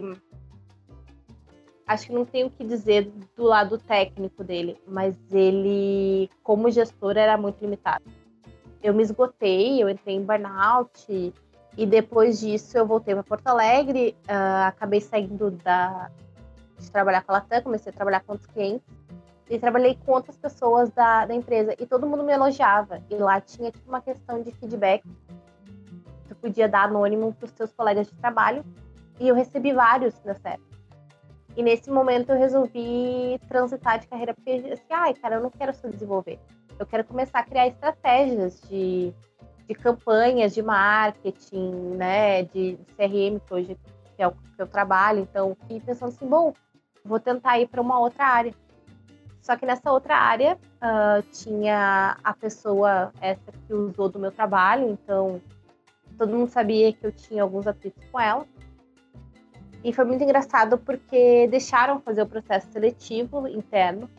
acho 1.85 2.07
que 2.07 2.13
não 2.13 2.25
tenho 2.25 2.47
o 2.47 2.49
que 2.49 2.63
dizer 2.63 3.11
do 3.35 3.43
lado 3.43 3.77
técnico 3.77 4.43
dele, 4.43 4.77
mas 4.87 5.17
ele, 5.31 6.29
como 6.41 6.71
gestor, 6.71 7.17
era 7.17 7.37
muito 7.37 7.59
limitado. 7.61 8.05
Eu 8.81 8.93
me 8.93 9.03
esgotei, 9.03 9.81
eu 9.81 9.89
entrei 9.89 10.15
em 10.15 10.23
burnout 10.23 11.33
e 11.77 11.85
depois 11.85 12.39
disso 12.39 12.77
eu 12.77 12.85
voltei 12.85 13.13
para 13.13 13.23
Porto 13.23 13.47
Alegre, 13.47 14.15
uh, 14.23 14.67
acabei 14.67 15.01
saindo 15.01 15.51
da, 15.51 16.09
de 16.79 16.89
trabalhar 16.91 17.23
com 17.23 17.31
a 17.31 17.35
Latam, 17.35 17.63
comecei 17.63 17.91
a 17.91 17.95
trabalhar 17.95 18.21
com 18.21 18.33
outros 18.33 18.49
clientes 18.51 18.85
e 19.49 19.59
trabalhei 19.59 19.97
com 20.05 20.11
outras 20.13 20.37
pessoas 20.37 20.89
da, 20.91 21.25
da 21.25 21.33
empresa 21.33 21.75
e 21.79 21.85
todo 21.85 22.07
mundo 22.07 22.23
me 22.23 22.33
elogiava. 22.33 23.01
E 23.09 23.15
lá 23.15 23.41
tinha 23.41 23.71
tipo, 23.71 23.87
uma 23.89 24.01
questão 24.01 24.41
de 24.41 24.51
feedback. 24.51 25.03
Tu 26.27 26.35
podia 26.35 26.67
dar 26.67 26.85
anônimo 26.85 27.33
para 27.33 27.45
os 27.45 27.51
teus 27.51 27.71
colegas 27.73 28.07
de 28.07 28.15
trabalho 28.15 28.63
e 29.19 29.27
eu 29.27 29.35
recebi 29.35 29.73
vários 29.73 30.19
nessa 30.23 30.49
época. 30.49 30.73
E 31.55 31.61
nesse 31.61 31.91
momento 31.91 32.31
eu 32.31 32.37
resolvi 32.37 33.39
transitar 33.47 33.99
de 33.99 34.07
carreira 34.07 34.33
porque 34.33 34.51
assim, 34.71 34.83
ai, 34.89 35.13
cara, 35.13 35.35
eu 35.35 35.41
não 35.41 35.51
quero 35.51 35.73
só 35.73 35.87
desenvolver. 35.87 36.39
Eu 36.79 36.85
quero 36.85 37.03
começar 37.03 37.39
a 37.39 37.43
criar 37.43 37.67
estratégias 37.67 38.59
de, 38.61 39.13
de 39.67 39.75
campanhas, 39.75 40.53
de 40.53 40.63
marketing, 40.63 41.95
né, 41.95 42.43
de, 42.43 42.79
CRM, 42.95 43.39
que 43.45 43.53
hoje 43.53 43.77
é 44.17 44.27
o 44.27 44.31
que 44.31 44.37
eu 44.57 44.67
trabalho. 44.67 45.19
Então, 45.19 45.55
e 45.69 45.79
pensando 45.79 46.09
assim, 46.09 46.27
bom, 46.27 46.53
vou 47.05 47.19
tentar 47.19 47.59
ir 47.59 47.67
para 47.67 47.81
uma 47.81 47.99
outra 47.99 48.25
área. 48.25 48.53
Só 49.43 49.57
que 49.57 49.65
nessa 49.65 49.91
outra 49.91 50.15
área 50.15 50.57
uh, 50.77 51.21
tinha 51.33 52.17
a 52.23 52.33
pessoa 52.33 53.11
essa 53.19 53.51
que 53.51 53.73
usou 53.73 54.07
do 54.07 54.17
meu 54.17 54.31
trabalho, 54.31 54.89
então 54.89 55.41
todo 56.17 56.33
mundo 56.33 56.47
sabia 56.47 56.93
que 56.93 57.05
eu 57.05 57.11
tinha 57.11 57.43
alguns 57.43 57.67
atritos 57.67 58.01
com 58.09 58.21
ela. 58.21 58.47
E 59.83 59.91
foi 59.91 60.05
muito 60.05 60.23
engraçado 60.23 60.77
porque 60.77 61.45
deixaram 61.49 61.99
fazer 61.99 62.21
o 62.21 62.25
processo 62.25 62.71
seletivo 62.71 63.45
interno. 63.45 64.09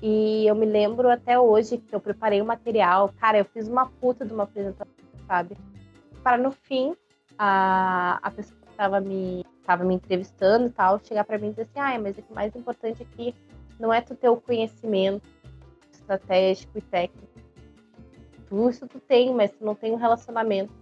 E 0.00 0.46
eu 0.46 0.54
me 0.54 0.64
lembro 0.64 1.10
até 1.10 1.36
hoje 1.36 1.78
que 1.78 1.92
eu 1.92 2.00
preparei 2.00 2.40
o 2.40 2.46
material. 2.46 3.12
Cara, 3.18 3.38
eu 3.38 3.44
fiz 3.44 3.66
uma 3.66 3.86
puta 3.86 4.24
de 4.24 4.32
uma 4.32 4.44
apresentação, 4.44 4.94
sabe? 5.26 5.56
Para 6.22 6.38
no 6.38 6.52
fim, 6.52 6.94
a, 7.36 8.20
a 8.22 8.30
pessoa 8.30 8.60
que 8.60 8.70
estava 8.70 9.00
me, 9.00 9.44
tava 9.66 9.82
me 9.82 9.94
entrevistando 9.94 10.66
e 10.68 10.70
tal, 10.70 11.00
chegar 11.00 11.24
para 11.24 11.36
mim 11.36 11.48
e 11.48 11.50
dizer 11.50 11.62
assim: 11.62 11.80
ah, 11.80 11.98
mas 12.00 12.16
o 12.16 12.24
mais 12.32 12.54
importante 12.54 13.02
aqui 13.02 13.34
não 13.82 13.92
é 13.92 14.00
tu 14.00 14.14
ter 14.14 14.28
o 14.28 14.36
conhecimento 14.36 15.28
estratégico 15.90 16.78
e 16.78 16.82
técnico. 16.82 17.40
Tu, 18.48 18.70
isso 18.70 18.86
tu 18.86 19.00
tem, 19.00 19.34
mas 19.34 19.50
tu 19.50 19.64
não 19.64 19.74
tem 19.74 19.90
um 19.90 19.96
relacionamento. 19.96 20.72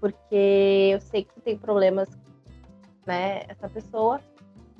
Porque 0.00 0.90
eu 0.92 1.00
sei 1.00 1.22
que 1.22 1.32
tu 1.32 1.40
tem 1.40 1.56
problemas, 1.56 2.08
né, 3.06 3.44
essa 3.46 3.68
pessoa. 3.68 4.20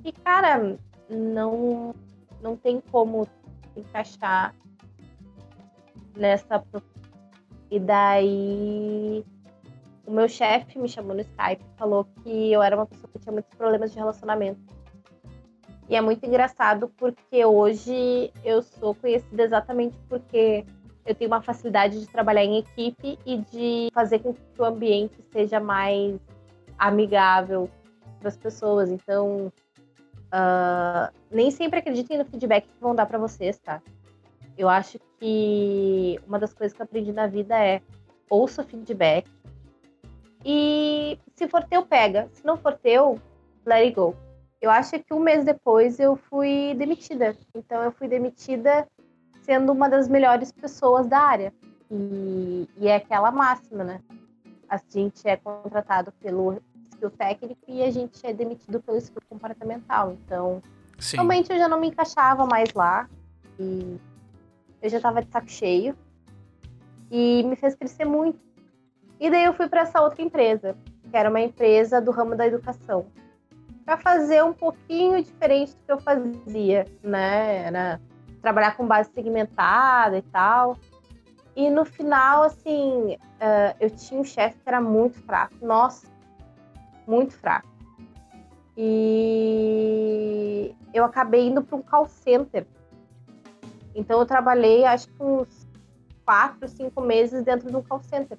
E, 0.04 0.10
cara, 0.10 0.76
não, 1.08 1.94
não 2.42 2.56
tem 2.56 2.80
como 2.90 3.24
encaixar 3.76 4.52
nessa. 6.16 6.60
E 7.70 7.78
daí 7.78 9.24
o 10.04 10.10
meu 10.10 10.28
chefe 10.28 10.76
me 10.76 10.88
chamou 10.88 11.14
no 11.14 11.20
Skype 11.20 11.62
e 11.62 11.78
falou 11.78 12.04
que 12.24 12.52
eu 12.52 12.60
era 12.60 12.74
uma 12.74 12.86
pessoa 12.86 13.08
que 13.12 13.20
tinha 13.20 13.32
muitos 13.32 13.54
problemas 13.56 13.92
de 13.92 13.98
relacionamento 13.98 14.73
e 15.88 15.96
é 15.96 16.00
muito 16.00 16.24
engraçado 16.24 16.88
porque 16.96 17.44
hoje 17.44 18.32
eu 18.44 18.62
sou 18.62 18.94
conhecida 18.94 19.42
exatamente 19.42 19.96
porque 20.08 20.64
eu 21.04 21.14
tenho 21.14 21.30
uma 21.30 21.42
facilidade 21.42 22.00
de 22.00 22.06
trabalhar 22.06 22.44
em 22.44 22.58
equipe 22.58 23.18
e 23.26 23.38
de 23.38 23.90
fazer 23.92 24.20
com 24.20 24.32
que 24.32 24.40
o 24.58 24.64
ambiente 24.64 25.22
seja 25.30 25.60
mais 25.60 26.18
amigável 26.78 27.68
para 28.18 28.28
as 28.28 28.36
pessoas. 28.36 28.90
Então, 28.90 29.52
uh, 30.32 31.12
nem 31.30 31.50
sempre 31.50 31.80
acreditem 31.80 32.16
no 32.16 32.24
feedback 32.24 32.64
que 32.64 32.80
vão 32.80 32.94
dar 32.94 33.04
para 33.04 33.18
vocês, 33.18 33.58
tá? 33.58 33.82
Eu 34.56 34.68
acho 34.68 34.98
que 35.18 36.18
uma 36.26 36.38
das 36.38 36.54
coisas 36.54 36.74
que 36.74 36.80
eu 36.80 36.84
aprendi 36.84 37.12
na 37.12 37.26
vida 37.26 37.58
é 37.58 37.82
ouça 38.30 38.64
feedback 38.64 39.28
e 40.44 41.18
se 41.34 41.48
for 41.48 41.64
teu, 41.64 41.84
pega. 41.84 42.28
Se 42.32 42.44
não 42.44 42.56
for 42.56 42.74
teu, 42.74 43.20
let 43.66 43.80
it 43.80 43.94
go. 43.94 44.14
Eu 44.64 44.70
acho 44.70 44.98
que 44.98 45.12
um 45.12 45.20
mês 45.20 45.44
depois 45.44 46.00
eu 46.00 46.16
fui 46.16 46.74
demitida. 46.74 47.36
Então 47.54 47.82
eu 47.82 47.92
fui 47.92 48.08
demitida 48.08 48.88
sendo 49.42 49.70
uma 49.70 49.90
das 49.90 50.08
melhores 50.08 50.50
pessoas 50.50 51.06
da 51.06 51.18
área. 51.18 51.52
E, 51.90 52.66
e 52.78 52.88
é 52.88 52.96
aquela 52.96 53.30
máxima, 53.30 53.84
né? 53.84 54.00
A 54.66 54.80
gente 54.88 55.28
é 55.28 55.36
contratado 55.36 56.12
pelo 56.12 56.62
skill 56.92 57.10
técnico 57.10 57.60
e 57.68 57.82
a 57.82 57.90
gente 57.90 58.26
é 58.26 58.32
demitido 58.32 58.80
pelo 58.80 58.96
skill 58.96 59.20
comportamental. 59.28 60.12
Então, 60.24 60.62
Sim. 60.98 61.18
realmente 61.18 61.52
eu 61.52 61.58
já 61.58 61.68
não 61.68 61.78
me 61.78 61.88
encaixava 61.88 62.46
mais 62.46 62.72
lá. 62.72 63.06
E 63.60 64.00
eu 64.80 64.88
já 64.88 64.96
estava 64.96 65.20
de 65.20 65.30
saco 65.30 65.50
cheio. 65.50 65.94
E 67.10 67.42
me 67.42 67.54
fez 67.54 67.74
crescer 67.74 68.06
muito. 68.06 68.40
E 69.20 69.30
daí 69.30 69.44
eu 69.44 69.52
fui 69.52 69.68
para 69.68 69.82
essa 69.82 70.00
outra 70.00 70.22
empresa, 70.22 70.74
que 71.10 71.14
era 71.14 71.28
uma 71.28 71.42
empresa 71.42 72.00
do 72.00 72.10
ramo 72.10 72.34
da 72.34 72.46
educação 72.46 73.04
para 73.84 73.98
fazer 73.98 74.42
um 74.42 74.52
pouquinho 74.52 75.22
diferente 75.22 75.72
do 75.72 75.84
que 75.84 75.92
eu 75.92 75.98
fazia, 75.98 76.86
né? 77.02 77.66
Era 77.66 78.00
trabalhar 78.40 78.76
com 78.76 78.86
base 78.86 79.10
segmentada 79.12 80.18
e 80.18 80.22
tal. 80.22 80.76
E 81.56 81.70
no 81.70 81.84
final, 81.84 82.42
assim, 82.42 83.14
uh, 83.14 83.76
eu 83.78 83.90
tinha 83.90 84.20
um 84.20 84.24
chefe 84.24 84.58
que 84.58 84.68
era 84.68 84.80
muito 84.80 85.18
fraco. 85.22 85.54
Nossa, 85.62 86.06
muito 87.06 87.34
fraco. 87.34 87.68
E 88.76 90.74
eu 90.92 91.04
acabei 91.04 91.46
indo 91.46 91.62
para 91.62 91.76
um 91.76 91.82
call 91.82 92.08
center. 92.08 92.66
Então 93.94 94.18
eu 94.18 94.26
trabalhei, 94.26 94.84
acho 94.84 95.08
que 95.08 95.22
uns 95.22 95.68
quatro, 96.24 96.66
cinco 96.68 97.00
meses 97.00 97.44
dentro 97.44 97.70
de 97.70 97.76
um 97.76 97.82
call 97.82 98.00
center. 98.00 98.36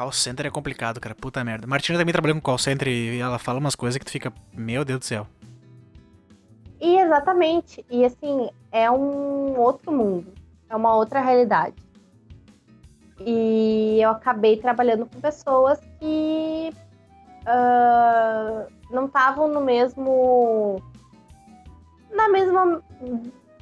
Call 0.00 0.12
center 0.12 0.46
é 0.46 0.50
complicado, 0.50 0.98
cara. 0.98 1.14
Puta 1.14 1.44
merda. 1.44 1.66
Martina 1.66 1.98
também 1.98 2.10
trabalhou 2.10 2.34
com 2.34 2.40
call 2.40 2.56
center 2.56 2.88
e 2.88 3.20
ela 3.20 3.38
fala 3.38 3.58
umas 3.58 3.74
coisas 3.74 3.98
que 3.98 4.04
tu 4.06 4.10
fica, 4.10 4.32
meu 4.50 4.82
Deus 4.82 5.00
do 5.00 5.04
céu. 5.04 5.26
E 6.80 6.96
exatamente. 6.96 7.84
E 7.90 8.02
assim, 8.02 8.48
é 8.72 8.90
um 8.90 9.60
outro 9.60 9.92
mundo. 9.92 10.32
É 10.70 10.74
uma 10.74 10.96
outra 10.96 11.20
realidade. 11.20 11.76
E 13.18 13.98
eu 14.00 14.08
acabei 14.08 14.56
trabalhando 14.56 15.04
com 15.04 15.20
pessoas 15.20 15.78
que 15.98 16.72
uh, 17.42 18.72
não 18.90 19.04
estavam 19.04 19.48
no 19.48 19.60
mesmo. 19.60 20.82
na 22.10 22.26
mesma 22.30 22.82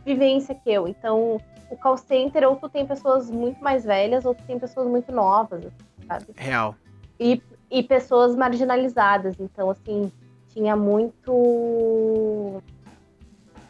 vivência 0.07 0.55
que 0.55 0.70
eu. 0.70 0.86
Então, 0.86 1.41
o 1.68 1.76
call 1.76 1.97
center, 1.97 2.49
ou 2.49 2.55
tu 2.55 2.68
tem 2.68 2.86
pessoas 2.86 3.28
muito 3.28 3.61
mais 3.61 3.84
velhas, 3.84 4.24
ou 4.24 4.36
tu 4.36 4.45
tem 4.45 4.57
pessoas 4.57 4.86
muito 4.86 5.11
novas 5.11 5.64
sabe? 6.09 6.27
Real. 6.37 6.75
E, 7.21 7.43
e 7.71 7.83
pessoas 7.83 8.35
marginalizadas. 8.35 9.37
Então, 9.39 9.71
assim, 9.71 10.11
tinha 10.49 10.75
muito. 10.75 12.63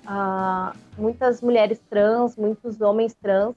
Uh, 0.06 0.72
muitas 0.96 1.42
mulheres 1.42 1.78
trans, 1.90 2.34
muitos 2.34 2.80
homens 2.80 3.14
trans, 3.14 3.54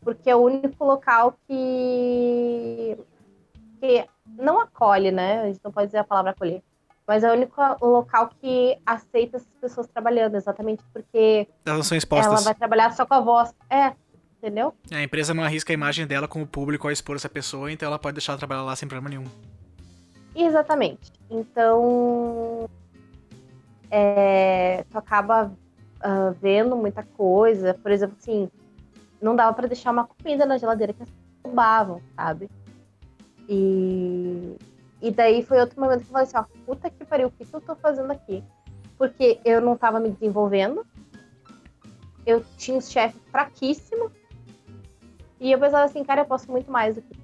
porque 0.00 0.30
é 0.30 0.36
o 0.36 0.38
único 0.38 0.82
local 0.82 1.34
que, 1.46 2.96
que 3.78 4.06
não 4.38 4.58
acolhe, 4.60 5.10
né? 5.10 5.42
A 5.42 5.46
gente 5.46 5.60
não 5.62 5.70
pode 5.70 5.88
dizer 5.88 5.98
a 5.98 6.04
palavra 6.04 6.30
acolher, 6.30 6.62
mas 7.06 7.22
é 7.22 7.30
o 7.30 7.34
único 7.34 7.60
local 7.82 8.30
que 8.40 8.78
aceita 8.86 9.36
essas 9.36 9.52
pessoas 9.60 9.86
trabalhando, 9.88 10.36
exatamente 10.36 10.82
porque 10.90 11.46
elas 11.66 11.86
são 11.86 11.98
expostas. 11.98 12.32
ela 12.32 12.40
vai 12.40 12.54
trabalhar 12.54 12.94
só 12.94 13.04
com 13.04 13.14
a 13.14 13.20
voz. 13.20 13.54
É, 13.68 13.92
entendeu? 14.40 14.74
A 14.90 15.02
empresa 15.02 15.34
não 15.34 15.42
arrisca 15.42 15.72
a 15.72 15.74
imagem 15.74 16.06
dela 16.06 16.26
com 16.26 16.42
o 16.42 16.46
público 16.46 16.86
ao 16.86 16.92
expor 16.92 17.16
essa 17.16 17.28
pessoa, 17.28 17.70
então 17.70 17.86
ela 17.86 17.98
pode 17.98 18.14
deixar 18.14 18.32
ela 18.32 18.38
trabalhar 18.38 18.62
lá 18.62 18.74
sem 18.74 18.88
problema 18.88 19.10
nenhum. 19.10 19.30
Exatamente. 20.34 21.12
Então, 21.28 22.68
é, 23.90 24.84
tu 24.90 24.96
acaba 24.96 25.46
uh, 25.46 26.32
vendo 26.40 26.74
muita 26.74 27.02
coisa. 27.02 27.74
Por 27.74 27.90
exemplo, 27.90 28.16
assim, 28.18 28.48
não 29.20 29.36
dava 29.36 29.52
para 29.52 29.68
deixar 29.68 29.90
uma 29.90 30.06
comida 30.06 30.46
na 30.46 30.56
geladeira 30.56 30.92
que 30.92 31.02
as 31.02 31.08
pessoas 31.08 31.44
roubavam, 31.44 32.00
sabe? 32.16 32.48
E, 33.48 34.56
e 35.02 35.10
daí 35.10 35.42
foi 35.42 35.60
outro 35.60 35.78
momento 35.80 36.00
que 36.00 36.06
eu 36.06 36.12
falei 36.12 36.26
assim, 36.26 36.36
ó, 36.36 36.44
puta 36.64 36.88
que 36.88 37.04
pariu, 37.04 37.28
o 37.28 37.30
que, 37.30 37.44
que 37.44 37.54
eu 37.54 37.60
tô 37.60 37.74
fazendo 37.74 38.10
aqui? 38.10 38.42
Porque 38.96 39.40
eu 39.44 39.60
não 39.60 39.76
tava 39.76 39.98
me 39.98 40.10
desenvolvendo, 40.10 40.86
eu 42.24 42.44
tinha 42.56 42.76
um 42.76 42.80
chefe 42.80 43.18
fraquíssimo, 43.30 44.10
e 45.40 45.50
eu 45.50 45.58
pensava 45.58 45.84
assim, 45.84 46.04
cara, 46.04 46.20
eu 46.20 46.26
posso 46.26 46.50
muito 46.50 46.70
mais 46.70 46.94
do 46.94 47.02
que 47.02 47.16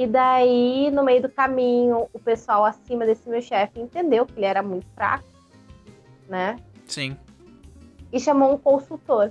e 0.00 0.06
daí, 0.06 0.90
no 0.90 1.04
meio 1.04 1.20
do 1.20 1.28
caminho, 1.28 2.08
o 2.12 2.18
pessoal 2.18 2.64
acima 2.64 3.04
desse 3.04 3.28
meu 3.28 3.42
chefe 3.42 3.80
entendeu 3.80 4.24
que 4.24 4.32
ele 4.38 4.46
era 4.46 4.62
muito 4.62 4.86
fraco, 4.94 5.26
né? 6.26 6.56
Sim. 6.86 7.16
E 8.10 8.18
chamou 8.18 8.54
um 8.54 8.56
consultor. 8.56 9.30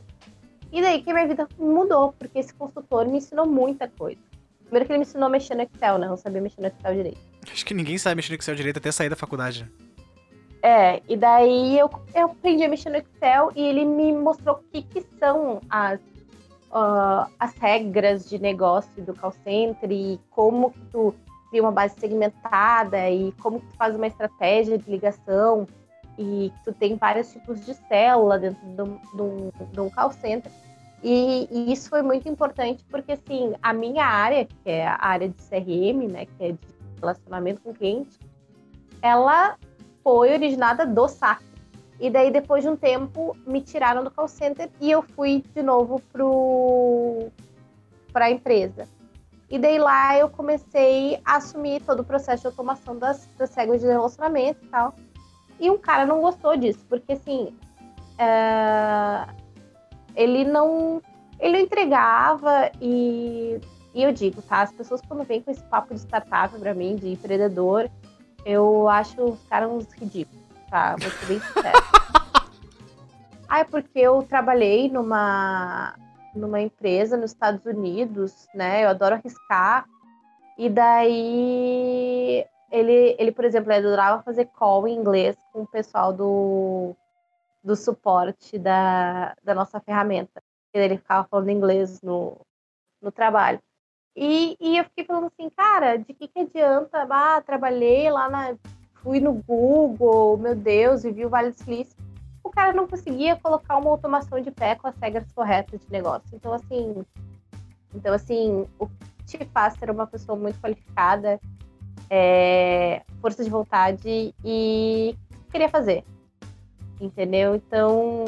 E 0.71 0.79
daí 0.79 1.01
que 1.01 1.11
minha 1.11 1.27
vida 1.27 1.47
mudou, 1.57 2.13
porque 2.13 2.37
esse 2.37 2.53
consultor 2.53 3.07
me 3.07 3.17
ensinou 3.17 3.47
muita 3.47 3.87
coisa. 3.87 4.21
Primeiro 4.65 4.85
que 4.85 4.91
ele 4.91 4.99
me 4.99 5.05
ensinou 5.05 5.25
a 5.25 5.29
mexer 5.29 5.55
no 5.55 5.63
Excel, 5.63 5.97
né? 5.97 6.05
Eu 6.05 6.11
não 6.11 6.17
sabia 6.17 6.39
mexer 6.39 6.61
no 6.61 6.67
Excel 6.67 6.93
direito. 6.93 7.19
Acho 7.51 7.65
que 7.65 7.73
ninguém 7.73 7.97
sabe 7.97 8.17
mexer 8.17 8.31
no 8.31 8.35
Excel 8.35 8.53
direito 8.53 8.77
até 8.77 8.91
sair 8.91 9.09
da 9.09 9.15
faculdade. 9.15 9.67
É, 10.61 11.01
e 11.09 11.17
daí 11.17 11.79
eu, 11.79 11.89
eu 12.13 12.25
aprendi 12.25 12.63
a 12.63 12.69
mexer 12.69 12.91
no 12.91 12.97
Excel 12.97 13.51
e 13.55 13.61
ele 13.65 13.85
me 13.85 14.13
mostrou 14.13 14.57
o 14.57 14.59
que, 14.71 14.83
que 14.83 15.03
são 15.17 15.61
as 15.67 15.99
uh, 16.71 17.29
as 17.39 17.53
regras 17.55 18.27
de 18.29 18.39
negócio 18.39 19.03
do 19.03 19.13
call 19.13 19.33
center 19.43 19.91
e 19.91 20.19
como 20.29 20.71
que 20.71 20.81
tu 20.91 21.13
cria 21.49 21.61
uma 21.61 21.71
base 21.71 21.99
segmentada 21.99 23.09
e 23.09 23.31
como 23.41 23.59
que 23.59 23.67
tu 23.67 23.75
faz 23.75 23.95
uma 23.95 24.07
estratégia 24.07 24.77
de 24.77 24.89
ligação 24.89 25.67
e 26.17 26.51
tu 26.63 26.73
tem 26.73 26.95
vários 26.95 27.31
tipos 27.31 27.65
de 27.65 27.73
célula 27.73 28.37
dentro 28.37 28.59
de 29.73 29.79
um 29.79 29.89
call 29.89 30.11
center. 30.11 30.51
E, 31.01 31.47
e, 31.49 31.71
isso 31.71 31.89
foi 31.89 32.01
muito 32.01 32.27
importante 32.27 32.83
porque, 32.89 33.13
assim, 33.13 33.53
a 33.61 33.71
minha 33.71 34.05
área, 34.05 34.45
que 34.45 34.69
é 34.69 34.85
a 34.85 34.97
área 34.99 35.29
de 35.29 35.35
CRM, 35.35 36.11
né, 36.11 36.25
que 36.25 36.43
é 36.43 36.51
de 36.51 36.59
relacionamento 36.99 37.61
com 37.61 37.73
cliente, 37.73 38.19
ela 39.01 39.55
foi 40.03 40.33
originada 40.33 40.85
do 40.85 41.07
SAC, 41.07 41.41
e 41.99 42.09
daí, 42.09 42.31
depois 42.31 42.63
de 42.63 42.69
um 42.69 42.77
tempo, 42.77 43.35
me 43.45 43.61
tiraram 43.61 44.03
do 44.03 44.09
call 44.09 44.27
center 44.27 44.69
e 44.79 44.89
eu 44.89 45.01
fui 45.01 45.43
de 45.53 45.61
novo 45.61 46.01
para 48.13 48.25
a 48.25 48.31
empresa. 48.31 48.87
E 49.49 49.59
daí 49.59 49.77
lá 49.77 50.17
eu 50.17 50.29
comecei 50.29 51.19
a 51.25 51.35
assumir 51.37 51.81
todo 51.81 51.99
o 51.99 52.03
processo 52.03 52.41
de 52.41 52.47
automação 52.47 52.97
das, 52.97 53.27
das 53.37 53.53
regras 53.53 53.81
de 53.81 53.87
relacionamento 53.87 54.63
e 54.63 54.67
tal. 54.69 54.95
E 55.59 55.69
um 55.69 55.77
cara 55.77 56.05
não 56.05 56.21
gostou 56.21 56.55
disso, 56.55 56.85
porque 56.87 57.13
assim, 57.13 57.53
é... 58.17 59.27
ele 60.15 60.45
não 60.45 61.01
ele 61.37 61.53
não 61.53 61.59
entregava 61.59 62.69
e, 62.81 63.59
e 63.93 64.03
eu 64.03 64.11
digo, 64.13 64.41
tá? 64.41 64.61
As 64.61 64.71
pessoas 64.71 65.01
quando 65.01 65.23
vêm 65.23 65.41
com 65.41 65.51
esse 65.51 65.63
papo 65.63 65.93
de 65.93 65.99
startup 65.99 66.57
para 66.59 66.73
mim, 66.73 66.95
de 66.95 67.09
empreendedor, 67.09 67.89
eu 68.45 68.87
acho 68.87 69.21
os 69.21 69.43
caras 69.43 69.69
uns 69.69 69.91
ridículos 69.93 70.48
tá? 70.69 70.95
Vou 70.99 71.09
ser 71.09 71.25
bem 71.25 71.39
sincera. 71.39 71.73
ah, 73.49 73.59
é 73.59 73.63
porque 73.63 73.99
eu 73.99 74.23
trabalhei 74.23 74.89
numa, 74.89 75.95
numa 76.35 76.61
empresa 76.61 77.17
nos 77.17 77.31
Estados 77.31 77.65
Unidos, 77.65 78.47
né? 78.53 78.83
Eu 78.83 78.89
adoro 78.89 79.15
arriscar. 79.15 79.85
E 80.57 80.69
daí 80.69 82.45
ele, 82.71 83.15
ele 83.17 83.31
por 83.31 83.45
exemplo, 83.45 83.71
ele 83.71 83.87
adorava 83.87 84.23
fazer 84.23 84.45
call 84.45 84.87
em 84.87 84.95
inglês 84.95 85.37
com 85.51 85.61
o 85.61 85.67
pessoal 85.67 86.13
do, 86.13 86.95
do 87.63 87.75
suporte 87.75 88.57
da, 88.57 89.35
da 89.43 89.55
nossa 89.55 89.79
ferramenta. 89.79 90.41
Ele 90.73 90.97
ficava 90.97 91.27
falando 91.27 91.49
inglês 91.49 92.01
no, 92.01 92.37
no 93.01 93.11
trabalho. 93.11 93.59
E, 94.15 94.57
e 94.59 94.77
eu 94.77 94.83
fiquei 94.83 95.05
falando 95.05 95.27
assim, 95.27 95.49
cara, 95.49 95.97
de 95.97 96.13
que, 96.13 96.27
que 96.27 96.39
adianta? 96.39 97.07
Ah, 97.09 97.41
trabalhei 97.41 98.11
lá 98.11 98.29
na 98.29 98.55
fui 99.01 99.19
no 99.19 99.33
Google, 99.33 100.37
meu 100.37 100.55
Deus, 100.55 101.03
e 101.03 101.11
vi 101.11 101.25
o 101.25 101.29
Vale 101.29 101.53
Silício, 101.53 101.95
o 102.43 102.49
cara 102.49 102.73
não 102.73 102.87
conseguia 102.87 103.35
colocar 103.35 103.77
uma 103.77 103.89
automação 103.89 104.41
de 104.41 104.51
pé 104.51 104.75
com 104.75 104.87
as 104.87 104.95
regras 104.97 105.31
corretas 105.33 105.79
de 105.81 105.91
negócio. 105.91 106.29
Então, 106.33 106.53
assim, 106.53 107.05
então, 107.93 108.13
assim, 108.13 108.67
o 108.77 108.87
que 108.87 109.37
te 109.37 109.45
faz 109.45 109.73
ser 109.75 109.89
uma 109.89 110.07
pessoa 110.07 110.37
muito 110.37 110.59
qualificada 110.59 111.39
é 112.09 113.03
força 113.21 113.43
de 113.43 113.49
vontade 113.49 114.33
e 114.43 115.15
queria 115.51 115.69
fazer. 115.69 116.03
Entendeu? 116.99 117.55
Então, 117.55 118.23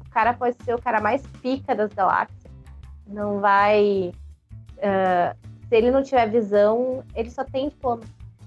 o 0.00 0.10
cara 0.10 0.34
pode 0.34 0.56
ser 0.64 0.74
o 0.74 0.80
cara 0.80 1.00
mais 1.00 1.26
pica 1.40 1.74
das 1.74 1.92
galáxias. 1.92 2.52
Não 3.06 3.40
vai. 3.40 4.12
Uh, 4.78 5.36
se 5.68 5.76
ele 5.76 5.90
não 5.90 6.02
tiver 6.02 6.30
visão, 6.30 7.02
ele 7.14 7.30
só 7.30 7.44
tem 7.44 7.68
diploma. 7.68 8.02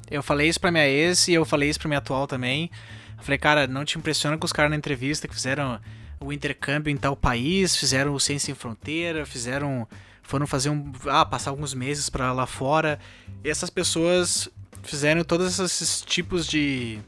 Eu 0.10 0.22
falei 0.22 0.48
isso 0.48 0.60
pra 0.60 0.72
minha 0.72 0.88
ex 0.88 1.28
e 1.28 1.34
eu 1.34 1.46
falei 1.46 1.70
isso 1.70 1.80
pra 1.80 1.88
minha 1.88 2.00
atual 2.00 2.28
também. 2.28 2.70
Eu 3.18 3.24
falei, 3.24 3.38
cara, 3.38 3.68
não 3.68 3.84
te 3.84 3.98
impressiona 3.98 4.38
com 4.38 4.46
os 4.46 4.54
caras 4.54 4.70
na 4.70 4.78
entrevista 4.78 5.28
que 5.28 5.34
fizeram 5.34 5.80
o 6.20 6.32
intercâmbio 6.32 6.92
em 6.92 6.98
tal 6.98 7.16
país, 7.16 7.76
fizeram 7.76 8.14
o 8.14 8.20
Ciência 8.20 8.48
Sem 8.48 8.56
Fronteira, 8.56 9.26
fizeram. 9.26 9.88
foram 10.22 10.48
fazer 10.48 10.70
um. 10.70 10.92
ah, 11.08 11.26
passar 11.26 11.50
alguns 11.50 11.74
meses 11.74 12.10
para 12.10 12.32
lá 12.34 12.46
fora. 12.46 13.00
E 13.44 13.50
essas 13.50 13.70
pessoas 13.70 14.50
fizeram 14.84 15.24
todos 15.24 15.60
esses 15.60 16.02
tipos 16.02 16.46
de 16.46 17.00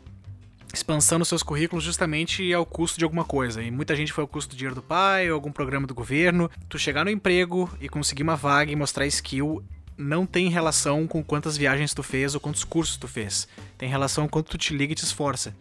expansão 0.74 1.18
nos 1.18 1.28
seus 1.28 1.42
currículos 1.44 1.84
justamente 1.84 2.54
ao 2.54 2.66
custo 2.66 2.98
de 2.98 3.04
alguma 3.04 3.24
coisa. 3.24 3.62
E 3.64 3.72
muita 3.72 3.96
gente 3.96 4.12
foi 4.12 4.24
ao 4.24 4.28
custo 4.28 4.52
do 4.52 4.58
dinheiro 4.58 4.76
do 4.76 4.82
pai, 4.82 5.30
ou 5.30 5.36
algum 5.36 5.52
programa 5.52 5.88
do 5.88 5.96
governo. 5.96 6.50
Tu 6.68 6.78
chegar 6.78 7.06
no 7.06 7.12
emprego 7.12 7.70
e 7.80 7.88
conseguir 7.88 8.24
uma 8.24 8.36
vaga 8.36 8.72
e 8.72 8.76
mostrar 8.76 9.06
skill 9.08 9.64
não 9.98 10.26
tem 10.26 10.50
relação 10.50 11.08
com 11.08 11.24
quantas 11.24 11.58
viagens 11.58 11.94
tu 11.94 12.04
fez 12.04 12.36
ou 12.36 12.40
quantos 12.40 12.64
cursos 12.64 12.98
tu 12.98 13.08
fez. 13.08 13.48
Tem 13.78 13.90
relação 13.90 14.26
com 14.26 14.30
quanto 14.30 14.52
tu 14.52 14.58
te 14.58 14.76
liga 14.76 14.94
e 14.94 14.96
te 14.96 15.04
esforça. 15.04 15.56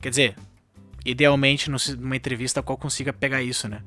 Quer 0.00 0.10
dizer, 0.10 0.36
idealmente 1.04 1.70
numa 1.70 2.16
entrevista 2.16 2.60
a 2.60 2.62
qual 2.62 2.76
consiga 2.76 3.12
pegar 3.12 3.42
isso, 3.42 3.68
né? 3.68 3.82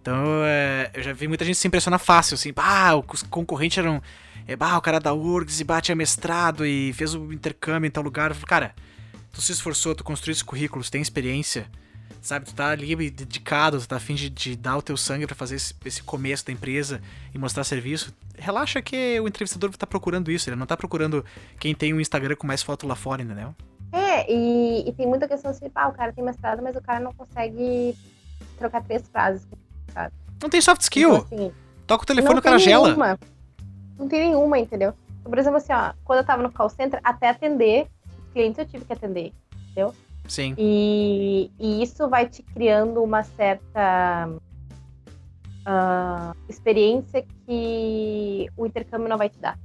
Então, 0.00 0.22
é, 0.44 0.90
eu 0.92 1.02
já 1.02 1.14
vi 1.14 1.26
muita 1.26 1.46
gente 1.46 1.56
se 1.56 1.66
impressionar 1.66 1.98
fácil, 1.98 2.34
assim, 2.34 2.52
ah, 2.56 2.94
os 2.94 3.22
concorrentes 3.22 3.78
eram, 3.78 4.02
é, 4.46 4.54
bah, 4.54 4.76
o 4.76 4.80
cara 4.82 5.00
da 5.00 5.14
URGS 5.14 5.60
e 5.60 5.64
bate 5.64 5.90
a 5.90 5.94
mestrado 5.94 6.66
e 6.66 6.92
fez 6.92 7.14
o 7.14 7.32
intercâmbio 7.32 7.88
em 7.88 7.90
tal 7.90 8.04
lugar. 8.04 8.34
Cara, 8.40 8.74
tu 9.32 9.40
se 9.40 9.52
esforçou, 9.52 9.94
tu 9.94 10.04
construiu 10.04 10.32
esse 10.32 10.44
currículo, 10.44 10.84
tu 10.84 10.90
tem 10.90 11.00
experiência, 11.00 11.66
sabe? 12.20 12.44
Tu 12.44 12.54
tá 12.54 12.68
ali 12.68 13.10
dedicado, 13.10 13.80
tu 13.80 13.88
tá 13.88 13.96
afim 13.96 14.14
de, 14.14 14.28
de 14.28 14.56
dar 14.56 14.76
o 14.76 14.82
teu 14.82 14.96
sangue 14.96 15.26
para 15.26 15.34
fazer 15.34 15.56
esse, 15.56 15.74
esse, 15.86 16.02
começo 16.02 16.44
da 16.44 16.52
empresa 16.52 17.00
e 17.34 17.38
mostrar 17.38 17.64
serviço. 17.64 18.14
Relaxa 18.44 18.82
que 18.82 19.18
o 19.20 19.26
entrevistador 19.26 19.74
tá 19.76 19.86
procurando 19.86 20.30
isso, 20.30 20.48
ele 20.48 20.56
não 20.56 20.66
tá 20.66 20.76
procurando 20.76 21.24
quem 21.58 21.74
tem 21.74 21.94
um 21.94 22.00
Instagram 22.00 22.36
com 22.36 22.46
mais 22.46 22.62
foto 22.62 22.86
lá 22.86 22.94
fora, 22.94 23.22
entendeu? 23.22 23.54
É, 23.90 24.30
e, 24.30 24.88
e 24.88 24.92
tem 24.92 25.06
muita 25.06 25.26
questão 25.26 25.50
assim, 25.50 25.70
ah, 25.74 25.88
o 25.88 25.92
cara 25.92 26.12
tem 26.12 26.22
mestrado, 26.22 26.62
mas 26.62 26.76
o 26.76 26.82
cara 26.82 27.00
não 27.00 27.12
consegue 27.12 27.96
trocar 28.58 28.82
três 28.82 29.08
frases, 29.08 29.46
sabe? 29.92 30.12
Não 30.42 30.50
tem 30.50 30.60
soft 30.60 30.82
skill. 30.82 31.16
Então, 31.16 31.38
assim, 31.38 31.52
Toca 31.86 32.02
o 32.02 32.06
telefone, 32.06 32.38
o 32.38 32.42
cara 32.42 32.58
gela. 32.58 32.88
Nenhuma. 32.88 33.18
Não 33.98 34.08
tem 34.08 34.28
nenhuma, 34.28 34.58
entendeu? 34.58 34.94
Por 35.22 35.38
exemplo, 35.38 35.58
assim, 35.58 35.72
ó, 35.72 35.92
quando 36.04 36.18
eu 36.18 36.24
tava 36.24 36.42
no 36.42 36.52
call 36.52 36.68
center, 36.68 37.00
até 37.02 37.28
atender 37.28 37.86
clientes 38.32 38.58
eu 38.58 38.66
tive 38.66 38.84
que 38.84 38.92
atender, 38.92 39.32
entendeu? 39.70 39.94
Sim. 40.26 40.54
E, 40.58 41.50
e 41.58 41.82
isso 41.82 42.08
vai 42.08 42.26
te 42.26 42.42
criando 42.42 43.02
uma 43.02 43.22
certa 43.22 44.28
uh, 45.66 46.36
experiência 46.48 47.24
que 47.46 48.48
o 48.56 48.66
intercâmbio 48.66 49.08
não 49.08 49.18
vai 49.18 49.28
te 49.28 49.38
dar. 49.38 49.58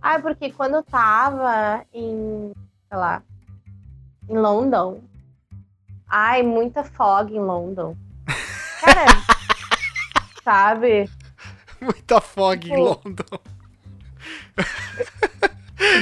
Ah, 0.00 0.20
porque 0.20 0.50
quando 0.50 0.74
eu 0.74 0.82
tava 0.82 1.84
em, 1.92 2.52
sei 2.88 2.98
lá, 2.98 3.22
em 4.28 4.36
London, 4.36 5.00
ai, 6.08 6.42
muita 6.42 6.84
fog 6.84 7.34
em 7.34 7.40
London. 7.40 7.96
Cara, 8.80 9.06
sabe? 10.44 11.08
Muita 11.80 12.20
fog 12.20 12.60
tipo, 12.60 12.74
em 12.74 12.82
London. 12.82 13.38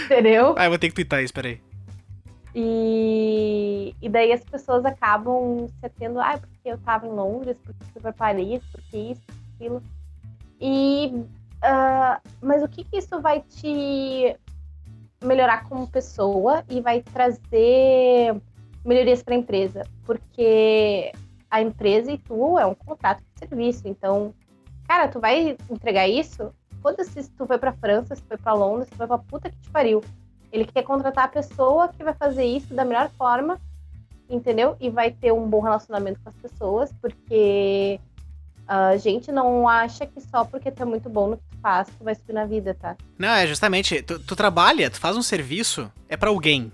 Entendeu? 0.05 0.55
Ah, 0.59 0.65
eu 0.65 0.71
vou 0.71 0.79
ter 0.79 0.89
que 0.89 0.95
twittar 0.95 1.23
isso, 1.23 1.33
peraí. 1.33 1.61
E, 2.55 3.95
e 4.01 4.09
daí 4.09 4.33
as 4.33 4.45
pessoas 4.45 4.85
acabam 4.85 5.69
se 5.81 5.87
atendo, 5.87 6.21
ah, 6.21 6.39
porque 6.39 6.69
eu 6.69 6.75
estava 6.75 7.07
em 7.07 7.11
Londres, 7.11 7.57
porque 7.65 7.85
fui 7.85 8.03
para 8.03 8.13
Paris, 8.13 8.63
porque 8.71 8.97
isso, 8.97 9.23
aquilo. 9.55 9.83
E, 10.61 11.13
uh, 11.65 12.21
mas 12.43 12.63
o 12.63 12.69
que, 12.69 12.85
que 12.85 12.99
isso 12.99 13.21
vai 13.21 13.41
te 13.41 14.37
melhorar 15.25 15.69
como 15.69 15.91
pessoa 15.91 16.63
e 16.69 16.81
vai 16.81 17.01
trazer 17.01 18.37
melhorias 18.85 19.23
para 19.23 19.35
a 19.35 19.39
empresa? 19.39 19.83
Porque 20.05 21.11
a 21.51 21.63
empresa 21.63 22.13
e 22.13 22.19
tu 22.19 22.59
é 22.59 22.67
um 22.67 22.75
contrato 22.75 23.23
de 23.23 23.39
serviço, 23.39 23.83
então, 23.87 24.35
cara, 24.87 25.09
tu 25.09 25.21
vai 25.21 25.57
entregar 25.71 26.07
isso? 26.07 26.53
Foda-se 26.83 27.23
se 27.23 27.31
tu 27.31 27.47
foi 27.47 27.57
pra 27.59 27.73
França, 27.73 28.15
se 28.15 28.23
foi 28.23 28.37
pra 28.37 28.53
Londres, 28.53 28.89
se 28.91 28.97
foi 28.97 29.07
pra 29.07 29.19
puta 29.19 29.49
que 29.49 29.57
te 29.57 29.71
pariu 29.71 30.03
ele 30.53 30.67
quer 30.67 30.83
contratar 30.83 31.25
a 31.25 31.29
pessoa 31.29 31.89
que 31.89 32.05
vai 32.05 32.13
fazer 32.13 32.45
isso 32.45 32.75
da 32.75 32.85
melhor 32.85 33.11
forma, 33.17 33.59
entendeu? 34.29 34.77
E 34.79 34.91
vai 34.91 35.11
ter 35.11 35.33
um 35.33 35.49
bom 35.49 35.61
relacionamento 35.61 36.21
com 36.23 36.29
as 36.29 36.37
pessoas, 36.37 36.93
porque 37.01 37.99
a 38.69 38.97
gente 38.97 39.33
não 39.33 39.67
acha 39.69 40.07
que 40.07 40.21
só 40.21 40.45
porque 40.45 40.73
é 40.75 40.85
muito 40.85 41.09
bom 41.09 41.29
no 41.29 41.37
que 41.37 41.43
tu 41.51 41.59
faz, 41.61 41.89
tu 41.89 42.05
vai 42.05 42.15
subir 42.15 42.33
na 42.33 42.45
vida, 42.45 42.75
tá? 42.75 42.97
Não, 43.19 43.29
é 43.29 43.47
justamente, 43.47 44.03
tu, 44.03 44.19
tu 44.19 44.37
trabalha, 44.37 44.91
tu 44.91 45.01
faz 45.01 45.17
um 45.17 45.23
serviço, 45.23 45.91
é 46.09 46.17
para 46.17 46.31
alguém, 46.31 46.71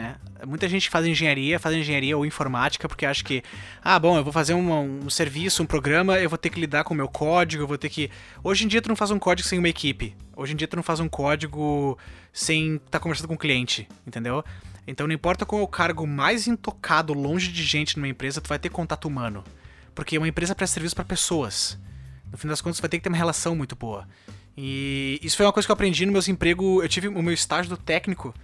né? 0.00 0.16
Muita 0.46 0.68
gente 0.68 0.88
faz 0.88 1.04
engenharia, 1.06 1.58
faz 1.58 1.74
engenharia 1.74 2.16
ou 2.16 2.24
informática 2.24 2.88
porque 2.88 3.04
acha 3.04 3.24
que, 3.24 3.42
ah, 3.82 3.98
bom, 3.98 4.16
eu 4.16 4.22
vou 4.22 4.32
fazer 4.32 4.54
um, 4.54 5.04
um 5.04 5.10
serviço, 5.10 5.62
um 5.62 5.66
programa, 5.66 6.18
eu 6.18 6.28
vou 6.28 6.38
ter 6.38 6.50
que 6.50 6.60
lidar 6.60 6.84
com 6.84 6.94
o 6.94 6.96
meu 6.96 7.08
código, 7.08 7.64
eu 7.64 7.66
vou 7.66 7.76
ter 7.76 7.88
que. 7.88 8.10
Hoje 8.42 8.64
em 8.64 8.68
dia 8.68 8.80
tu 8.80 8.88
não 8.88 8.96
faz 8.96 9.10
um 9.10 9.18
código 9.18 9.48
sem 9.48 9.58
uma 9.58 9.68
equipe. 9.68 10.14
Hoje 10.36 10.52
em 10.52 10.56
dia 10.56 10.68
tu 10.68 10.76
não 10.76 10.82
faz 10.82 11.00
um 11.00 11.08
código 11.08 11.98
sem 12.32 12.76
estar 12.76 12.90
tá 12.90 13.00
conversando 13.00 13.28
com 13.28 13.34
o 13.34 13.38
cliente, 13.38 13.88
entendeu? 14.06 14.44
Então 14.86 15.06
não 15.06 15.14
importa 15.14 15.44
qual 15.44 15.60
é 15.60 15.64
o 15.64 15.68
cargo 15.68 16.06
mais 16.06 16.46
intocado, 16.46 17.12
longe 17.12 17.50
de 17.50 17.62
gente 17.62 17.96
numa 17.96 18.08
empresa, 18.08 18.40
tu 18.40 18.48
vai 18.48 18.58
ter 18.58 18.68
contato 18.68 19.06
humano. 19.06 19.42
Porque 19.94 20.16
uma 20.16 20.28
empresa 20.28 20.54
presta 20.54 20.74
serviço 20.74 20.94
para 20.94 21.04
pessoas. 21.04 21.76
No 22.30 22.38
fim 22.38 22.46
das 22.46 22.60
contas, 22.60 22.78
tu 22.78 22.82
vai 22.82 22.88
ter 22.88 22.98
que 22.98 23.02
ter 23.02 23.08
uma 23.08 23.16
relação 23.16 23.56
muito 23.56 23.74
boa. 23.74 24.06
E 24.56 25.18
isso 25.22 25.36
foi 25.36 25.44
uma 25.46 25.52
coisa 25.52 25.66
que 25.66 25.70
eu 25.70 25.74
aprendi 25.74 26.06
no 26.06 26.12
meus 26.12 26.28
empregos. 26.28 26.82
Eu 26.82 26.88
tive 26.88 27.08
o 27.08 27.22
meu 27.22 27.34
estágio 27.34 27.70
do 27.70 27.76
técnico 27.76 28.34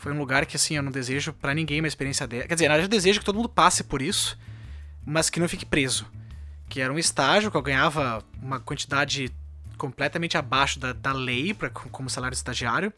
foi 0.00 0.12
um 0.12 0.18
lugar 0.18 0.46
que, 0.46 0.56
assim, 0.56 0.76
eu 0.76 0.82
não 0.82 0.90
desejo 0.90 1.30
para 1.34 1.52
ninguém 1.52 1.78
uma 1.78 1.86
experiência 1.86 2.26
dessa. 2.26 2.48
Quer 2.48 2.54
dizer, 2.54 2.68
na 2.68 2.74
verdade, 2.74 2.86
eu 2.86 2.98
desejo 2.98 3.18
que 3.18 3.24
todo 3.24 3.36
mundo 3.36 3.50
passe 3.50 3.84
por 3.84 4.00
isso, 4.00 4.38
mas 5.04 5.28
que 5.28 5.38
não 5.38 5.46
fique 5.46 5.66
preso. 5.66 6.06
Que 6.70 6.80
era 6.80 6.90
um 6.90 6.98
estágio 6.98 7.50
que 7.50 7.56
eu 7.58 7.60
ganhava 7.60 8.24
uma 8.40 8.58
quantidade 8.58 9.30
completamente 9.76 10.38
abaixo 10.38 10.80
da, 10.80 10.94
da 10.94 11.12
lei 11.12 11.52
pra, 11.52 11.68
como 11.68 12.08
salário 12.08 12.32
de 12.32 12.38
estagiário. 12.38 12.90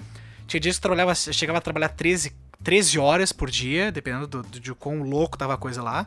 Tinha 0.47 0.61
dias 0.61 0.77
que 0.77 0.81
trabalhava, 0.81 1.13
chegava 1.13 1.59
a 1.59 1.61
trabalhar 1.61 1.89
13, 1.89 2.37
13 2.63 3.01
horas 3.01 3.33
por 3.33 3.51
dia, 3.51 3.91
dependendo 3.91 4.29
do, 4.29 4.43
do, 4.45 4.61
de 4.61 4.73
quão 4.73 5.03
louco 5.03 5.37
tava 5.37 5.55
a 5.55 5.57
coisa 5.57 5.83
lá. 5.83 6.07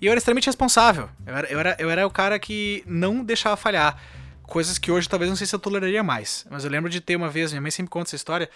E 0.00 0.06
eu 0.06 0.10
era 0.10 0.16
extremamente 0.16 0.46
responsável. 0.46 1.10
Eu 1.26 1.36
era, 1.36 1.46
eu, 1.52 1.60
era, 1.60 1.76
eu 1.78 1.90
era 1.90 2.06
o 2.06 2.10
cara 2.10 2.38
que 2.38 2.82
não 2.86 3.22
deixava 3.22 3.54
falhar. 3.54 4.00
Coisas 4.44 4.78
que 4.78 4.90
hoje 4.90 5.06
talvez 5.06 5.28
não 5.28 5.36
sei 5.36 5.46
se 5.46 5.54
eu 5.54 5.58
toleraria 5.58 6.02
mais. 6.02 6.46
Mas 6.48 6.64
eu 6.64 6.70
lembro 6.70 6.88
de 6.88 7.02
ter 7.02 7.16
uma 7.16 7.28
vez, 7.28 7.52
minha 7.52 7.60
mãe 7.60 7.70
sempre 7.70 7.90
conta 7.90 8.08
essa 8.08 8.16
história. 8.16 8.48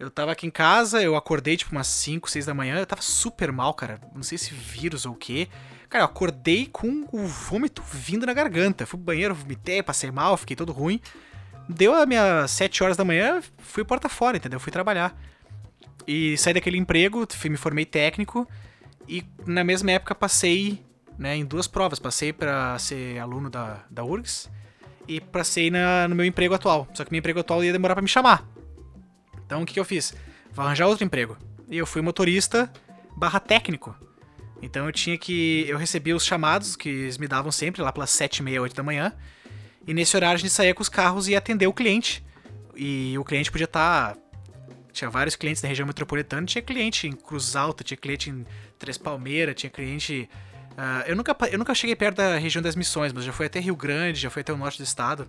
Eu 0.00 0.10
tava 0.10 0.32
aqui 0.32 0.46
em 0.46 0.50
casa, 0.50 1.02
eu 1.02 1.14
acordei 1.14 1.58
tipo 1.58 1.72
umas 1.72 1.86
5, 1.86 2.30
6 2.30 2.46
da 2.46 2.54
manhã, 2.54 2.78
eu 2.78 2.86
tava 2.86 3.02
super 3.02 3.52
mal, 3.52 3.74
cara. 3.74 4.00
Não 4.14 4.22
sei 4.22 4.38
se 4.38 4.54
vírus 4.54 5.04
ou 5.04 5.12
o 5.12 5.14
quê. 5.14 5.46
Cara, 5.90 6.04
eu 6.04 6.06
acordei 6.06 6.64
com 6.64 7.06
o 7.12 7.26
vômito 7.26 7.82
vindo 7.82 8.24
na 8.24 8.32
garganta. 8.32 8.86
Fui 8.86 8.96
pro 8.96 9.04
banheiro, 9.04 9.34
vomitei, 9.34 9.82
passei 9.82 10.10
mal, 10.10 10.38
fiquei 10.38 10.56
todo 10.56 10.72
ruim. 10.72 10.98
Deu 11.68 11.94
a 11.94 12.06
minha 12.06 12.48
7 12.48 12.82
horas 12.82 12.96
da 12.96 13.04
manhã, 13.04 13.42
fui 13.58 13.84
porta 13.84 14.08
fora, 14.08 14.38
entendeu? 14.38 14.58
Fui 14.58 14.72
trabalhar. 14.72 15.14
E 16.06 16.34
saí 16.38 16.54
daquele 16.54 16.78
emprego, 16.78 17.28
me 17.44 17.58
formei 17.58 17.84
técnico. 17.84 18.48
E 19.06 19.22
na 19.44 19.62
mesma 19.62 19.90
época 19.92 20.14
passei 20.14 20.82
né, 21.18 21.36
em 21.36 21.44
duas 21.44 21.66
provas. 21.66 21.98
Passei 21.98 22.32
para 22.32 22.78
ser 22.78 23.18
aluno 23.18 23.50
da, 23.50 23.84
da 23.90 24.02
URGS 24.02 24.50
e 25.06 25.20
passei 25.20 25.70
na, 25.70 26.08
no 26.08 26.14
meu 26.14 26.24
emprego 26.24 26.54
atual. 26.54 26.88
Só 26.94 27.04
que 27.04 27.12
meu 27.12 27.18
emprego 27.18 27.40
atual 27.40 27.62
ia 27.62 27.70
demorar 27.70 27.94
para 27.94 28.02
me 28.02 28.08
chamar. 28.08 28.48
Então 29.50 29.62
o 29.62 29.66
que, 29.66 29.74
que 29.74 29.80
eu 29.80 29.84
fiz? 29.84 30.14
Vou 30.52 30.64
arranjar 30.64 30.86
outro 30.86 31.04
emprego. 31.04 31.36
E 31.68 31.76
eu 31.76 31.84
fui 31.84 32.00
motorista 32.00 32.72
barra 33.16 33.40
técnico. 33.40 33.92
Então 34.62 34.86
eu 34.86 34.92
tinha 34.92 35.18
que. 35.18 35.64
Eu 35.66 35.76
recebia 35.76 36.14
os 36.14 36.24
chamados 36.24 36.76
que 36.76 36.88
eles 36.88 37.18
me 37.18 37.26
davam 37.26 37.50
sempre, 37.50 37.82
lá 37.82 37.90
pelas 37.90 38.10
7 38.10 38.36
e 38.36 38.42
meia, 38.44 38.62
8 38.62 38.76
da 38.76 38.84
manhã. 38.84 39.12
E 39.84 39.92
nesse 39.92 40.16
horário 40.16 40.36
a 40.36 40.38
gente 40.38 40.52
saía 40.52 40.72
com 40.72 40.80
os 40.80 40.88
carros 40.88 41.26
e 41.26 41.32
ia 41.32 41.38
atender 41.38 41.66
o 41.66 41.72
cliente. 41.72 42.24
E 42.76 43.18
o 43.18 43.24
cliente 43.24 43.50
podia 43.50 43.64
estar. 43.64 44.14
Tá... 44.14 44.20
Tinha 44.92 45.10
vários 45.10 45.34
clientes 45.34 45.60
da 45.60 45.68
região 45.68 45.84
metropolitana, 45.84 46.46
tinha 46.46 46.62
cliente 46.62 47.08
em 47.08 47.12
Cruz 47.12 47.56
Alta, 47.56 47.82
tinha 47.82 47.96
cliente 47.96 48.30
em 48.30 48.46
Três 48.78 48.96
Palmeiras, 48.96 49.56
tinha 49.56 49.70
cliente. 49.70 50.30
Uh, 50.72 51.08
eu, 51.08 51.16
nunca, 51.16 51.36
eu 51.50 51.58
nunca 51.58 51.74
cheguei 51.74 51.96
perto 51.96 52.18
da 52.18 52.38
região 52.38 52.62
das 52.62 52.76
missões, 52.76 53.12
mas 53.12 53.24
já 53.24 53.32
fui 53.32 53.46
até 53.46 53.58
Rio 53.58 53.74
Grande, 53.74 54.20
já 54.20 54.30
fui 54.30 54.42
até 54.42 54.52
o 54.52 54.56
norte 54.56 54.78
do 54.78 54.84
estado. 54.84 55.28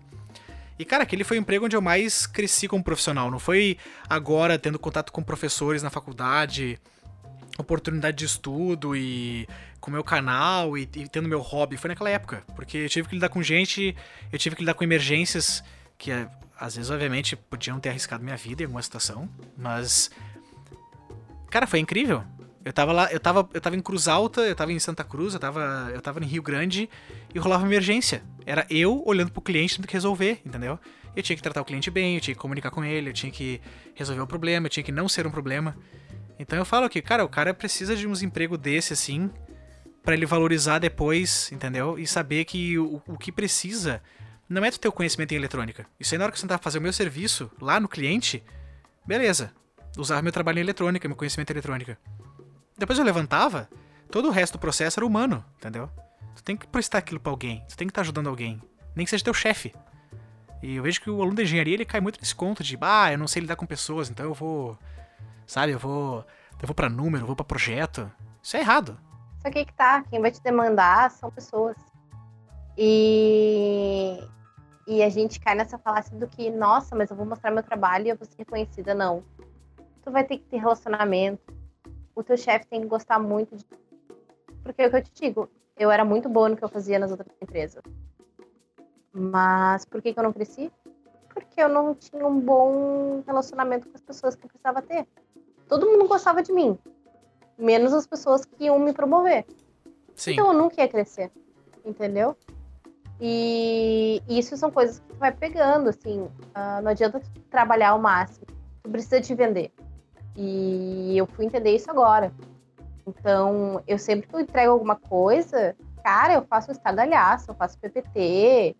E, 0.78 0.86
cara, 0.86 1.04
aquele 1.04 1.24
foi 1.24 1.38
o 1.38 1.42
emprego 1.42 1.66
onde 1.66 1.76
eu 1.76 1.82
mais 1.82 2.26
cresci 2.26 2.68
como 2.68 2.84
profissional. 2.84 3.30
Não 3.30 3.40
foi 3.40 3.78
agora 4.10 4.58
tendo 4.58 4.80
contato 4.80 5.12
com 5.12 5.22
professores 5.22 5.84
na 5.84 5.90
faculdade, 5.90 6.80
oportunidade 7.58 8.18
de 8.18 8.26
estudo 8.26 8.96
e 8.96 9.48
com 9.80 9.92
meu 9.92 10.04
canal 10.04 10.78
e, 10.78 10.82
e, 10.96 11.08
tendo 11.08 11.30
meu 11.30 11.40
hobby. 11.40 11.78
Foi 11.78 11.90
naquela 11.90 12.10
época. 12.10 12.44
Porque 12.56 12.78
eu 12.78 12.90
tive 12.90 13.08
que 13.08 13.16
lidar 13.16 13.30
com 13.30 13.44
gente, 13.44 13.96
eu 14.32 14.40
tive 14.40 14.56
que 14.56 14.62
lidar 14.62 14.74
com 14.74 14.84
emergências 14.84 15.64
que 15.98 16.12
às 16.62 16.76
vezes, 16.76 16.92
obviamente, 16.92 17.36
podiam 17.36 17.80
ter 17.80 17.90
arriscado 17.90 18.24
minha 18.24 18.38
vida 18.38 18.62
em 18.62 18.66
alguma 18.66 18.84
situação. 18.84 19.28
Mas. 19.58 20.12
Cara, 21.50 21.66
foi 21.66 21.80
incrível. 21.80 22.24
Eu 22.64 22.72
tava 22.72 22.92
lá, 22.92 23.12
eu 23.12 23.20
tava, 23.20 23.50
eu 23.54 23.62
tava 23.62 23.76
em 23.76 23.82
Cruz 23.82 24.08
Alta, 24.08 24.42
eu 24.42 24.56
tava 24.56 24.72
em 24.72 24.80
Santa 24.80 25.04
Cruz, 25.04 25.34
eu 25.34 25.40
tava, 25.40 25.90
eu 25.94 26.02
tava 26.02 26.24
em 26.24 26.28
Rio 26.28 26.44
Grande 26.44 26.90
e 27.34 27.40
rolava 27.40 27.66
emergência. 27.66 28.24
Era 28.46 28.66
eu 28.70 29.02
olhando 29.06 29.32
pro 29.32 29.42
cliente 29.42 29.76
tendo 29.78 29.88
que 29.88 29.94
resolver, 29.94 30.42
entendeu? 30.46 30.80
Eu 31.16 31.24
tinha 31.24 31.36
que 31.36 31.42
tratar 31.42 31.62
o 31.62 31.66
cliente 31.66 31.90
bem, 31.90 32.16
eu 32.16 32.22
tinha 32.22 32.36
que 32.36 32.40
comunicar 32.40 32.70
com 32.70 32.84
ele, 32.84 33.10
eu 33.10 33.14
tinha 33.14 33.32
que 33.32 33.60
resolver 33.96 34.22
o 34.22 34.28
problema, 34.28 34.68
eu 34.68 34.70
tinha 34.70 34.84
que 34.84 34.92
não 34.92 35.10
ser 35.10 35.26
um 35.26 35.32
problema. 35.32 35.76
Então 36.38 36.58
eu 36.58 36.66
falo 36.66 36.88
que, 36.88 37.02
cara, 37.02 37.26
o 37.26 37.30
cara 37.30 37.54
precisa 37.54 37.96
de 37.96 38.08
uns 38.08 38.22
empregos 38.22 38.58
desse 38.58 38.94
assim 38.94 39.30
para 40.04 40.14
ele 40.14 40.26
valorizar 40.26 40.80
depois, 40.80 41.52
entendeu? 41.52 41.98
E 41.98 42.08
saber 42.08 42.46
que 42.46 42.78
o, 42.78 43.02
o 43.08 43.18
que 43.18 43.32
precisa 43.32 44.02
não 44.48 44.64
é 44.66 44.72
tu 44.72 44.80
ter 44.80 44.88
o 44.88 44.92
conhecimento 44.92 45.32
em 45.32 45.36
eletrônica. 45.36 45.86
Isso 46.00 46.14
aí 46.14 46.18
na 46.18 46.26
hora 46.26 46.32
que 46.32 46.40
você 46.40 46.44
tentar 46.44 46.58
fazer 46.58 46.80
o 46.80 46.82
meu 46.82 46.94
serviço 46.94 47.50
lá 47.60 47.80
no 47.80 47.88
cliente, 47.88 48.44
beleza. 49.06 49.52
Usar 49.98 50.22
meu 50.22 50.32
trabalho 50.32 50.60
em 50.60 50.62
eletrônica, 50.62 51.08
meu 51.08 51.18
conhecimento 51.18 51.52
em 51.52 51.54
eletrônica. 51.54 51.98
Depois 52.78 52.98
eu 52.98 53.06
levantava, 53.06 53.70
todo 54.10 54.28
o 54.28 54.32
resto 54.32 54.54
do 54.54 54.60
processo 54.60 55.00
era 55.00 55.06
humano, 55.06 55.44
entendeu? 55.58 55.90
Tu 56.36 56.44
tem 56.44 56.56
que 56.58 56.68
prestar 56.68 57.00
aquilo 57.00 57.20
pra 57.20 57.32
alguém, 57.32 57.64
tu 57.68 57.78
tem 57.78 57.88
que 57.88 57.92
estar 57.92 58.02
tá 58.02 58.04
ajudando 58.04 58.28
alguém, 58.28 58.62
nem 58.96 59.06
que 59.06 59.10
seja 59.10 59.24
teu 59.24 59.34
chefe. 59.34 59.74
E 60.62 60.76
eu 60.76 60.84
vejo 60.84 61.02
que 61.02 61.10
o 61.10 61.22
aluno 61.22 61.36
de 61.36 61.44
engenharia 61.44 61.74
ele 61.74 61.86
cai 61.86 62.00
muito 62.00 62.20
nesse 62.20 62.36
conto 62.36 62.64
de, 62.64 62.78
ah, 62.82 63.12
eu 63.12 63.18
não 63.18 63.28
sei 63.28 63.42
lidar 63.42 63.56
com 63.56 63.66
pessoas, 63.66 64.10
então 64.10 64.26
eu 64.26 64.34
vou, 64.34 64.78
sabe, 65.46 65.72
eu 65.72 65.80
vou, 65.80 66.26
eu 66.62 66.68
vou 66.68 66.76
para 66.76 66.90
número, 66.90 67.24
eu 67.24 67.28
vou 67.28 67.36
para 67.36 67.46
projeto. 67.46 68.12
Isso 68.42 68.58
é 68.58 68.60
errado. 68.60 68.98
Só 69.42 69.50
que 69.50 69.66
que 69.66 69.74
tá, 69.74 70.04
quem 70.04 70.22
vai 70.22 70.32
te 70.32 70.42
demandar 70.42 71.10
são 71.12 71.32
pessoas. 71.32 71.76
E 72.78 74.20
e 74.88 75.04
a 75.04 75.10
gente 75.10 75.40
cai 75.40 75.56
nessa 75.56 75.78
falácia 75.78 76.18
do 76.18 76.28
que, 76.28 76.50
nossa, 76.50 76.96
mas 76.96 77.10
eu 77.10 77.16
vou 77.16 77.26
mostrar 77.26 77.52
meu 77.52 77.64
trabalho 77.64 78.08
e 78.08 78.10
eu 78.10 78.18
vou 78.18 78.26
ser 78.26 78.40
reconhecida. 78.40 78.94
Não. 78.94 79.24
Tu 80.04 80.12
vai 80.12 80.24
ter 80.24 80.38
que 80.38 80.46
ter 80.46 80.58
relacionamento, 80.58 81.54
o 82.22 82.24
teu 82.24 82.38
chefe 82.38 82.66
tem 82.68 82.82
que 82.82 82.88
gostar 82.88 83.20
muito 83.20 83.56
de. 83.56 83.66
Porque 84.64 84.82
é 84.82 84.88
o 84.88 84.90
que 84.90 84.96
eu 84.98 85.04
te 85.04 85.12
digo, 85.14 85.50
eu 85.78 85.92
era 85.92 86.06
muito 86.06 86.30
boa 86.30 86.48
no 86.48 86.56
que 86.56 86.64
eu 86.64 86.70
fazia 86.70 87.00
nas 87.00 87.12
outras 87.12 87.30
empresas. 87.42 87.84
Mas 89.12 89.84
por 89.86 90.02
que, 90.02 90.14
que 90.14 90.20
eu 90.20 90.24
não 90.24 90.32
cresci? 90.32 90.72
Porque 91.34 91.62
eu 91.62 91.68
não 91.68 91.96
tinha 91.96 92.26
um 92.26 92.40
bom 92.40 93.24
relacionamento 93.26 93.90
com 93.90 93.96
as 93.96 94.02
pessoas 94.02 94.36
que 94.36 94.46
eu 94.46 94.50
precisava 94.50 94.82
ter. 94.82 95.08
Todo 95.68 95.86
mundo 95.86 96.08
gostava 96.08 96.44
de 96.44 96.54
mim, 96.54 96.78
menos 97.58 97.94
as 97.94 98.06
pessoas 98.06 98.46
que 98.46 98.66
iam 98.66 98.78
me 98.80 98.94
promover. 98.94 99.46
Sim. 100.16 100.34
Então 100.34 100.48
eu 100.48 100.54
nunca 100.54 100.82
ia 100.82 100.88
crescer, 100.88 101.32
entendeu? 101.84 102.38
E, 103.20 104.22
isso 104.28 104.58
são 104.58 104.72
coisas 104.72 105.00
que 105.00 105.08
tu 105.08 105.16
vai 105.16 105.32
pegando, 105.32 105.90
assim. 105.90 106.22
Uh, 106.22 106.82
não 106.84 106.92
adianta 106.92 107.22
trabalhar 107.50 107.90
ao 107.90 108.00
máximo. 108.00 108.48
Tu 108.84 108.90
precisa 108.90 109.22
te 109.22 109.36
vender. 109.36 109.72
E 110.36 111.18
eu 111.18 111.26
fui 111.28 111.46
entender 111.46 111.76
isso 111.76 111.90
agora. 111.90 112.32
Então, 113.06 113.82
eu 113.88 113.98
sempre 113.98 114.28
que 114.28 114.36
eu 114.36 114.40
entrego 114.40 114.72
alguma 114.72 114.96
coisa, 114.96 115.76
cara, 116.04 116.34
eu 116.34 116.44
faço 116.44 116.72
estardalhaço, 116.72 117.52
eu 117.52 117.56
faço 117.56 117.78
PPT, 117.80 118.76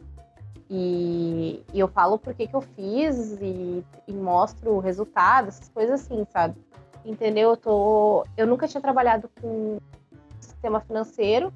e, 0.74 1.66
e, 1.74 1.80
eu 1.82 1.90
falo 1.90 2.18
por 2.18 2.34
que, 2.34 2.48
que 2.48 2.56
eu 2.56 2.62
fiz 2.62 3.38
e, 3.42 3.84
e, 4.08 4.14
mostro 4.14 4.72
o 4.72 4.80
resultado, 4.80 5.50
essas 5.50 5.68
coisas 5.68 6.00
assim, 6.00 6.26
sabe? 6.32 6.56
Entendeu? 7.04 7.50
Eu, 7.50 7.58
tô, 7.58 8.26
eu 8.38 8.48
nunca 8.48 8.70
tinha 8.70 8.80
trabalhado 8.80 9.30
com 9.42 9.80
sistema 10.40 10.80
financeiro 10.80 11.52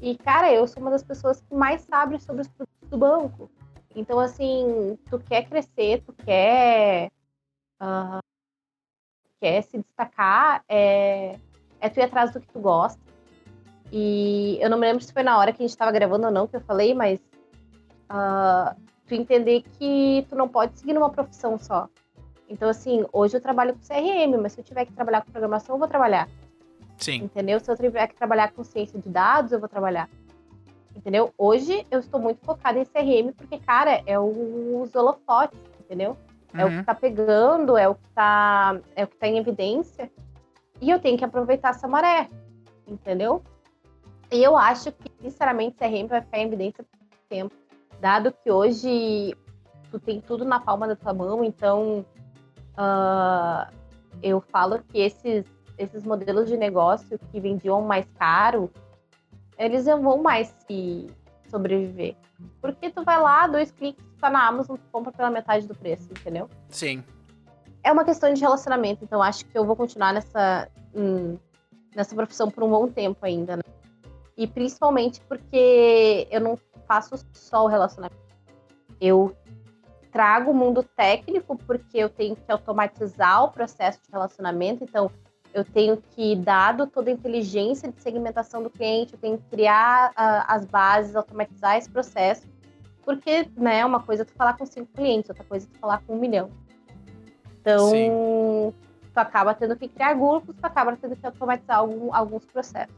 e, 0.00 0.16
cara, 0.16 0.52
eu 0.52 0.68
sou 0.68 0.80
uma 0.80 0.90
das 0.92 1.02
pessoas 1.02 1.40
que 1.40 1.52
mais 1.52 1.80
sabe 1.80 2.20
sobre 2.20 2.42
os 2.42 2.48
produtos 2.48 2.88
do 2.88 2.96
banco. 2.96 3.50
Então, 3.92 4.20
assim, 4.20 4.96
tu 5.10 5.18
quer 5.18 5.48
crescer, 5.48 6.04
tu 6.06 6.12
quer 6.12 7.10
uh, 7.82 8.20
quer 9.44 9.62
se 9.62 9.76
destacar 9.76 10.64
é, 10.66 11.36
é 11.78 11.88
tu 11.90 12.00
ir 12.00 12.04
atrás 12.04 12.32
do 12.32 12.40
que 12.40 12.48
tu 12.48 12.60
gosta. 12.60 12.98
E 13.92 14.56
eu 14.58 14.70
não 14.70 14.78
me 14.78 14.86
lembro 14.86 15.04
se 15.04 15.12
foi 15.12 15.22
na 15.22 15.36
hora 15.36 15.52
que 15.52 15.62
a 15.62 15.66
gente 15.66 15.70
estava 15.70 15.92
gravando 15.92 16.26
ou 16.26 16.32
não 16.32 16.46
que 16.46 16.56
eu 16.56 16.62
falei, 16.62 16.94
mas 16.94 17.20
uh, 18.10 18.74
tu 19.06 19.14
entender 19.14 19.62
que 19.78 20.26
tu 20.30 20.34
não 20.34 20.48
pode 20.48 20.78
seguir 20.78 20.94
numa 20.94 21.10
profissão 21.10 21.58
só. 21.58 21.90
Então, 22.48 22.70
assim, 22.70 23.04
hoje 23.12 23.36
eu 23.36 23.40
trabalho 23.40 23.74
com 23.74 23.80
CRM, 23.80 24.40
mas 24.40 24.54
se 24.54 24.60
eu 24.60 24.64
tiver 24.64 24.86
que 24.86 24.92
trabalhar 24.94 25.22
com 25.22 25.30
programação, 25.30 25.74
eu 25.74 25.78
vou 25.78 25.88
trabalhar. 25.88 26.26
Sim. 26.96 27.24
Entendeu? 27.24 27.60
Se 27.60 27.70
eu 27.70 27.76
tiver 27.76 28.06
que 28.06 28.14
trabalhar 28.14 28.50
com 28.52 28.64
ciência 28.64 28.98
de 28.98 29.10
dados, 29.10 29.52
eu 29.52 29.60
vou 29.60 29.68
trabalhar. 29.68 30.08
Entendeu? 30.96 31.34
Hoje 31.36 31.86
eu 31.90 32.00
estou 32.00 32.18
muito 32.18 32.42
focada 32.46 32.78
em 32.78 32.84
CRM 32.86 33.34
porque, 33.36 33.58
cara, 33.58 34.02
é 34.06 34.18
os 34.18 34.94
holofotes, 34.94 35.58
entendeu? 35.80 36.16
É 36.56 36.64
o 36.64 36.68
que 36.68 36.76
uhum. 36.76 36.84
tá 36.84 36.94
pegando, 36.94 37.76
é 37.76 37.88
o 37.88 37.96
que 37.96 38.08
tá, 38.14 38.80
é 38.94 39.04
o 39.04 39.08
que 39.08 39.16
tá 39.16 39.26
em 39.26 39.38
evidência. 39.38 40.10
E 40.80 40.88
eu 40.88 41.00
tenho 41.00 41.18
que 41.18 41.24
aproveitar 41.24 41.70
essa 41.70 41.88
maré, 41.88 42.28
entendeu? 42.86 43.42
E 44.30 44.42
eu 44.42 44.56
acho 44.56 44.92
que, 44.92 45.10
sinceramente, 45.20 45.76
CRM 45.76 46.06
vai 46.06 46.20
ficar 46.20 46.38
em 46.38 46.46
evidência 46.46 46.84
por 46.84 47.18
tempo. 47.28 47.54
Dado 48.00 48.32
que 48.32 48.50
hoje 48.50 49.36
tu 49.90 49.98
tem 49.98 50.20
tudo 50.20 50.44
na 50.44 50.60
palma 50.60 50.86
da 50.86 50.96
tua 50.96 51.12
mão, 51.12 51.44
então 51.44 52.04
uh, 52.78 53.72
eu 54.22 54.40
falo 54.40 54.82
que 54.82 54.98
esses, 54.98 55.44
esses 55.78 56.04
modelos 56.04 56.48
de 56.48 56.56
negócio 56.56 57.18
que 57.30 57.40
vendiam 57.40 57.82
mais 57.82 58.06
caro, 58.18 58.70
eles 59.58 59.86
não 59.86 60.02
vão 60.02 60.22
mais 60.22 60.48
se 60.66 61.06
sobreviver. 61.54 62.16
Porque 62.60 62.90
tu 62.90 63.04
vai 63.04 63.20
lá, 63.20 63.46
dois 63.46 63.70
cliques, 63.70 64.04
tá 64.20 64.28
na 64.28 64.46
Amazon, 64.46 64.76
tu 64.76 64.82
compra 64.90 65.12
pela 65.12 65.30
metade 65.30 65.66
do 65.68 65.74
preço, 65.74 66.10
entendeu? 66.10 66.50
Sim. 66.68 67.04
É 67.82 67.92
uma 67.92 68.04
questão 68.04 68.32
de 68.32 68.40
relacionamento, 68.40 69.04
então 69.04 69.22
acho 69.22 69.44
que 69.46 69.56
eu 69.56 69.64
vou 69.64 69.76
continuar 69.76 70.12
nessa, 70.12 70.68
hum, 70.94 71.38
nessa 71.94 72.14
profissão 72.14 72.50
por 72.50 72.64
um 72.64 72.70
bom 72.70 72.88
tempo 72.88 73.24
ainda, 73.24 73.56
né? 73.56 73.62
E 74.36 74.46
principalmente 74.48 75.20
porque 75.28 76.26
eu 76.30 76.40
não 76.40 76.58
faço 76.88 77.14
só 77.32 77.64
o 77.64 77.68
relacionamento. 77.68 78.16
Eu 79.00 79.36
trago 80.10 80.50
o 80.50 80.54
mundo 80.54 80.82
técnico 80.82 81.56
porque 81.56 81.98
eu 81.98 82.08
tenho 82.08 82.34
que 82.34 82.50
automatizar 82.50 83.44
o 83.44 83.50
processo 83.50 84.00
de 84.04 84.10
relacionamento, 84.10 84.82
então 84.82 85.10
eu 85.54 85.64
tenho 85.64 85.96
que, 85.96 86.34
dado 86.34 86.86
toda 86.86 87.08
a 87.08 87.12
inteligência 87.12 87.90
de 87.90 88.02
segmentação 88.02 88.60
do 88.60 88.68
cliente, 88.68 89.14
eu 89.14 89.18
tenho 89.20 89.38
que 89.38 89.44
criar 89.44 90.10
uh, 90.10 90.44
as 90.48 90.66
bases, 90.66 91.14
automatizar 91.14 91.76
esse 91.76 91.88
processo, 91.88 92.42
porque, 93.04 93.48
né, 93.56 93.86
uma 93.86 94.00
coisa 94.00 94.22
é 94.22 94.24
tu 94.24 94.32
falar 94.32 94.54
com 94.54 94.66
cinco 94.66 94.92
clientes, 94.92 95.30
outra 95.30 95.44
coisa 95.44 95.66
é 95.66 95.72
tu 95.72 95.78
falar 95.78 96.02
com 96.04 96.16
um 96.16 96.18
milhão. 96.18 96.50
Então, 97.60 97.90
Sim. 97.90 98.10
tu 99.12 99.18
acaba 99.18 99.54
tendo 99.54 99.76
que 99.76 99.86
criar 99.86 100.14
grupos, 100.14 100.56
tu 100.60 100.64
acaba 100.64 100.96
tendo 100.96 101.14
que 101.14 101.24
automatizar 101.24 101.78
algum, 101.78 102.12
alguns 102.12 102.44
processos. 102.46 102.96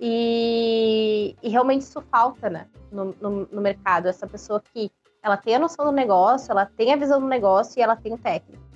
E, 0.00 1.36
e, 1.42 1.48
realmente 1.50 1.82
isso 1.82 2.00
falta, 2.10 2.48
né, 2.48 2.66
no, 2.90 3.14
no, 3.20 3.46
no 3.52 3.60
mercado, 3.60 4.08
essa 4.08 4.26
pessoa 4.26 4.60
que 4.72 4.90
ela 5.22 5.36
tem 5.36 5.54
a 5.54 5.58
noção 5.58 5.84
do 5.84 5.92
negócio, 5.92 6.50
ela 6.50 6.64
tem 6.64 6.92
a 6.94 6.96
visão 6.96 7.20
do 7.20 7.28
negócio 7.28 7.78
e 7.78 7.82
ela 7.82 7.94
tem 7.94 8.14
o 8.14 8.18
técnico. 8.18 8.71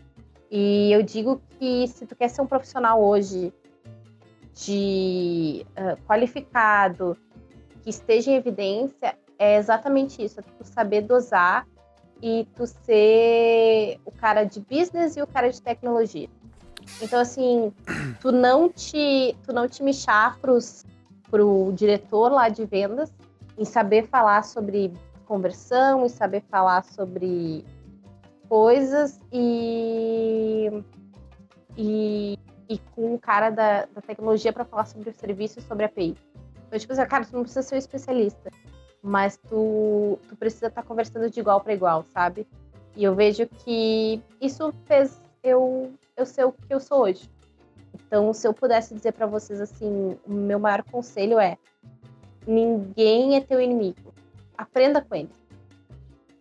E 0.50 0.92
eu 0.92 1.02
digo 1.02 1.40
que 1.58 1.88
se 1.88 2.06
tu 2.06 2.14
quer 2.14 2.28
ser 2.28 2.42
um 2.42 2.46
profissional 2.46 3.02
hoje 3.02 3.52
de 4.54 5.66
uh, 5.72 6.00
qualificado, 6.06 7.16
que 7.82 7.90
esteja 7.90 8.30
em 8.30 8.34
evidência, 8.34 9.16
é 9.38 9.56
exatamente 9.56 10.24
isso, 10.24 10.40
é 10.40 10.42
tu 10.42 10.64
saber 10.64 11.02
dosar 11.02 11.66
e 12.22 12.48
tu 12.54 12.66
ser 12.66 14.00
o 14.04 14.10
cara 14.10 14.44
de 14.44 14.60
business 14.60 15.16
e 15.16 15.22
o 15.22 15.26
cara 15.26 15.50
de 15.50 15.60
tecnologia. 15.60 16.28
Então 17.02 17.20
assim, 17.20 17.72
tu 18.20 18.32
não 18.32 18.68
te 18.68 19.36
tu 19.44 19.52
não 19.52 19.68
te 19.68 19.82
mexer 19.82 20.38
pros 20.40 20.84
pro 21.30 21.72
diretor 21.74 22.30
lá 22.30 22.48
de 22.48 22.64
vendas 22.64 23.12
em 23.58 23.64
saber 23.64 24.06
falar 24.06 24.44
sobre 24.44 24.92
conversão 25.26 26.06
e 26.06 26.08
saber 26.08 26.42
falar 26.48 26.84
sobre 26.84 27.64
coisas 28.48 29.20
e, 29.32 30.15
e, 31.76 32.38
e 32.68 32.78
com 32.94 33.14
o 33.14 33.18
cara 33.18 33.50
da, 33.50 33.86
da 33.86 34.00
tecnologia 34.00 34.52
para 34.52 34.64
falar 34.64 34.86
sobre 34.86 35.10
o 35.10 35.14
serviço 35.14 35.58
e 35.58 35.62
sobre 35.62 35.84
a 35.84 35.86
API. 35.86 36.16
Então, 36.66 36.78
tipo 36.78 36.92
assim, 36.92 37.06
cara, 37.06 37.24
tu 37.24 37.32
não 37.32 37.42
precisa 37.42 37.62
ser 37.62 37.76
um 37.76 37.78
especialista, 37.78 38.50
mas 39.02 39.36
tu, 39.36 40.18
tu 40.28 40.36
precisa 40.36 40.66
estar 40.66 40.82
tá 40.82 40.88
conversando 40.88 41.30
de 41.30 41.38
igual 41.38 41.60
para 41.60 41.74
igual, 41.74 42.04
sabe? 42.04 42.46
E 42.96 43.04
eu 43.04 43.14
vejo 43.14 43.46
que 43.46 44.20
isso 44.40 44.72
fez 44.86 45.20
eu, 45.42 45.92
eu 46.16 46.26
ser 46.26 46.44
o 46.44 46.52
que 46.52 46.72
eu 46.72 46.80
sou 46.80 47.02
hoje. 47.02 47.30
Então, 47.94 48.32
se 48.32 48.46
eu 48.46 48.54
pudesse 48.54 48.94
dizer 48.94 49.12
para 49.12 49.26
vocês 49.26 49.60
assim, 49.60 50.18
o 50.26 50.32
meu 50.32 50.58
maior 50.58 50.82
conselho 50.82 51.38
é: 51.38 51.56
ninguém 52.46 53.36
é 53.36 53.40
teu 53.40 53.60
inimigo. 53.60 54.14
Aprenda 54.56 55.00
com 55.02 55.14
eles. 55.14 55.46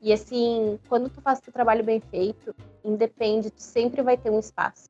E 0.02 0.14
assim, 0.14 0.80
quando 0.88 1.10
tu 1.10 1.22
faz 1.22 1.40
teu 1.40 1.52
trabalho 1.52 1.84
bem 1.84 2.00
feito, 2.00 2.56
independe, 2.86 3.52
tu 3.52 3.62
sempre 3.62 4.02
vai 4.02 4.18
ter 4.18 4.30
um 4.30 4.40
espaço. 4.40 4.86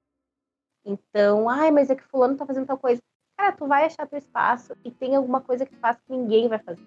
Então, 0.86 1.50
ai, 1.50 1.72
mas 1.72 1.90
é 1.90 1.96
que 1.96 2.04
fulano 2.04 2.38
tá 2.38 2.46
fazendo 2.46 2.68
tal 2.68 2.78
coisa. 2.78 3.02
Cara, 3.38 3.52
tu 3.52 3.66
vai 3.66 3.86
achar 3.86 4.08
teu 4.08 4.20
espaço 4.20 4.74
e 4.84 4.92
tem 4.92 5.16
alguma 5.16 5.42
coisa 5.42 5.66
que 5.66 5.76
faz 5.76 5.98
que 5.98 6.12
ninguém 6.12 6.48
vai 6.48 6.60
fazer. 6.60 6.86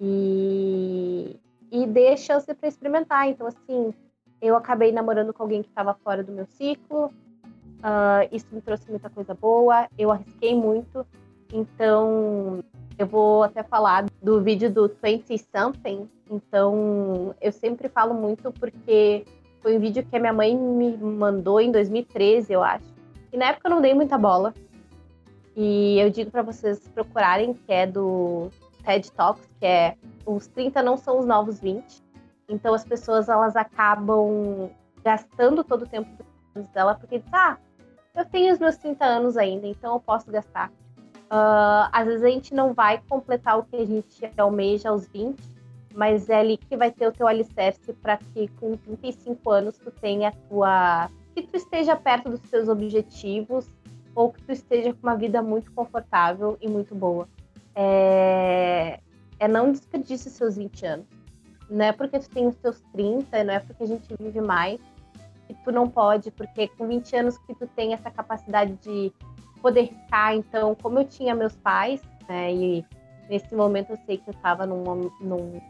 E, 0.00 1.38
e 1.70 1.86
dê 1.86 2.16
chance 2.16 2.52
para 2.54 2.68
experimentar. 2.68 3.28
Então, 3.28 3.46
assim, 3.46 3.94
eu 4.40 4.56
acabei 4.56 4.92
namorando 4.92 5.32
com 5.32 5.42
alguém 5.42 5.62
que 5.62 5.68
estava 5.68 5.94
fora 5.94 6.22
do 6.22 6.32
meu 6.32 6.46
ciclo. 6.46 7.06
Uh, 7.06 8.28
isso 8.30 8.46
me 8.52 8.60
trouxe 8.60 8.88
muita 8.90 9.08
coisa 9.08 9.34
boa. 9.34 9.88
Eu 9.98 10.10
arrisquei 10.10 10.54
muito. 10.54 11.06
Então, 11.52 12.62
eu 12.98 13.06
vou 13.06 13.42
até 13.42 13.62
falar 13.62 14.06
do 14.22 14.42
vídeo 14.42 14.70
do 14.70 14.88
20 15.02 15.36
Something. 15.38 16.08
Então, 16.30 17.34
eu 17.40 17.50
sempre 17.50 17.88
falo 17.88 18.14
muito 18.14 18.52
porque 18.52 19.24
foi 19.62 19.76
um 19.76 19.80
vídeo 19.80 20.04
que 20.04 20.16
a 20.16 20.20
minha 20.20 20.32
mãe 20.32 20.56
me 20.56 20.96
mandou 20.96 21.60
em 21.60 21.70
2013, 21.70 22.52
eu 22.52 22.62
acho. 22.62 22.84
E 23.32 23.36
na 23.36 23.46
época 23.46 23.68
eu 23.68 23.70
não 23.70 23.80
dei 23.80 23.94
muita 23.94 24.18
bola. 24.18 24.54
E 25.56 25.98
eu 25.98 26.10
digo 26.10 26.30
para 26.30 26.42
vocês 26.42 26.88
procurarem, 26.88 27.52
que 27.52 27.72
é 27.72 27.86
do 27.86 28.48
TED 28.84 29.12
Talks, 29.12 29.48
que 29.58 29.66
é 29.66 29.96
os 30.24 30.46
30 30.46 30.82
não 30.82 30.96
são 30.96 31.18
os 31.18 31.26
novos 31.26 31.60
20. 31.60 32.02
Então 32.48 32.74
as 32.74 32.84
pessoas 32.84 33.28
elas 33.28 33.56
acabam 33.56 34.70
gastando 35.04 35.62
todo 35.62 35.82
o 35.82 35.86
tempo 35.86 36.08
dela 36.74 36.94
porque 36.94 37.18
diz, 37.18 37.32
ah, 37.32 37.56
eu 38.14 38.24
tenho 38.24 38.52
os 38.52 38.58
meus 38.58 38.76
30 38.76 39.04
anos 39.04 39.36
ainda, 39.36 39.66
então 39.66 39.94
eu 39.94 40.00
posso 40.00 40.30
gastar. 40.30 40.70
Uh, 41.30 41.86
às 41.92 42.06
vezes 42.06 42.24
a 42.24 42.28
gente 42.28 42.52
não 42.52 42.74
vai 42.74 43.00
completar 43.08 43.58
o 43.58 43.62
que 43.62 43.76
a 43.76 43.86
gente 43.86 44.30
almeja 44.36 44.88
aos 44.88 45.06
20, 45.06 45.38
mas 45.94 46.28
é 46.28 46.40
ali 46.40 46.56
que 46.56 46.76
vai 46.76 46.90
ter 46.90 47.06
o 47.06 47.12
teu 47.12 47.26
alicerce 47.26 47.92
para 47.94 48.16
que 48.16 48.48
com 48.60 48.76
35 48.76 49.50
anos 49.50 49.78
tu 49.78 49.90
tenha 49.90 50.28
a 50.28 50.32
tua. 50.48 51.10
que 51.34 51.42
tu 51.42 51.56
esteja 51.56 51.96
perto 51.96 52.30
dos 52.30 52.40
teus 52.40 52.68
objetivos 52.68 53.68
ou 54.14 54.32
que 54.32 54.42
tu 54.42 54.52
esteja 54.52 54.92
com 54.92 55.06
uma 55.06 55.16
vida 55.16 55.42
muito 55.42 55.72
confortável 55.72 56.56
e 56.60 56.68
muito 56.68 56.94
boa. 56.94 57.28
É, 57.74 59.00
é 59.38 59.48
não 59.48 59.72
desperdice 59.72 60.30
seus 60.30 60.56
20 60.56 60.86
anos. 60.86 61.06
Não 61.68 61.84
é 61.84 61.92
porque 61.92 62.18
tu 62.18 62.28
tem 62.28 62.46
os 62.46 62.56
teus 62.56 62.80
30, 62.92 63.44
não 63.44 63.54
é 63.54 63.60
porque 63.60 63.84
a 63.84 63.86
gente 63.86 64.08
vive 64.18 64.40
mais 64.40 64.80
que 65.46 65.64
tu 65.64 65.72
não 65.72 65.88
pode, 65.88 66.30
porque 66.30 66.68
com 66.68 66.86
20 66.86 67.16
anos 67.16 67.38
que 67.38 67.54
tu 67.54 67.66
tem 67.68 67.92
essa 67.92 68.10
capacidade 68.10 68.74
de 68.76 69.12
poder 69.60 69.82
riscar. 69.82 70.34
Então, 70.34 70.74
como 70.74 70.98
eu 70.98 71.04
tinha 71.04 71.34
meus 71.34 71.56
pais, 71.56 72.00
né, 72.28 72.52
e 72.52 72.84
nesse 73.28 73.54
momento 73.54 73.90
eu 73.90 73.98
sei 74.06 74.18
que 74.18 74.28
eu 74.28 74.34
estava 74.34 74.66
num, 74.66 75.10
num, 75.20 75.60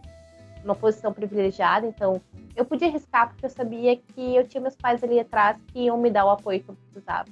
numa 0.62 0.74
posição 0.74 1.12
privilegiada, 1.12 1.86
então 1.86 2.20
eu 2.54 2.64
podia 2.64 2.88
arriscar 2.88 3.28
porque 3.28 3.46
eu 3.46 3.50
sabia 3.50 3.96
que 3.96 4.36
eu 4.36 4.46
tinha 4.46 4.61
meus 4.61 4.76
pais 4.76 5.02
ali 5.02 5.18
atrás 5.18 5.56
que 5.72 5.80
iam 5.80 5.98
me 5.98 6.11
dar 6.11 6.24
o 6.24 6.30
apoio 6.30 6.62
que 6.62 6.68
eu 6.68 6.74
precisava. 6.74 7.28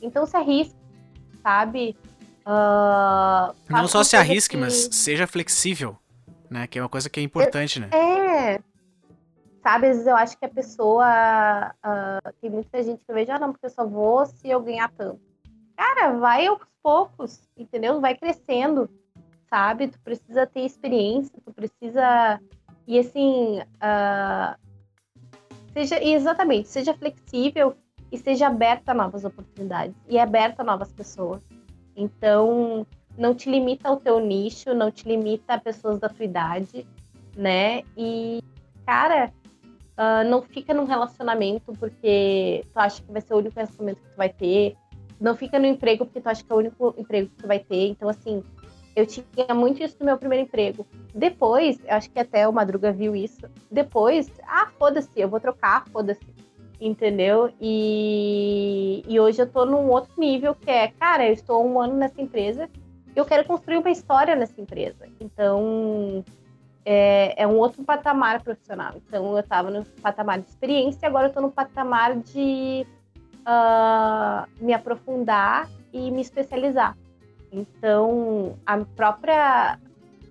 Então, 0.00 0.26
se 0.26 0.36
arrisque, 0.36 0.76
sabe? 1.42 1.96
Uh, 2.46 3.54
Não 3.68 3.86
só 3.86 4.02
se 4.02 4.16
arrisque, 4.16 4.56
que... 4.56 4.60
mas 4.60 4.88
seja 4.92 5.26
flexível, 5.26 5.96
né? 6.50 6.66
Que 6.66 6.78
é 6.78 6.82
uma 6.82 6.88
coisa 6.88 7.08
que 7.08 7.20
é 7.20 7.22
importante, 7.22 7.78
é, 7.78 7.80
né? 7.82 7.88
É. 7.92 8.60
Sabe, 9.62 9.86
às 9.86 9.92
vezes 9.92 10.06
eu 10.06 10.16
acho 10.16 10.36
que 10.36 10.44
a 10.44 10.48
pessoa. 10.48 11.72
Uh, 11.84 12.32
tem 12.40 12.50
muita 12.50 12.82
gente 12.82 12.98
que 13.04 13.10
eu 13.10 13.14
vejo, 13.14 13.30
ah, 13.30 13.38
não, 13.38 13.52
porque 13.52 13.66
eu 13.66 13.70
só 13.70 13.86
vou 13.86 14.26
se 14.26 14.48
eu 14.48 14.60
ganhar 14.60 14.90
tanto. 14.90 15.20
Cara, 15.76 16.12
vai 16.18 16.46
aos 16.46 16.60
poucos, 16.82 17.40
entendeu? 17.56 18.00
Vai 18.00 18.16
crescendo, 18.16 18.90
sabe? 19.48 19.86
Tu 19.86 20.00
precisa 20.00 20.46
ter 20.46 20.62
experiência, 20.62 21.32
tu 21.44 21.52
precisa. 21.52 22.40
E 22.86 22.98
assim, 22.98 23.60
uh... 23.60 24.56
seja 25.72 26.02
exatamente, 26.02 26.68
seja 26.68 26.94
flexível 26.94 27.74
e 28.10 28.18
seja 28.18 28.48
aberta 28.48 28.92
a 28.92 28.94
novas 28.94 29.24
oportunidades 29.24 29.96
e 30.08 30.18
aberta 30.18 30.62
a 30.62 30.64
novas 30.64 30.92
pessoas. 30.92 31.42
Então, 31.96 32.86
não 33.16 33.34
te 33.34 33.50
limita 33.50 33.88
ao 33.88 33.96
teu 33.96 34.18
nicho, 34.20 34.74
não 34.74 34.90
te 34.90 35.06
limita 35.06 35.54
a 35.54 35.60
pessoas 35.60 35.98
da 35.98 36.08
tua 36.08 36.24
idade, 36.24 36.86
né? 37.36 37.82
E, 37.96 38.42
cara, 38.86 39.32
uh, 39.96 40.28
não 40.28 40.42
fica 40.42 40.74
num 40.74 40.84
relacionamento 40.84 41.72
porque 41.78 42.64
tu 42.72 42.78
acha 42.78 43.02
que 43.02 43.12
vai 43.12 43.20
ser 43.20 43.34
o 43.34 43.38
único 43.38 43.56
relacionamento 43.56 44.00
que 44.00 44.10
tu 44.10 44.16
vai 44.16 44.28
ter, 44.28 44.76
não 45.20 45.36
fica 45.36 45.58
no 45.58 45.66
emprego 45.66 46.04
porque 46.04 46.20
tu 46.20 46.28
acha 46.28 46.42
que 46.42 46.52
é 46.52 46.54
o 46.54 46.58
único 46.58 46.94
emprego 46.98 47.28
que 47.28 47.36
tu 47.36 47.46
vai 47.46 47.60
ter. 47.60 47.88
Então, 47.88 48.08
assim, 48.08 48.42
eu 48.94 49.06
tinha 49.06 49.54
muito 49.54 49.82
isso 49.82 49.96
no 50.00 50.06
meu 50.06 50.18
primeiro 50.18 50.44
emprego. 50.44 50.86
Depois, 51.14 51.78
acho 51.88 52.10
que 52.10 52.18
até 52.18 52.46
o 52.46 52.52
Madruga 52.52 52.92
viu 52.92 53.16
isso. 53.16 53.46
Depois, 53.70 54.30
ah, 54.46 54.68
foda-se, 54.78 55.10
eu 55.16 55.28
vou 55.28 55.40
trocar, 55.40 55.86
foda-se. 55.88 56.20
Entendeu? 56.80 57.52
E, 57.60 59.04
e 59.06 59.20
hoje 59.20 59.40
eu 59.40 59.46
tô 59.46 59.64
num 59.64 59.88
outro 59.88 60.12
nível 60.18 60.54
que 60.54 60.70
é, 60.70 60.88
cara, 60.88 61.26
eu 61.26 61.32
estou 61.32 61.64
um 61.64 61.80
ano 61.80 61.94
nessa 61.94 62.20
empresa 62.20 62.68
eu 63.14 63.24
quero 63.24 63.44
construir 63.44 63.78
uma 63.78 63.90
história 63.90 64.34
nessa 64.34 64.60
empresa. 64.60 65.06
Então, 65.20 66.24
é, 66.84 67.42
é 67.42 67.46
um 67.46 67.56
outro 67.58 67.84
patamar 67.84 68.42
profissional. 68.42 68.94
Então, 68.96 69.36
eu 69.36 69.42
tava 69.42 69.70
no 69.70 69.84
patamar 69.84 70.40
de 70.40 70.48
experiência 70.48 71.06
agora 71.06 71.28
eu 71.28 71.32
tô 71.32 71.40
no 71.40 71.50
patamar 71.50 72.16
de 72.16 72.86
uh, 73.40 74.64
me 74.64 74.72
aprofundar 74.72 75.68
e 75.92 76.10
me 76.10 76.22
especializar. 76.22 76.96
Então, 77.52 78.58
a 78.64 78.78
própria, 78.78 79.78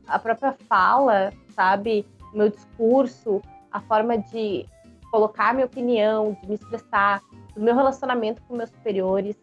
a 0.08 0.20
própria 0.20 0.54
fala, 0.68 1.32
sabe, 1.56 2.06
meu 2.34 2.50
discurso, 2.50 3.42
a 3.72 3.80
forma 3.80 4.18
de 4.18 4.66
colocar 5.12 5.54
minha 5.54 5.66
opinião, 5.66 6.36
de 6.42 6.48
me 6.48 6.56
expressar, 6.56 7.22
do 7.54 7.62
meu 7.62 7.76
relacionamento 7.76 8.42
com 8.44 8.56
meus 8.56 8.70
superiores 8.70 9.36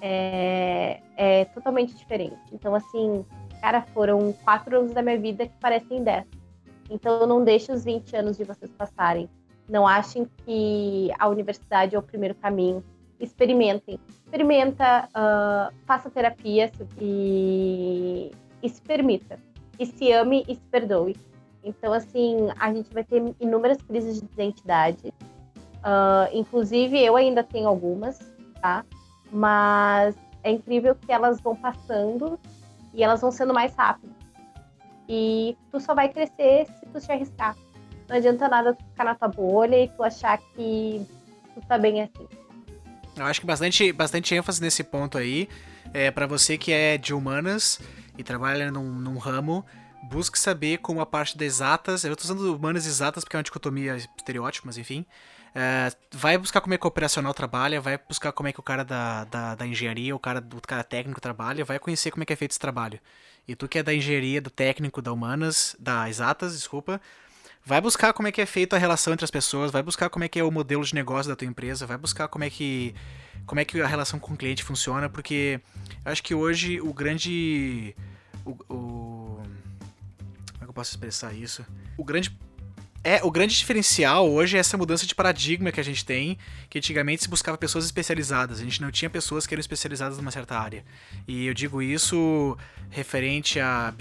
é, 0.00 1.00
é 1.16 1.44
totalmente 1.46 1.94
diferente. 1.94 2.40
Então, 2.52 2.74
assim, 2.74 3.24
cara, 3.60 3.82
foram 3.82 4.32
quatro 4.44 4.76
anos 4.76 4.92
da 4.92 5.02
minha 5.02 5.18
vida 5.18 5.46
que 5.46 5.56
parecem 5.60 6.02
dez. 6.02 6.26
Então, 6.90 7.26
não 7.26 7.44
deixe 7.44 7.70
os 7.70 7.84
20 7.84 8.16
anos 8.16 8.36
de 8.36 8.44
vocês 8.44 8.70
passarem. 8.72 9.28
Não 9.68 9.86
achem 9.86 10.26
que 10.38 11.10
a 11.18 11.28
universidade 11.28 11.94
é 11.94 11.98
o 11.98 12.02
primeiro 12.02 12.34
caminho. 12.34 12.82
Experimentem. 13.22 14.00
Experimenta, 14.08 15.08
uh, 15.10 15.72
faça 15.86 16.10
terapia 16.10 16.70
e, 17.00 18.32
e 18.60 18.68
se 18.68 18.82
permita. 18.82 19.38
E 19.78 19.86
se 19.86 20.12
ame 20.12 20.44
e 20.48 20.56
se 20.56 20.60
perdoe. 20.62 21.16
Então, 21.62 21.92
assim, 21.92 22.48
a 22.58 22.74
gente 22.74 22.92
vai 22.92 23.04
ter 23.04 23.22
inúmeras 23.40 23.80
crises 23.80 24.20
de 24.20 24.26
identidade. 24.26 25.14
Uh, 25.78 26.28
inclusive, 26.32 26.98
eu 26.98 27.14
ainda 27.14 27.44
tenho 27.44 27.68
algumas, 27.68 28.18
tá? 28.60 28.84
Mas 29.30 30.16
é 30.42 30.50
incrível 30.50 30.96
que 30.96 31.12
elas 31.12 31.40
vão 31.40 31.54
passando 31.54 32.38
e 32.92 33.04
elas 33.04 33.20
vão 33.20 33.30
sendo 33.30 33.54
mais 33.54 33.72
rápidas. 33.76 34.16
E 35.08 35.56
tu 35.70 35.78
só 35.78 35.94
vai 35.94 36.08
crescer 36.08 36.66
se 36.66 36.86
tu 36.86 37.00
te 37.00 37.12
arriscar. 37.12 37.56
Não 38.08 38.16
adianta 38.16 38.48
nada 38.48 38.74
tu 38.74 38.84
ficar 38.84 39.04
na 39.04 39.14
tua 39.14 39.28
bolha 39.28 39.84
e 39.84 39.88
tu 39.88 40.02
achar 40.02 40.38
que 40.38 41.06
tu 41.54 41.60
tá 41.66 41.78
bem 41.78 42.02
assim. 42.02 42.26
Eu 43.16 43.24
acho 43.26 43.40
que 43.40 43.46
bastante, 43.46 43.92
bastante 43.92 44.34
ênfase 44.34 44.60
nesse 44.60 44.82
ponto 44.82 45.18
aí. 45.18 45.48
É, 45.92 46.10
para 46.10 46.26
você 46.26 46.56
que 46.56 46.72
é 46.72 46.96
de 46.96 47.12
humanas 47.12 47.80
e 48.16 48.22
trabalha 48.22 48.70
num, 48.70 48.90
num 48.90 49.18
ramo, 49.18 49.64
busque 50.04 50.38
saber 50.38 50.78
como 50.78 51.00
a 51.00 51.06
parte 51.06 51.36
das 51.36 51.46
exatas. 51.46 52.04
Eu 52.04 52.16
tô 52.16 52.24
usando 52.24 52.54
humanas 52.54 52.86
exatas 52.86 53.24
porque 53.24 53.36
é 53.36 53.38
uma 53.38 53.42
dicotomia 53.42 53.96
estereótipo, 53.96 54.66
mas 54.66 54.78
enfim. 54.78 55.04
É, 55.54 55.92
vai 56.10 56.38
buscar 56.38 56.62
como 56.62 56.72
é 56.72 56.78
que 56.78 56.86
o 56.86 56.88
operacional 56.88 57.34
trabalha, 57.34 57.80
vai 57.80 57.98
buscar 57.98 58.32
como 58.32 58.48
é 58.48 58.52
que 58.52 58.60
o 58.60 58.62
cara 58.62 58.84
da, 58.84 59.24
da, 59.24 59.54
da 59.54 59.66
engenharia, 59.66 60.16
o 60.16 60.18
cara, 60.18 60.40
do 60.40 60.60
cara 60.62 60.82
técnico 60.82 61.20
trabalha, 61.20 61.64
vai 61.64 61.78
conhecer 61.78 62.10
como 62.10 62.22
é 62.22 62.26
que 62.26 62.32
é 62.32 62.36
feito 62.36 62.52
esse 62.52 62.60
trabalho. 62.60 62.98
E 63.46 63.54
tu 63.54 63.68
que 63.68 63.78
é 63.78 63.82
da 63.82 63.92
engenharia, 63.92 64.40
do 64.40 64.48
técnico, 64.48 65.02
da 65.02 65.12
humanas, 65.12 65.76
da 65.78 66.08
exatas, 66.08 66.54
desculpa, 66.54 67.00
vai 67.64 67.80
buscar 67.80 68.12
como 68.12 68.28
é 68.28 68.32
que 68.32 68.40
é 68.40 68.46
feita 68.46 68.76
a 68.76 68.78
relação 68.78 69.12
entre 69.12 69.24
as 69.24 69.30
pessoas, 69.30 69.70
vai 69.70 69.82
buscar 69.82 70.10
como 70.10 70.24
é 70.24 70.28
que 70.28 70.38
é 70.38 70.44
o 70.44 70.50
modelo 70.50 70.84
de 70.84 70.94
negócio 70.94 71.28
da 71.28 71.36
tua 71.36 71.46
empresa, 71.46 71.86
vai 71.86 71.96
buscar 71.96 72.28
como 72.28 72.44
é 72.44 72.50
que 72.50 72.94
como 73.46 73.60
é 73.60 73.64
que 73.64 73.80
a 73.80 73.86
relação 73.86 74.20
com 74.20 74.34
o 74.34 74.36
cliente 74.36 74.62
funciona, 74.62 75.08
porque 75.08 75.60
acho 76.04 76.22
que 76.22 76.34
hoje 76.34 76.80
o 76.80 76.92
grande 76.92 77.94
o, 78.44 78.50
o 78.68 79.42
como 80.52 80.60
é 80.60 80.64
que 80.64 80.70
eu 80.70 80.72
posso 80.72 80.90
expressar 80.90 81.32
isso? 81.32 81.64
O 81.96 82.04
grande 82.04 82.36
é, 83.04 83.20
o 83.24 83.30
grande 83.30 83.56
diferencial 83.56 84.30
hoje 84.30 84.56
é 84.56 84.60
essa 84.60 84.76
mudança 84.76 85.04
de 85.04 85.14
paradigma 85.14 85.72
que 85.72 85.80
a 85.80 85.82
gente 85.82 86.04
tem, 86.04 86.38
que 86.70 86.78
antigamente 86.78 87.22
se 87.22 87.28
buscava 87.28 87.58
pessoas 87.58 87.84
especializadas, 87.84 88.60
a 88.60 88.64
gente 88.64 88.80
não 88.80 88.92
tinha 88.92 89.10
pessoas 89.10 89.46
que 89.46 89.54
eram 89.54 89.60
especializadas 89.60 90.18
numa 90.18 90.30
certa 90.30 90.56
área. 90.56 90.84
E 91.26 91.46
eu 91.46 91.54
digo 91.54 91.82
isso 91.82 92.56
referente 92.90 93.58
a 93.58 93.92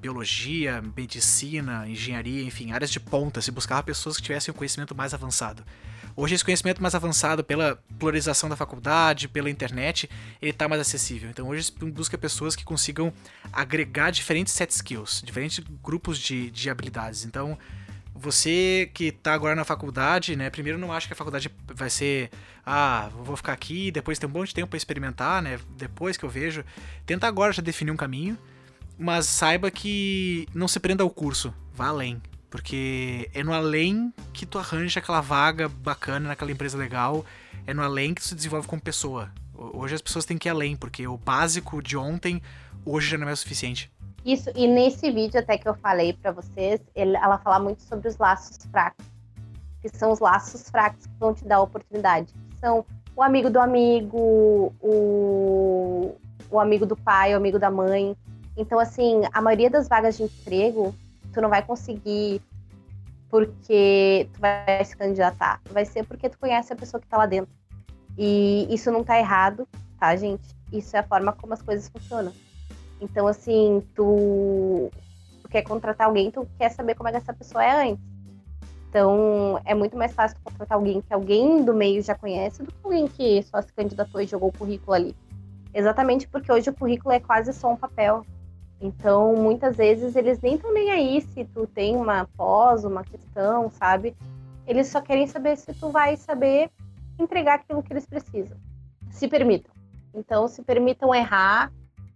biologia, 0.00 0.82
medicina, 0.96 1.88
engenharia, 1.88 2.42
enfim, 2.42 2.72
áreas 2.72 2.90
de 2.90 2.98
ponta, 2.98 3.40
se 3.40 3.52
buscava 3.52 3.82
pessoas 3.82 4.16
que 4.16 4.22
tivessem 4.22 4.52
um 4.52 4.56
conhecimento 4.56 4.94
mais 4.94 5.14
avançado. 5.14 5.64
Hoje 6.16 6.34
esse 6.34 6.44
conhecimento 6.44 6.82
mais 6.82 6.94
avançado 6.94 7.44
pela 7.44 7.82
pluralização 7.98 8.48
da 8.48 8.56
faculdade, 8.56 9.28
pela 9.28 9.48
internet, 9.48 10.10
ele 10.42 10.50
está 10.50 10.68
mais 10.68 10.80
acessível. 10.80 11.30
Então 11.30 11.48
hoje 11.48 11.64
se 11.64 11.72
busca 11.72 12.18
pessoas 12.18 12.56
que 12.56 12.64
consigam 12.64 13.12
agregar 13.52 14.10
diferentes 14.10 14.52
set 14.52 14.70
skills, 14.70 15.22
diferentes 15.24 15.64
grupos 15.82 16.18
de, 16.18 16.50
de 16.50 16.68
habilidades. 16.68 17.24
Então 17.24 17.56
você 18.14 18.90
que 18.92 19.04
está 19.04 19.32
agora 19.32 19.54
na 19.54 19.64
faculdade, 19.64 20.36
né? 20.36 20.50
Primeiro 20.50 20.78
não 20.78 20.92
acha 20.92 21.06
que 21.06 21.12
a 21.12 21.16
faculdade 21.16 21.50
vai 21.74 21.88
ser, 21.88 22.30
ah, 22.64 23.08
vou 23.24 23.36
ficar 23.36 23.52
aqui, 23.52 23.90
depois 23.90 24.18
tem 24.18 24.28
um 24.28 24.32
bom 24.32 24.44
de 24.44 24.54
tempo 24.54 24.68
para 24.68 24.76
experimentar, 24.76 25.42
né? 25.42 25.58
Depois 25.76 26.16
que 26.16 26.24
eu 26.24 26.28
vejo, 26.28 26.64
tenta 27.06 27.26
agora 27.26 27.52
já 27.52 27.62
definir 27.62 27.90
um 27.90 27.96
caminho, 27.96 28.36
mas 28.98 29.26
saiba 29.26 29.70
que 29.70 30.46
não 30.54 30.68
se 30.68 30.78
prenda 30.78 31.02
ao 31.02 31.10
curso, 31.10 31.54
vá 31.74 31.88
além, 31.88 32.20
porque 32.50 33.30
é 33.32 33.42
no 33.42 33.54
além 33.54 34.12
que 34.32 34.44
tu 34.44 34.58
arranja 34.58 35.00
aquela 35.00 35.20
vaga 35.20 35.68
bacana 35.68 36.28
naquela 36.28 36.52
empresa 36.52 36.76
legal, 36.76 37.24
é 37.66 37.72
no 37.72 37.82
além 37.82 38.12
que 38.12 38.20
tu 38.20 38.28
se 38.28 38.34
desenvolve 38.34 38.68
como 38.68 38.82
pessoa. 38.82 39.32
Hoje 39.54 39.94
as 39.94 40.02
pessoas 40.02 40.24
têm 40.24 40.38
que 40.38 40.48
ir 40.48 40.50
além, 40.50 40.76
porque 40.76 41.06
o 41.06 41.16
básico 41.16 41.82
de 41.82 41.96
ontem 41.96 42.42
hoje 42.84 43.10
já 43.10 43.18
não 43.18 43.28
é 43.28 43.32
o 43.32 43.36
suficiente. 43.36 43.90
Isso, 44.24 44.50
e 44.54 44.66
nesse 44.66 45.10
vídeo 45.10 45.40
até 45.40 45.56
que 45.56 45.68
eu 45.68 45.74
falei 45.74 46.12
para 46.12 46.32
vocês, 46.32 46.80
ele, 46.94 47.16
ela 47.16 47.38
fala 47.38 47.58
muito 47.58 47.82
sobre 47.82 48.08
os 48.08 48.18
laços 48.18 48.58
fracos, 48.70 49.06
que 49.80 49.88
são 49.88 50.12
os 50.12 50.20
laços 50.20 50.68
fracos 50.68 51.06
que 51.06 51.14
vão 51.18 51.32
te 51.32 51.44
dar 51.46 51.56
a 51.56 51.62
oportunidade. 51.62 52.34
São 52.60 52.84
o 53.16 53.22
amigo 53.22 53.48
do 53.48 53.58
amigo, 53.58 54.74
o, 54.80 56.14
o 56.50 56.60
amigo 56.60 56.84
do 56.84 56.96
pai, 56.96 57.32
o 57.32 57.36
amigo 57.36 57.58
da 57.58 57.70
mãe. 57.70 58.14
Então, 58.56 58.78
assim, 58.78 59.22
a 59.32 59.40
maioria 59.40 59.70
das 59.70 59.88
vagas 59.88 60.16
de 60.16 60.24
emprego, 60.24 60.94
tu 61.32 61.40
não 61.40 61.48
vai 61.48 61.62
conseguir 61.62 62.42
porque 63.30 64.28
tu 64.34 64.40
vai 64.40 64.84
se 64.84 64.96
candidatar. 64.96 65.60
Vai 65.70 65.84
ser 65.84 66.04
porque 66.04 66.28
tu 66.28 66.38
conhece 66.38 66.72
a 66.72 66.76
pessoa 66.76 67.00
que 67.00 67.06
tá 67.06 67.16
lá 67.16 67.26
dentro. 67.26 67.52
E 68.18 68.66
isso 68.68 68.90
não 68.90 69.02
tá 69.02 69.18
errado, 69.18 69.66
tá, 69.98 70.14
gente? 70.16 70.46
Isso 70.72 70.94
é 70.96 71.00
a 71.00 71.04
forma 71.04 71.32
como 71.32 71.54
as 71.54 71.62
coisas 71.62 71.88
funcionam. 71.88 72.32
Então, 73.00 73.26
assim, 73.26 73.82
tu, 73.94 74.90
tu 75.42 75.48
quer 75.48 75.62
contratar 75.62 76.06
alguém, 76.06 76.30
tu 76.30 76.46
quer 76.58 76.70
saber 76.70 76.94
como 76.94 77.08
é 77.08 77.12
que 77.12 77.18
essa 77.18 77.32
pessoa 77.32 77.64
é 77.64 77.90
antes. 77.90 78.04
Então, 78.88 79.60
é 79.64 79.72
muito 79.72 79.96
mais 79.96 80.12
fácil 80.12 80.36
contratar 80.42 80.76
alguém 80.76 81.00
que 81.00 81.14
alguém 81.14 81.64
do 81.64 81.72
meio 81.72 82.02
já 82.02 82.14
conhece 82.14 82.62
do 82.62 82.72
que 82.72 82.78
alguém 82.82 83.06
que 83.06 83.42
só 83.44 83.62
se 83.62 83.72
candidatou 83.72 84.20
e 84.20 84.26
jogou 84.26 84.48
o 84.48 84.58
currículo 84.58 84.92
ali. 84.92 85.16
Exatamente 85.72 86.26
porque 86.26 86.50
hoje 86.50 86.70
o 86.70 86.74
currículo 86.74 87.14
é 87.14 87.20
quase 87.20 87.52
só 87.52 87.72
um 87.72 87.76
papel. 87.76 88.26
Então, 88.80 89.34
muitas 89.36 89.76
vezes 89.76 90.16
eles 90.16 90.40
nem 90.40 90.56
estão 90.56 90.72
nem 90.72 90.90
aí 90.90 91.20
se 91.20 91.44
tu 91.44 91.66
tem 91.66 91.94
uma 91.96 92.26
pós, 92.36 92.84
uma 92.84 93.04
questão, 93.04 93.70
sabe? 93.70 94.16
Eles 94.66 94.88
só 94.88 95.00
querem 95.00 95.26
saber 95.26 95.56
se 95.56 95.72
tu 95.74 95.90
vai 95.90 96.16
saber 96.16 96.70
entregar 97.18 97.56
aquilo 97.56 97.82
que 97.82 97.92
eles 97.92 98.06
precisam. 98.06 98.56
Se 99.10 99.28
permitam. 99.28 99.72
Então, 100.14 100.48
se 100.48 100.62
permitam 100.62 101.14
errar, 101.14 101.70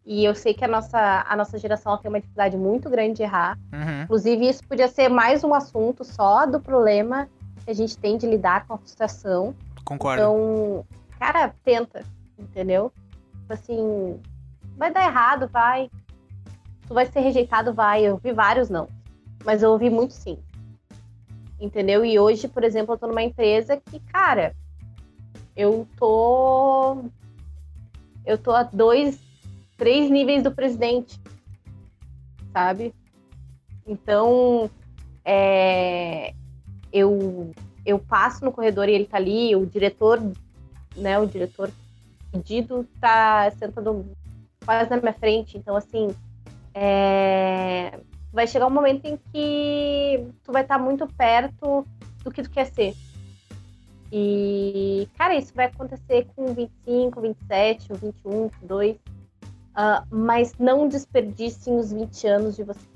e 0.07 0.25
eu 0.25 0.35
sei 0.35 0.53
que 0.53 0.65
a 0.65 0.69
nossa, 0.69 1.25
a 1.27 1.35
nossa 1.35 1.59
geração 1.59 1.97
tem 1.97 2.11
uma 2.11 2.21
dificuldade 2.21 2.57
muito 2.57 2.91
grande 2.91 3.15
de 3.15 3.23
errar. 3.23 3.59
Uhum. 3.73 4.03
Inclusive, 4.03 4.49
isso 4.49 4.63
podia 4.67 4.89
ser 4.89 5.09
mais 5.09 5.43
um 5.43 5.55
assunto 5.55 6.05
só 6.05 6.45
do 6.45 6.61
problema 6.61 7.29
que 7.65 7.71
a 7.71 7.75
gente 7.75 7.97
tem 7.97 8.19
de 8.19 8.27
lidar 8.27 8.67
com 8.67 8.75
a 8.75 8.79
frustração. 8.79 9.55
Concordo. 9.85 10.23
Então, 10.23 10.87
cara, 11.19 11.55
tenta, 11.65 12.05
entendeu? 12.39 12.93
Tipo 13.41 13.53
assim, 13.55 14.21
vai 14.77 14.93
dar 14.93 15.05
errado, 15.05 15.49
vai. 15.49 15.91
Tu 16.87 16.93
vai 16.93 17.07
ser 17.07 17.21
rejeitado, 17.21 17.73
vai. 17.73 18.05
Eu 18.05 18.19
vi 18.19 18.33
vários 18.33 18.69
não. 18.69 18.89
Mas 19.43 19.63
eu 19.63 19.71
ouvi 19.71 19.89
muito 19.89 20.13
sim. 20.13 20.39
Entendeu? 21.59 22.05
E 22.05 22.19
hoje, 22.19 22.47
por 22.47 22.63
exemplo, 22.63 22.95
eu 22.95 22.99
tô 22.99 23.07
numa 23.07 23.23
empresa 23.23 23.77
que, 23.77 24.01
cara, 24.01 24.55
eu 25.57 25.87
tô. 25.97 27.05
Eu 28.27 28.37
tô 28.37 28.53
há 28.53 28.63
dois, 28.63 29.19
três 29.77 30.11
níveis 30.11 30.43
do 30.43 30.53
presidente, 30.53 31.21
sabe? 32.53 32.95
Então, 33.87 34.71
é, 35.25 36.33
eu, 36.93 37.53
eu 37.85 37.99
passo 37.99 38.45
no 38.45 38.53
corredor 38.53 38.89
e 38.89 38.93
ele 38.93 39.07
tá 39.07 39.17
ali, 39.17 39.55
o 39.55 39.67
diretor, 39.67 40.21
né, 40.97 41.19
o 41.19 41.27
diretor 41.27 41.71
pedido 42.33 42.87
tá 43.01 43.51
sentado 43.59 44.05
quase 44.65 44.91
na 44.91 44.97
minha 44.97 45.13
frente, 45.13 45.59
então, 45.59 45.77
assim, 45.77 46.15
é, 46.73 48.01
vai 48.33 48.47
chegar 48.47 48.67
um 48.67 48.71
momento 48.71 49.05
em 49.05 49.17
que 49.33 50.27
tu 50.43 50.53
vai 50.53 50.63
estar 50.63 50.79
tá 50.79 50.83
muito 50.83 51.07
perto 51.07 51.87
do 52.23 52.31
que 52.31 52.43
tu 52.43 52.51
quer 52.51 52.67
ser. 52.67 52.95
E, 54.11 55.09
cara, 55.19 55.35
isso 55.35 55.53
vai 55.55 55.67
acontecer 55.67 56.27
com 56.35 56.55
25, 56.55 57.21
27, 57.21 57.93
21, 57.95 58.49
22. 58.49 58.97
Uh, 59.75 60.07
mas 60.09 60.55
não 60.59 60.87
desperdicem 60.87 61.77
os 61.77 61.93
20 61.93 62.27
anos 62.29 62.57
de 62.57 62.63
você. 62.63 62.87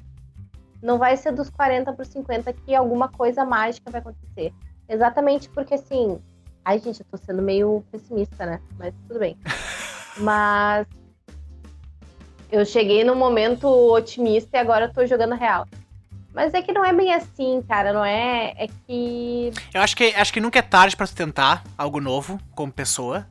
Não 0.80 0.96
vai 0.96 1.16
ser 1.16 1.32
dos 1.32 1.50
40 1.50 1.92
para 1.92 2.02
os 2.02 2.08
50 2.08 2.52
que 2.52 2.74
alguma 2.74 3.08
coisa 3.08 3.44
mágica 3.44 3.90
vai 3.90 4.00
acontecer. 4.00 4.52
Exatamente 4.88 5.48
porque, 5.48 5.74
assim. 5.74 6.20
Ai, 6.64 6.78
gente, 6.78 7.00
eu 7.00 7.06
tô 7.10 7.16
sendo 7.16 7.42
meio 7.42 7.84
pessimista, 7.90 8.46
né? 8.46 8.60
Mas 8.78 8.94
tudo 9.06 9.18
bem. 9.18 9.36
Mas. 10.18 10.86
Eu 12.50 12.64
cheguei 12.64 13.04
num 13.04 13.16
momento 13.16 13.66
otimista 13.66 14.56
e 14.56 14.60
agora 14.60 14.86
eu 14.86 14.92
tô 14.92 15.04
jogando 15.04 15.34
real. 15.34 15.66
Mas 16.32 16.54
é 16.54 16.62
que 16.62 16.72
não 16.72 16.84
é 16.84 16.92
bem 16.92 17.12
assim, 17.12 17.62
cara, 17.66 17.92
não 17.92 18.04
é? 18.04 18.54
É 18.56 18.68
que. 18.86 19.50
Eu 19.74 19.80
acho 19.80 19.96
que, 19.96 20.14
acho 20.14 20.32
que 20.32 20.40
nunca 20.40 20.60
é 20.60 20.62
tarde 20.62 20.96
para 20.96 21.08
tentar 21.08 21.64
algo 21.76 22.00
novo 22.00 22.38
como 22.54 22.72
pessoa. 22.72 23.26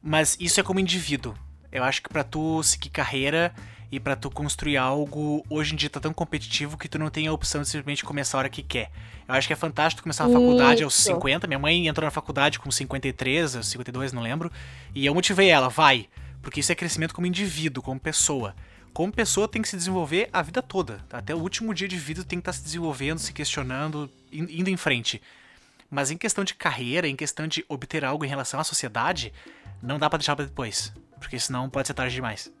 Mas 0.00 0.36
isso 0.38 0.60
é 0.60 0.62
como 0.62 0.78
indivíduo. 0.78 1.34
Eu 1.70 1.84
acho 1.84 2.02
que 2.02 2.08
para 2.08 2.24
tu 2.24 2.62
seguir 2.62 2.90
carreira, 2.90 3.54
e 3.90 3.98
para 3.98 4.14
tu 4.14 4.30
construir 4.30 4.76
algo 4.76 5.44
hoje 5.48 5.72
em 5.72 5.76
dia 5.76 5.88
tá 5.88 5.98
tão 5.98 6.12
competitivo 6.12 6.76
que 6.76 6.88
tu 6.88 6.98
não 6.98 7.08
tem 7.08 7.26
a 7.26 7.32
opção 7.32 7.62
de 7.62 7.68
simplesmente 7.68 8.04
começar 8.04 8.36
a 8.36 8.40
hora 8.40 8.48
que 8.48 8.62
quer. 8.62 8.90
Eu 9.26 9.34
acho 9.34 9.46
que 9.46 9.52
é 9.52 9.56
fantástico 9.56 10.02
começar 10.02 10.24
a 10.24 10.28
faculdade 10.28 10.82
aos 10.82 10.94
50. 10.94 11.46
Minha 11.46 11.58
mãe 11.58 11.88
entrou 11.88 12.04
na 12.04 12.10
faculdade 12.10 12.58
com 12.58 12.70
53, 12.70 13.58
52, 13.62 14.12
não 14.12 14.22
lembro, 14.22 14.52
e 14.94 15.06
eu 15.06 15.14
motivei 15.14 15.48
ela, 15.48 15.68
vai, 15.68 16.08
porque 16.42 16.60
isso 16.60 16.70
é 16.72 16.74
crescimento 16.74 17.14
como 17.14 17.26
indivíduo, 17.26 17.82
como 17.82 17.98
pessoa. 17.98 18.54
Como 18.92 19.12
pessoa 19.12 19.46
tem 19.46 19.62
que 19.62 19.68
se 19.68 19.76
desenvolver 19.76 20.28
a 20.32 20.42
vida 20.42 20.62
toda. 20.62 21.04
Até 21.12 21.34
o 21.34 21.38
último 21.38 21.72
dia 21.72 21.86
de 21.86 21.96
vida 21.96 22.24
tem 22.24 22.38
que 22.38 22.42
estar 22.42 22.52
tá 22.52 22.58
se 22.58 22.64
desenvolvendo, 22.64 23.18
se 23.18 23.32
questionando, 23.32 24.10
indo 24.32 24.68
em 24.68 24.76
frente. 24.76 25.22
Mas 25.90 26.10
em 26.10 26.16
questão 26.16 26.44
de 26.44 26.54
carreira, 26.54 27.06
em 27.06 27.16
questão 27.16 27.46
de 27.46 27.64
obter 27.68 28.04
algo 28.04 28.24
em 28.24 28.28
relação 28.28 28.60
à 28.60 28.64
sociedade, 28.64 29.32
não 29.82 29.98
dá 29.98 30.10
para 30.10 30.18
deixar 30.18 30.36
para 30.36 30.46
depois, 30.46 30.92
porque 31.18 31.38
senão 31.38 31.68
pode 31.68 31.86
ser 31.86 31.94
tarde 31.94 32.14
demais. 32.14 32.52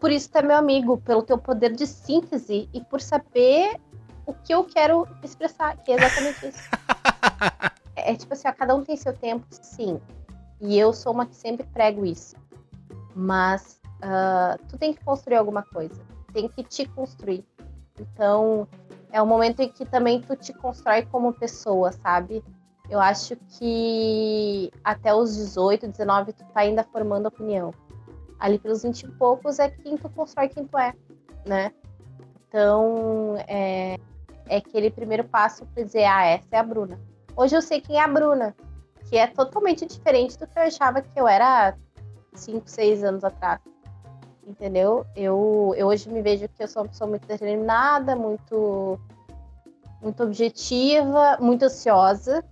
Por 0.00 0.12
isso 0.12 0.30
tu 0.30 0.38
é 0.38 0.42
meu 0.42 0.56
amigo, 0.56 0.98
pelo 0.98 1.22
teu 1.22 1.38
poder 1.38 1.72
de 1.72 1.86
síntese 1.86 2.68
e 2.72 2.80
por 2.84 3.00
saber 3.00 3.80
o 4.24 4.32
que 4.32 4.54
eu 4.54 4.64
quero 4.64 5.08
expressar, 5.22 5.76
que 5.78 5.90
é 5.90 5.96
exatamente 5.96 6.48
isso. 6.48 6.68
é, 7.96 8.12
é 8.12 8.14
tipo 8.14 8.32
assim, 8.32 8.46
ó, 8.46 8.52
cada 8.52 8.74
um 8.74 8.84
tem 8.84 8.96
seu 8.96 9.12
tempo, 9.12 9.46
sim. 9.50 10.00
E 10.60 10.78
eu 10.78 10.92
sou 10.92 11.12
uma 11.12 11.26
que 11.26 11.34
sempre 11.34 11.66
prego 11.66 12.04
isso. 12.04 12.36
Mas 13.14 13.80
uh, 14.02 14.62
tu 14.68 14.76
tem 14.76 14.92
que 14.92 15.02
construir 15.04 15.36
alguma 15.36 15.62
coisa. 15.62 16.00
Tem 16.32 16.48
que 16.48 16.62
te 16.62 16.86
construir. 16.86 17.44
Então, 17.98 18.68
é 19.10 19.20
o 19.20 19.26
momento 19.26 19.60
em 19.60 19.68
que 19.68 19.84
também 19.84 20.20
tu 20.20 20.36
te 20.36 20.52
constrói 20.52 21.02
como 21.02 21.32
pessoa, 21.32 21.90
sabe? 21.92 22.44
Eu 22.90 23.00
acho 23.00 23.36
que 23.36 24.70
até 24.82 25.14
os 25.14 25.36
18, 25.36 25.88
19, 25.88 26.32
tu 26.32 26.44
tá 26.46 26.60
ainda 26.60 26.82
formando 26.84 27.26
opinião. 27.26 27.72
Ali 28.38 28.58
pelos 28.58 28.82
20 28.82 29.02
e 29.02 29.08
poucos 29.12 29.58
é 29.58 29.68
quem 29.68 29.96
tu 29.96 30.08
constrói 30.08 30.48
quem 30.48 30.66
tu 30.66 30.78
é, 30.78 30.94
né? 31.44 31.72
Então, 32.48 33.36
é, 33.46 33.98
é 34.48 34.56
aquele 34.56 34.90
primeiro 34.90 35.24
passo 35.24 35.66
para 35.66 35.82
dizer, 35.82 36.04
ah, 36.04 36.24
essa 36.24 36.46
é 36.52 36.58
a 36.58 36.62
Bruna. 36.62 36.98
Hoje 37.36 37.54
eu 37.54 37.60
sei 37.62 37.80
quem 37.80 37.96
é 37.96 38.02
a 38.02 38.08
Bruna, 38.08 38.56
que 39.08 39.16
é 39.16 39.26
totalmente 39.26 39.84
diferente 39.84 40.38
do 40.38 40.46
que 40.46 40.58
eu 40.58 40.62
achava 40.62 41.02
que 41.02 41.20
eu 41.20 41.28
era 41.28 41.76
5, 42.34 42.62
6 42.68 43.04
anos 43.04 43.24
atrás. 43.24 43.60
Entendeu? 44.46 45.04
Eu, 45.14 45.74
eu 45.76 45.88
hoje 45.88 46.08
me 46.08 46.22
vejo 46.22 46.48
que 46.48 46.62
eu 46.62 46.68
sou 46.68 46.82
uma 46.82 46.88
pessoa 46.88 47.08
muito 47.08 47.26
determinada, 47.26 48.16
muito, 48.16 48.98
muito 50.00 50.22
objetiva, 50.22 51.36
muito 51.38 51.66
ansiosa. 51.66 52.42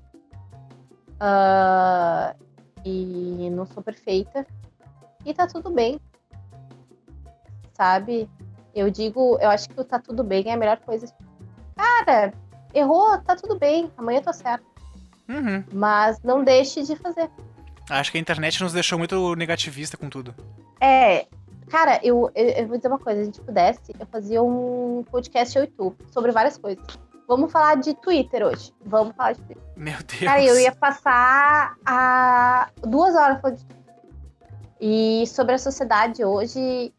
Uh, 1.16 2.36
e 2.84 3.50
não 3.50 3.66
sou 3.66 3.82
perfeita. 3.82 4.46
E 5.24 5.34
tá 5.34 5.46
tudo 5.46 5.70
bem. 5.70 6.00
Sabe? 7.72 8.28
Eu 8.74 8.90
digo, 8.90 9.38
eu 9.40 9.48
acho 9.48 9.68
que 9.68 9.80
o 9.80 9.84
tá 9.84 9.98
tudo 9.98 10.22
bem 10.22 10.44
é 10.48 10.52
a 10.52 10.56
melhor 10.56 10.78
coisa. 10.78 11.06
Cara, 11.74 12.32
errou, 12.74 13.18
tá 13.18 13.34
tudo 13.34 13.58
bem. 13.58 13.90
Amanhã 13.96 14.18
eu 14.18 14.24
tô 14.24 14.32
certo. 14.32 14.64
Uhum. 15.28 15.64
Mas 15.72 16.20
não 16.22 16.44
deixe 16.44 16.82
de 16.82 16.94
fazer. 16.96 17.30
Acho 17.88 18.12
que 18.12 18.18
a 18.18 18.20
internet 18.20 18.62
nos 18.62 18.72
deixou 18.72 18.98
muito 18.98 19.34
negativista 19.34 19.96
com 19.96 20.08
tudo. 20.08 20.34
É. 20.80 21.26
Cara, 21.68 21.98
eu, 22.02 22.30
eu, 22.34 22.48
eu 22.48 22.68
vou 22.68 22.76
dizer 22.76 22.88
uma 22.88 22.98
coisa. 22.98 23.20
Se 23.20 23.22
a 23.22 23.24
gente 23.24 23.40
pudesse, 23.40 23.94
eu 23.98 24.06
fazia 24.06 24.42
um 24.42 25.04
podcast 25.10 25.56
eu 25.56 25.64
e 25.64 25.66
tu 25.66 25.96
sobre 26.12 26.30
várias 26.30 26.56
coisas. 26.56 26.84
Vamos 27.28 27.50
falar 27.50 27.76
de 27.76 27.94
Twitter 27.94 28.44
hoje. 28.44 28.72
Vamos 28.84 29.14
falar 29.16 29.32
de 29.32 29.42
Twitter. 29.42 29.62
Meu 29.76 29.96
Deus. 29.98 30.20
Cara, 30.20 30.44
eu 30.44 30.58
ia 30.58 30.72
passar 30.74 31.74
a 31.84 32.68
duas 32.82 33.14
horas 33.14 33.40
falando 33.40 33.58
de 33.58 33.64
Twitter. 33.64 33.86
E 34.80 35.26
sobre 35.26 35.54
a 35.54 35.58
sociedade 35.58 36.24
hoje, 36.24 36.92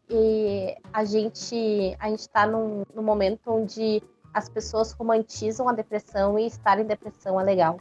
a 0.92 1.04
gente 1.04 1.96
a 2.00 2.08
gente 2.08 2.20
está 2.20 2.46
num, 2.46 2.82
num 2.94 3.02
momento 3.02 3.40
onde 3.46 4.02
as 4.34 4.48
pessoas 4.48 4.92
romantizam 4.92 5.68
a 5.68 5.72
depressão 5.72 6.38
e 6.38 6.46
estar 6.46 6.78
em 6.78 6.84
depressão 6.84 7.40
é 7.40 7.44
legal. 7.44 7.80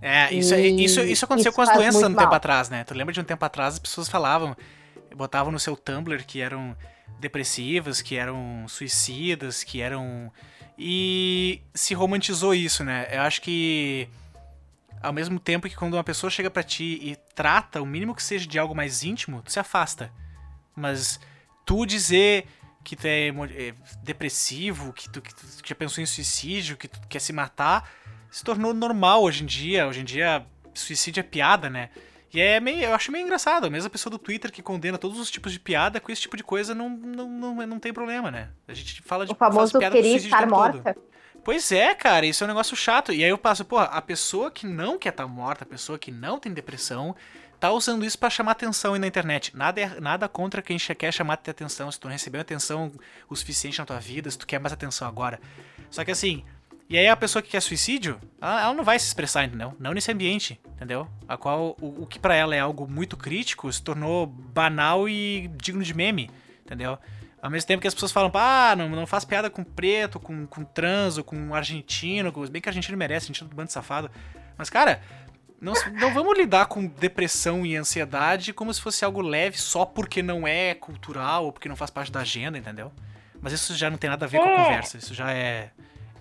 É, 0.00 0.32
isso, 0.32 0.54
e 0.54 0.84
isso, 0.84 1.00
isso 1.00 1.24
aconteceu 1.24 1.50
isso 1.50 1.56
com 1.56 1.62
as 1.62 1.72
doenças 1.72 2.02
um 2.02 2.14
tempo 2.14 2.34
atrás, 2.34 2.68
né? 2.68 2.84
Tu 2.84 2.94
lembra 2.94 3.12
de 3.12 3.20
um 3.20 3.24
tempo 3.24 3.44
atrás 3.44 3.74
as 3.74 3.78
pessoas 3.78 4.08
falavam, 4.08 4.56
botavam 5.16 5.50
no 5.50 5.58
seu 5.58 5.76
Tumblr 5.76 6.24
que 6.26 6.40
eram 6.40 6.76
depressivas, 7.18 8.02
que 8.02 8.16
eram 8.16 8.66
suicidas, 8.68 9.64
que 9.64 9.80
eram. 9.80 10.30
E 10.78 11.62
se 11.72 11.94
romantizou 11.94 12.54
isso, 12.54 12.82
né? 12.82 13.08
Eu 13.10 13.22
acho 13.22 13.40
que 13.40 14.08
ao 15.00 15.12
mesmo 15.12 15.38
tempo 15.38 15.68
que 15.68 15.76
quando 15.76 15.94
uma 15.94 16.04
pessoa 16.04 16.30
chega 16.30 16.50
para 16.50 16.62
ti 16.62 16.98
e 17.02 17.16
trata 17.34 17.80
o 17.80 17.86
mínimo 17.86 18.14
que 18.14 18.22
seja 18.22 18.46
de 18.46 18.58
algo 18.58 18.74
mais 18.74 19.04
íntimo, 19.04 19.42
tu 19.42 19.52
se 19.52 19.60
afasta. 19.60 20.10
Mas 20.74 21.20
tu 21.64 21.84
dizer 21.84 22.46
que 22.82 22.96
tu 22.96 23.06
é, 23.06 23.28
é 23.28 23.74
depressivo, 24.02 24.92
que 24.92 25.08
tu, 25.08 25.20
que 25.20 25.34
tu, 25.34 25.46
já 25.64 25.74
pensou 25.74 26.02
em 26.02 26.06
suicídio, 26.06 26.76
que 26.76 26.88
tu 26.88 26.98
quer 27.08 27.20
se 27.20 27.32
matar, 27.32 27.90
se 28.30 28.42
tornou 28.42 28.74
normal 28.74 29.22
hoje 29.22 29.42
em 29.42 29.46
dia. 29.46 29.86
Hoje 29.86 30.00
em 30.00 30.04
dia, 30.04 30.44
suicídio 30.74 31.20
é 31.20 31.24
piada, 31.24 31.70
né? 31.70 31.90
E 32.34 32.40
é 32.40 32.58
meio, 32.58 32.82
eu 32.82 32.94
acho 32.94 33.12
meio 33.12 33.24
engraçado. 33.24 33.66
A 33.66 33.70
mesma 33.70 33.88
pessoa 33.88 34.10
do 34.10 34.18
Twitter 34.18 34.50
que 34.50 34.60
condena 34.60 34.98
todos 34.98 35.20
os 35.20 35.30
tipos 35.30 35.52
de 35.52 35.60
piada, 35.60 36.00
com 36.00 36.10
esse 36.10 36.22
tipo 36.22 36.36
de 36.36 36.42
coisa 36.42 36.74
não, 36.74 36.88
não, 36.88 37.28
não, 37.28 37.66
não 37.66 37.78
tem 37.78 37.92
problema, 37.92 38.28
né? 38.28 38.50
A 38.66 38.74
gente 38.74 39.00
fala 39.02 39.24
de 39.24 39.32
o 39.32 39.36
famoso 39.36 39.78
piada 39.78 39.94
queria 39.94 40.16
estar 40.16 40.46
morta. 40.48 40.94
Todo. 40.94 41.04
Pois 41.44 41.70
é, 41.70 41.94
cara, 41.94 42.26
isso 42.26 42.42
é 42.42 42.46
um 42.46 42.48
negócio 42.48 42.74
chato. 42.74 43.12
E 43.12 43.22
aí 43.22 43.30
eu 43.30 43.38
passo, 43.38 43.64
pô, 43.64 43.78
a 43.78 44.02
pessoa 44.02 44.50
que 44.50 44.66
não 44.66 44.98
quer 44.98 45.10
estar 45.10 45.24
tá 45.24 45.28
morta, 45.28 45.62
a 45.62 45.66
pessoa 45.66 45.96
que 45.98 46.10
não 46.10 46.40
tem 46.40 46.52
depressão, 46.52 47.14
tá 47.60 47.70
usando 47.70 48.04
isso 48.04 48.18
para 48.18 48.30
chamar 48.30 48.52
atenção 48.52 48.94
aí 48.94 48.98
na 48.98 49.06
internet. 49.06 49.56
Nada, 49.56 49.80
é, 49.80 50.00
nada 50.00 50.28
contra 50.28 50.60
quem 50.60 50.76
quer 50.76 51.12
chamar 51.12 51.34
atenção. 51.34 51.92
Se 51.92 52.00
tu 52.00 52.06
não 52.06 52.12
recebeu 52.12 52.40
atenção 52.40 52.90
o 53.28 53.36
suficiente 53.36 53.78
na 53.78 53.86
tua 53.86 54.00
vida, 54.00 54.30
se 54.30 54.38
tu 54.38 54.46
quer 54.46 54.58
mais 54.58 54.72
atenção 54.72 55.06
agora. 55.06 55.38
Só 55.90 56.04
que 56.04 56.10
assim, 56.10 56.44
e 56.88 56.98
aí 56.98 57.08
a 57.08 57.16
pessoa 57.16 57.42
que 57.42 57.50
quer 57.50 57.60
suicídio, 57.60 58.20
ela, 58.40 58.62
ela 58.62 58.74
não 58.74 58.84
vai 58.84 58.98
se 58.98 59.06
expressar, 59.06 59.44
entendeu? 59.44 59.74
Não 59.78 59.92
nesse 59.92 60.12
ambiente, 60.12 60.60
entendeu? 60.74 61.08
A 61.26 61.36
qual 61.36 61.76
o, 61.80 62.02
o 62.02 62.06
que 62.06 62.18
para 62.18 62.34
ela 62.34 62.54
é 62.54 62.60
algo 62.60 62.86
muito 62.86 63.16
crítico 63.16 63.72
se 63.72 63.82
tornou 63.82 64.26
banal 64.26 65.08
e 65.08 65.50
digno 65.56 65.82
de 65.82 65.94
meme, 65.94 66.30
entendeu? 66.64 66.98
Ao 67.40 67.50
mesmo 67.50 67.66
tempo 67.66 67.80
que 67.80 67.88
as 67.88 67.94
pessoas 67.94 68.12
falam, 68.12 68.30
ah, 68.34 68.74
não, 68.76 68.88
não 68.88 69.06
faz 69.06 69.24
piada 69.24 69.50
com 69.50 69.62
preto, 69.62 70.18
com, 70.18 70.46
com 70.46 70.64
trans, 70.64 71.18
ou 71.18 71.24
com 71.24 71.54
argentino, 71.54 72.32
com, 72.32 72.46
bem 72.46 72.60
que 72.60 72.68
argentino 72.68 72.96
merece, 72.96 73.24
argentino 73.24 73.50
do 73.50 73.56
bando 73.56 73.70
safado. 73.70 74.10
Mas, 74.56 74.70
cara, 74.70 75.02
não, 75.60 75.74
não 75.92 76.12
vamos 76.12 76.38
lidar 76.38 76.66
com 76.66 76.86
depressão 76.86 77.64
e 77.64 77.76
ansiedade 77.76 78.52
como 78.52 78.72
se 78.72 78.80
fosse 78.80 79.04
algo 79.04 79.20
leve 79.20 79.58
só 79.58 79.84
porque 79.84 80.22
não 80.22 80.46
é 80.46 80.74
cultural 80.74 81.46
ou 81.46 81.52
porque 81.52 81.68
não 81.68 81.76
faz 81.76 81.90
parte 81.90 82.12
da 82.12 82.20
agenda, 82.20 82.56
entendeu? 82.56 82.92
Mas 83.40 83.52
isso 83.52 83.74
já 83.74 83.90
não 83.90 83.98
tem 83.98 84.08
nada 84.08 84.24
a 84.24 84.28
ver 84.28 84.38
é. 84.38 84.40
com 84.40 84.48
a 84.48 84.52
é. 84.52 84.64
conversa, 84.64 84.98
isso 84.98 85.14
já 85.14 85.30
é 85.32 85.70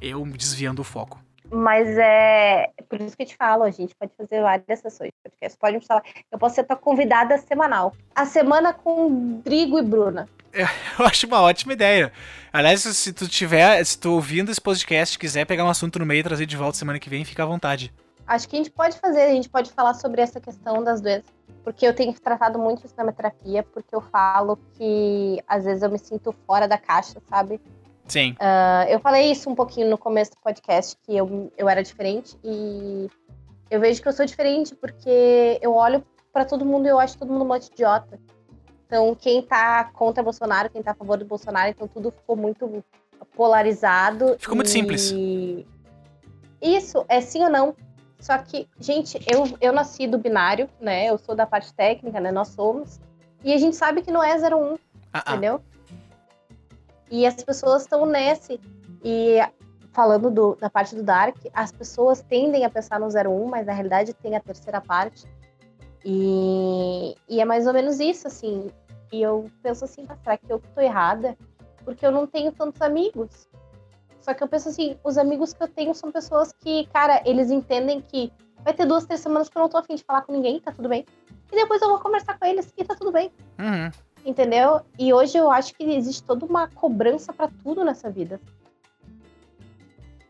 eu 0.03 0.25
desviando 0.25 0.81
o 0.81 0.83
foco. 0.85 1.19
Mas 1.51 1.87
é 1.97 2.71
por 2.89 2.99
isso 2.99 3.15
que 3.15 3.23
eu 3.23 3.27
te 3.27 3.35
falo, 3.35 3.63
a 3.63 3.69
gente 3.69 3.93
pode 3.95 4.11
fazer 4.17 4.41
várias 4.41 4.79
sessões 4.79 5.09
de 5.09 5.29
podcast. 5.29 5.57
Pode 5.57 5.77
me 5.77 5.85
falar. 5.85 6.03
Eu 6.31 6.39
posso 6.39 6.55
ser 6.55 6.63
tua 6.63 6.75
convidada 6.75 7.37
semanal. 7.37 7.93
A 8.15 8.25
semana 8.25 8.73
com 8.73 9.39
Drigo 9.43 9.77
e 9.77 9.81
Bruna. 9.81 10.27
Eu 10.53 11.05
acho 11.05 11.27
uma 11.27 11.41
ótima 11.41 11.73
ideia. 11.73 12.11
Aliás, 12.51 12.81
se 12.81 13.13
tu 13.13 13.27
tiver, 13.27 13.83
se 13.83 13.97
tu 13.97 14.13
ouvindo 14.13 14.51
esse 14.51 14.61
podcast 14.61 15.17
quiser 15.17 15.45
pegar 15.45 15.63
um 15.65 15.69
assunto 15.69 15.99
no 15.99 16.05
meio 16.05 16.21
e 16.21 16.23
trazer 16.23 16.45
de 16.45 16.57
volta 16.57 16.77
semana 16.77 16.99
que 16.99 17.09
vem, 17.09 17.25
fica 17.25 17.43
à 17.43 17.45
vontade. 17.45 17.93
Acho 18.25 18.47
que 18.47 18.55
a 18.55 18.59
gente 18.59 18.71
pode 18.71 18.97
fazer, 18.99 19.21
a 19.23 19.33
gente 19.33 19.49
pode 19.49 19.71
falar 19.71 19.93
sobre 19.95 20.21
essa 20.21 20.39
questão 20.39 20.81
das 20.83 21.01
doenças, 21.01 21.33
porque 21.63 21.85
eu 21.85 21.93
tenho 21.93 22.13
tratado 22.13 22.57
muito 22.57 22.85
isso 22.85 22.95
na 22.97 23.03
minha 23.03 23.13
terapia, 23.13 23.63
porque 23.63 23.93
eu 23.93 24.01
falo 24.01 24.57
que 24.77 25.43
às 25.47 25.65
vezes 25.65 25.83
eu 25.83 25.89
me 25.89 25.99
sinto 25.99 26.33
fora 26.47 26.67
da 26.67 26.77
caixa, 26.77 27.21
sabe? 27.29 27.59
Sim. 28.07 28.31
Uh, 28.33 28.89
eu 28.89 28.99
falei 28.99 29.31
isso 29.31 29.49
um 29.49 29.55
pouquinho 29.55 29.89
no 29.89 29.97
começo 29.97 30.31
do 30.31 30.37
podcast, 30.37 30.97
que 31.03 31.15
eu, 31.15 31.51
eu 31.57 31.69
era 31.69 31.81
diferente, 31.81 32.37
e 32.43 33.09
eu 33.69 33.79
vejo 33.79 34.01
que 34.01 34.07
eu 34.07 34.13
sou 34.13 34.25
diferente 34.25 34.75
porque 34.75 35.59
eu 35.61 35.73
olho 35.73 36.03
para 36.31 36.45
todo 36.45 36.65
mundo 36.65 36.85
e 36.85 36.89
eu 36.89 36.99
acho 36.99 37.17
todo 37.17 37.31
mundo 37.31 37.43
um 37.43 37.47
monte 37.47 37.67
de 37.67 37.73
idiota. 37.73 38.19
Então, 38.85 39.15
quem 39.15 39.41
tá 39.41 39.85
contra 39.85 40.21
Bolsonaro, 40.21 40.69
quem 40.69 40.83
tá 40.83 40.91
a 40.91 40.95
favor 40.95 41.17
do 41.17 41.25
Bolsonaro, 41.25 41.69
então 41.69 41.87
tudo 41.87 42.11
ficou 42.11 42.35
muito 42.35 42.83
polarizado. 43.35 44.35
Ficou 44.37 44.55
e... 44.55 44.57
muito 44.57 44.69
simples. 44.69 45.13
Isso, 46.61 47.03
é 47.07 47.19
sim 47.21 47.43
ou 47.43 47.49
não. 47.49 47.75
Só 48.19 48.37
que, 48.37 48.69
gente, 48.79 49.19
eu, 49.27 49.57
eu 49.59 49.73
nasci 49.73 50.07
do 50.07 50.17
binário, 50.17 50.69
né? 50.79 51.09
Eu 51.09 51.17
sou 51.17 51.35
da 51.35 51.45
parte 51.45 51.73
técnica, 51.73 52.19
né? 52.19 52.31
Nós 52.31 52.49
somos. 52.49 52.99
E 53.43 53.51
a 53.51 53.57
gente 53.57 53.75
sabe 53.75 54.01
que 54.01 54.11
não 54.11 54.23
é 54.23 54.35
01, 54.37 54.77
ah, 55.11 55.23
entendeu? 55.27 55.55
Ah. 55.55 55.72
E 57.13 57.27
as 57.27 57.35
pessoas 57.35 57.83
estão 57.83 58.07
nesse. 58.07 58.59
E 59.05 59.37
falando 59.91 60.31
do, 60.31 60.55
da 60.55 60.67
parte 60.67 60.95
do 60.95 61.03
Dark, 61.03 61.37
as 61.53 61.71
pessoas 61.71 62.23
tendem 62.23 62.65
a 62.65 62.69
pensar 62.71 62.99
no 62.99 63.05
01, 63.05 63.45
mas 63.45 63.67
na 63.67 63.71
realidade 63.71 64.15
tem 64.15 64.35
a 64.35 64.39
terceira 64.39 64.81
parte. 64.81 65.27
E, 66.03 67.15
e 67.29 67.39
é 67.39 67.45
mais 67.45 67.67
ou 67.67 67.73
menos 67.73 67.99
isso, 67.99 68.25
assim. 68.25 68.71
E 69.11 69.21
eu 69.21 69.45
penso 69.61 69.85
assim, 69.85 70.07
tá, 70.07 70.17
será 70.23 70.37
que 70.39 70.51
eu 70.51 70.59
tô 70.73 70.81
errada? 70.81 71.37
Porque 71.85 72.03
eu 72.03 72.11
não 72.11 72.25
tenho 72.25 72.51
tantos 72.51 72.81
amigos. 72.81 73.47
Só 74.19 74.33
que 74.33 74.41
eu 74.41 74.47
penso 74.47 74.69
assim, 74.69 74.97
os 75.03 75.15
amigos 75.15 75.53
que 75.53 75.61
eu 75.61 75.67
tenho 75.67 75.93
são 75.93 76.11
pessoas 76.11 76.51
que, 76.51 76.87
cara, 76.87 77.21
eles 77.25 77.51
entendem 77.51 78.01
que 78.01 78.33
vai 78.63 78.73
ter 78.73 78.87
duas, 78.87 79.05
três 79.05 79.21
semanas 79.21 79.49
que 79.49 79.55
eu 79.55 79.61
não 79.61 79.69
tô 79.69 79.77
afim 79.77 79.93
de 79.93 80.03
falar 80.03 80.23
com 80.23 80.31
ninguém, 80.31 80.59
tá 80.59 80.71
tudo 80.71 80.89
bem. 80.89 81.05
E 81.51 81.55
depois 81.55 81.79
eu 81.79 81.89
vou 81.89 81.99
conversar 81.99 82.39
com 82.39 82.45
eles 82.47 82.73
e 82.75 82.83
tá 82.83 82.95
tudo 82.95 83.11
bem. 83.11 83.31
Uhum. 83.59 84.12
Entendeu? 84.25 84.81
E 84.97 85.13
hoje 85.13 85.37
eu 85.37 85.51
acho 85.51 85.73
que 85.73 85.83
existe 85.83 86.23
toda 86.23 86.45
uma 86.45 86.67
cobrança 86.67 87.33
para 87.33 87.49
tudo 87.63 87.83
nessa 87.83 88.09
vida. 88.09 88.39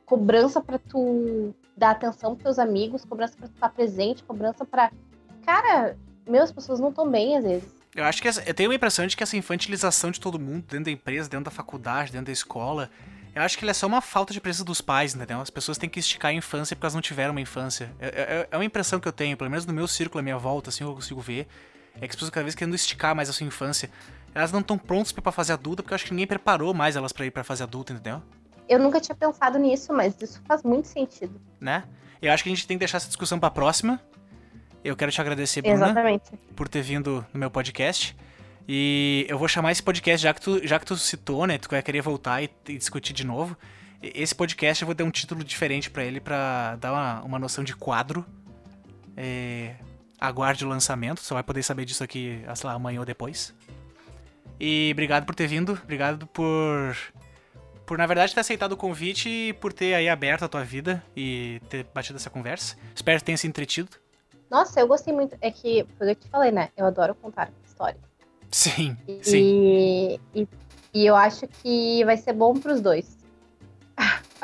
Cobrança 0.05 0.61
para 0.61 0.79
tu 0.79 1.53
dar 1.77 1.91
atenção 1.91 2.35
pros 2.35 2.43
teus 2.43 2.59
amigos, 2.59 3.05
cobrança 3.05 3.35
para 3.37 3.47
tu 3.47 3.53
estar 3.53 3.69
presente, 3.69 4.23
cobrança 4.23 4.65
para 4.65 4.91
Cara, 5.45 5.97
meus 6.27 6.51
pessoas 6.51 6.79
não 6.79 6.89
estão 6.89 7.09
bem 7.09 7.37
às 7.37 7.43
vezes. 7.43 7.69
Eu 7.95 8.03
acho 8.05 8.21
que 8.21 8.27
essa, 8.27 8.41
eu 8.43 8.53
tenho 8.53 8.71
a 8.71 8.75
impressão 8.75 9.05
de 9.05 9.15
que 9.15 9.21
essa 9.21 9.37
infantilização 9.37 10.09
de 10.09 10.19
todo 10.19 10.39
mundo 10.39 10.65
dentro 10.67 10.85
da 10.85 10.91
empresa, 10.91 11.29
dentro 11.29 11.45
da 11.45 11.51
faculdade, 11.51 12.11
dentro 12.11 12.27
da 12.27 12.31
escola, 12.31 12.89
eu 13.35 13.41
acho 13.41 13.57
que 13.57 13.63
ela 13.63 13.71
é 13.71 13.73
só 13.73 13.85
uma 13.85 14.01
falta 14.01 14.33
de 14.33 14.41
presença 14.41 14.63
dos 14.63 14.81
pais, 14.81 15.13
entendeu? 15.13 15.41
As 15.41 15.49
pessoas 15.49 15.77
têm 15.77 15.89
que 15.89 15.99
esticar 15.99 16.31
a 16.31 16.33
infância 16.33 16.75
porque 16.75 16.85
elas 16.85 16.95
não 16.95 17.01
tiveram 17.01 17.31
uma 17.31 17.41
infância. 17.41 17.91
É, 17.99 18.07
é, 18.07 18.47
é 18.49 18.57
uma 18.57 18.65
impressão 18.65 18.99
que 18.99 19.07
eu 19.07 19.11
tenho, 19.11 19.37
pelo 19.37 19.49
menos 19.49 19.65
no 19.65 19.73
meu 19.73 19.87
círculo, 19.87 20.19
à 20.19 20.23
minha 20.23 20.37
volta, 20.37 20.69
assim, 20.69 20.83
eu 20.83 20.93
consigo 20.93 21.21
ver. 21.21 21.47
É 21.95 22.01
que 22.01 22.05
as 22.07 22.15
pessoas 22.15 22.29
cada 22.29 22.43
vez 22.43 22.55
querendo 22.55 22.75
esticar 22.75 23.15
mais 23.15 23.29
a 23.29 23.33
sua 23.33 23.45
infância. 23.45 23.89
Elas 24.33 24.51
não 24.51 24.61
estão 24.61 24.77
prontas 24.77 25.11
para 25.11 25.31
fazer 25.31 25.53
adulta 25.53 25.83
porque 25.83 25.93
eu 25.93 25.95
acho 25.95 26.05
que 26.05 26.11
ninguém 26.11 26.27
preparou 26.27 26.73
mais 26.73 26.95
elas 26.95 27.11
para 27.11 27.25
ir 27.25 27.31
para 27.31 27.43
fazer 27.43 27.63
adulta, 27.63 27.93
entendeu? 27.93 28.21
Eu 28.67 28.79
nunca 28.79 28.99
tinha 28.99 29.15
pensado 29.15 29.59
nisso, 29.59 29.93
mas 29.93 30.19
isso 30.21 30.41
faz 30.47 30.63
muito 30.63 30.87
sentido. 30.87 31.39
Né? 31.59 31.83
Eu 32.21 32.31
acho 32.31 32.43
que 32.43 32.49
a 32.49 32.55
gente 32.55 32.65
tem 32.65 32.77
que 32.77 32.79
deixar 32.79 32.97
essa 32.97 33.07
discussão 33.07 33.39
para 33.39 33.51
próxima. 33.51 34.01
Eu 34.83 34.95
quero 34.95 35.11
te 35.11 35.21
agradecer, 35.21 35.61
Bruna, 35.61 35.85
Exatamente. 35.85 36.31
por 36.55 36.67
ter 36.67 36.81
vindo 36.81 37.25
no 37.33 37.39
meu 37.39 37.51
podcast. 37.51 38.15
E 38.67 39.25
eu 39.29 39.37
vou 39.37 39.47
chamar 39.47 39.71
esse 39.71 39.83
podcast, 39.83 40.23
já 40.23 40.33
que 40.33 40.41
tu, 40.41 40.65
já 40.65 40.79
que 40.79 40.85
tu 40.85 40.95
citou, 40.95 41.45
né? 41.45 41.57
Tu 41.57 41.69
vai 41.69 41.81
querer 41.81 42.01
voltar 42.01 42.41
e, 42.41 42.49
e 42.67 42.77
discutir 42.77 43.13
de 43.13 43.25
novo. 43.25 43.57
Esse 44.01 44.33
podcast 44.33 44.81
eu 44.81 44.85
vou 44.85 44.95
dar 44.95 45.03
um 45.03 45.11
título 45.11 45.43
diferente 45.43 45.89
para 45.89 46.03
ele 46.03 46.19
para 46.19 46.75
dar 46.77 46.91
uma, 46.91 47.21
uma 47.23 47.39
noção 47.39 47.63
de 47.63 47.75
quadro. 47.75 48.25
É, 49.15 49.75
aguarde 50.23 50.65
o 50.65 50.69
lançamento, 50.69 51.19
você 51.19 51.33
vai 51.33 51.43
poder 51.43 51.61
saber 51.63 51.83
disso 51.83 52.01
aqui, 52.01 52.41
sei 52.55 52.67
lá, 52.67 52.73
amanhã 52.73 53.01
ou 53.01 53.05
depois. 53.05 53.53
E 54.57 54.89
obrigado 54.93 55.25
por 55.25 55.35
ter 55.35 55.47
vindo, 55.47 55.77
obrigado 55.83 56.25
por 56.27 56.95
por 57.85 57.97
na 57.97 58.07
verdade 58.07 58.33
ter 58.33 58.39
aceitado 58.39 58.71
o 58.71 58.77
convite 58.77 59.27
e 59.27 59.53
por 59.53 59.73
ter 59.73 59.93
aí 59.93 60.07
aberto 60.07 60.45
a 60.45 60.47
tua 60.47 60.63
vida 60.63 61.03
e 61.13 61.61
ter 61.67 61.85
batido 61.93 62.17
essa 62.17 62.29
conversa. 62.29 62.77
Espero 62.95 63.19
que 63.19 63.25
tenha 63.25 63.37
se 63.37 63.45
entretido. 63.45 63.89
Nossa, 64.49 64.79
eu 64.79 64.87
gostei 64.87 65.13
muito. 65.13 65.35
É 65.41 65.51
que, 65.51 65.85
foi 65.97 66.07
o 66.07 66.15
que 66.15 66.21
eu 66.21 66.27
te 66.27 66.29
falei, 66.29 66.51
né? 66.51 66.69
Eu 66.77 66.85
adoro 66.85 67.13
contar 67.15 67.51
histórias. 67.65 68.01
Sim, 68.49 68.95
e, 69.05 69.19
sim. 69.21 70.19
E, 70.33 70.47
e 70.93 71.05
eu 71.05 71.17
acho 71.17 71.45
que 71.47 72.05
vai 72.05 72.15
ser 72.15 72.31
bom 72.31 72.53
pros 72.53 72.79
dois. 72.79 73.17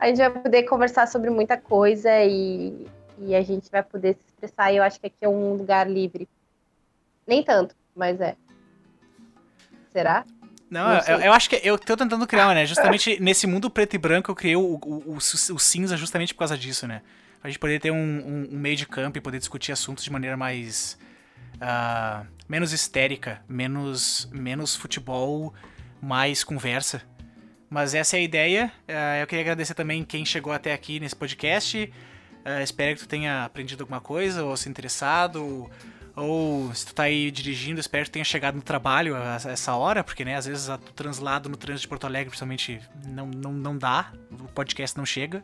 a 0.00 0.06
gente 0.08 0.16
vai 0.16 0.30
poder 0.30 0.64
conversar 0.64 1.06
sobre 1.06 1.30
muita 1.30 1.56
coisa 1.56 2.10
e, 2.24 2.86
e 3.26 3.34
a 3.34 3.42
gente 3.42 3.70
vai 3.70 3.82
poder 3.82 4.14
se 4.14 4.20
expressar. 4.28 4.72
E 4.72 4.76
eu 4.76 4.82
acho 4.82 5.00
que 5.00 5.06
aqui 5.06 5.16
é 5.22 5.28
um 5.28 5.54
lugar 5.54 5.88
livre. 5.88 6.28
Nem 7.26 7.42
tanto, 7.42 7.74
mas 7.94 8.20
é. 8.20 8.36
Será? 9.92 10.24
Não, 10.70 10.88
Não 10.88 11.00
eu, 11.00 11.20
eu, 11.20 11.32
acho 11.32 11.50
que 11.50 11.60
eu 11.62 11.78
tô 11.78 11.96
tentando 11.96 12.26
criar, 12.26 12.54
né? 12.54 12.64
Justamente 12.64 13.18
nesse 13.20 13.46
mundo 13.46 13.70
preto 13.70 13.94
e 13.94 13.98
branco 13.98 14.30
eu 14.30 14.34
criei 14.34 14.56
o, 14.56 14.60
o, 14.60 15.14
o, 15.14 15.16
o 15.16 15.58
cinza 15.58 15.96
justamente 15.96 16.32
por 16.34 16.40
causa 16.40 16.56
disso, 16.56 16.86
né? 16.86 17.02
A 17.42 17.48
gente 17.48 17.58
poder 17.58 17.80
ter 17.80 17.90
um, 17.90 17.96
um, 17.96 18.48
um, 18.52 18.58
meio 18.58 18.76
de 18.76 18.86
campo 18.86 19.18
e 19.18 19.20
poder 19.20 19.38
discutir 19.38 19.72
assuntos 19.72 20.04
de 20.04 20.10
maneira 20.10 20.36
mais. 20.36 20.98
Uh, 21.56 22.26
menos 22.48 22.72
histérica, 22.72 23.42
menos, 23.48 24.28
menos 24.32 24.74
futebol, 24.74 25.52
mais 26.00 26.42
conversa. 26.42 27.02
Mas 27.68 27.94
essa 27.94 28.16
é 28.16 28.20
a 28.20 28.22
ideia. 28.22 28.72
Uh, 28.88 29.20
eu 29.20 29.26
queria 29.26 29.42
agradecer 29.42 29.74
também 29.74 30.04
quem 30.04 30.24
chegou 30.24 30.52
até 30.52 30.72
aqui 30.72 31.00
nesse 31.00 31.16
podcast. 31.16 31.92
Uh, 32.44 32.62
espero 32.62 32.96
que 32.96 33.02
tu 33.02 33.08
tenha 33.08 33.44
aprendido 33.44 33.82
alguma 33.82 34.00
coisa, 34.00 34.44
ou 34.44 34.56
se 34.56 34.68
interessado, 34.68 35.70
ou 36.14 36.74
se 36.74 36.86
tu 36.86 36.94
tá 36.94 37.04
aí 37.04 37.30
dirigindo, 37.30 37.80
espero 37.80 38.04
que 38.04 38.10
tenha 38.10 38.24
chegado 38.24 38.56
no 38.56 38.62
trabalho 38.62 39.16
a, 39.16 39.36
essa 39.50 39.74
hora, 39.74 40.02
porque, 40.02 40.24
né, 40.24 40.36
às 40.36 40.46
vezes 40.46 40.68
o 40.68 40.76
translado 40.78 41.48
no 41.48 41.56
trânsito 41.56 41.82
de 41.82 41.88
Porto 41.88 42.06
Alegre, 42.06 42.30
principalmente, 42.30 42.80
não, 43.06 43.26
não, 43.26 43.52
não 43.52 43.78
dá, 43.78 44.12
o 44.30 44.48
podcast 44.48 44.96
não 44.96 45.06
chega. 45.06 45.42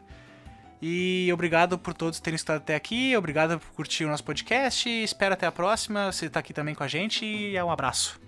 E 0.81 1.29
obrigado 1.33 1.77
por 1.77 1.93
todos 1.93 2.21
terem 2.21 2.37
estado 2.37 2.59
até 2.59 2.75
aqui, 2.75 3.17
obrigado 3.17 3.59
por 3.59 3.71
curtir 3.73 4.05
o 4.05 4.09
nosso 4.09 4.23
podcast, 4.23 4.89
espero 4.89 5.35
até 5.35 5.47
a 5.47 5.53
próxima, 5.53 6.13
você 6.13 6.29
tá 6.29 6.41
aqui 6.41 6.53
também 6.53 6.75
com 6.75 6.85
a 6.85 6.89
gente 6.89 7.25
e 7.25 7.57
é 7.57 7.65
um 7.65 7.71
abraço. 7.71 8.21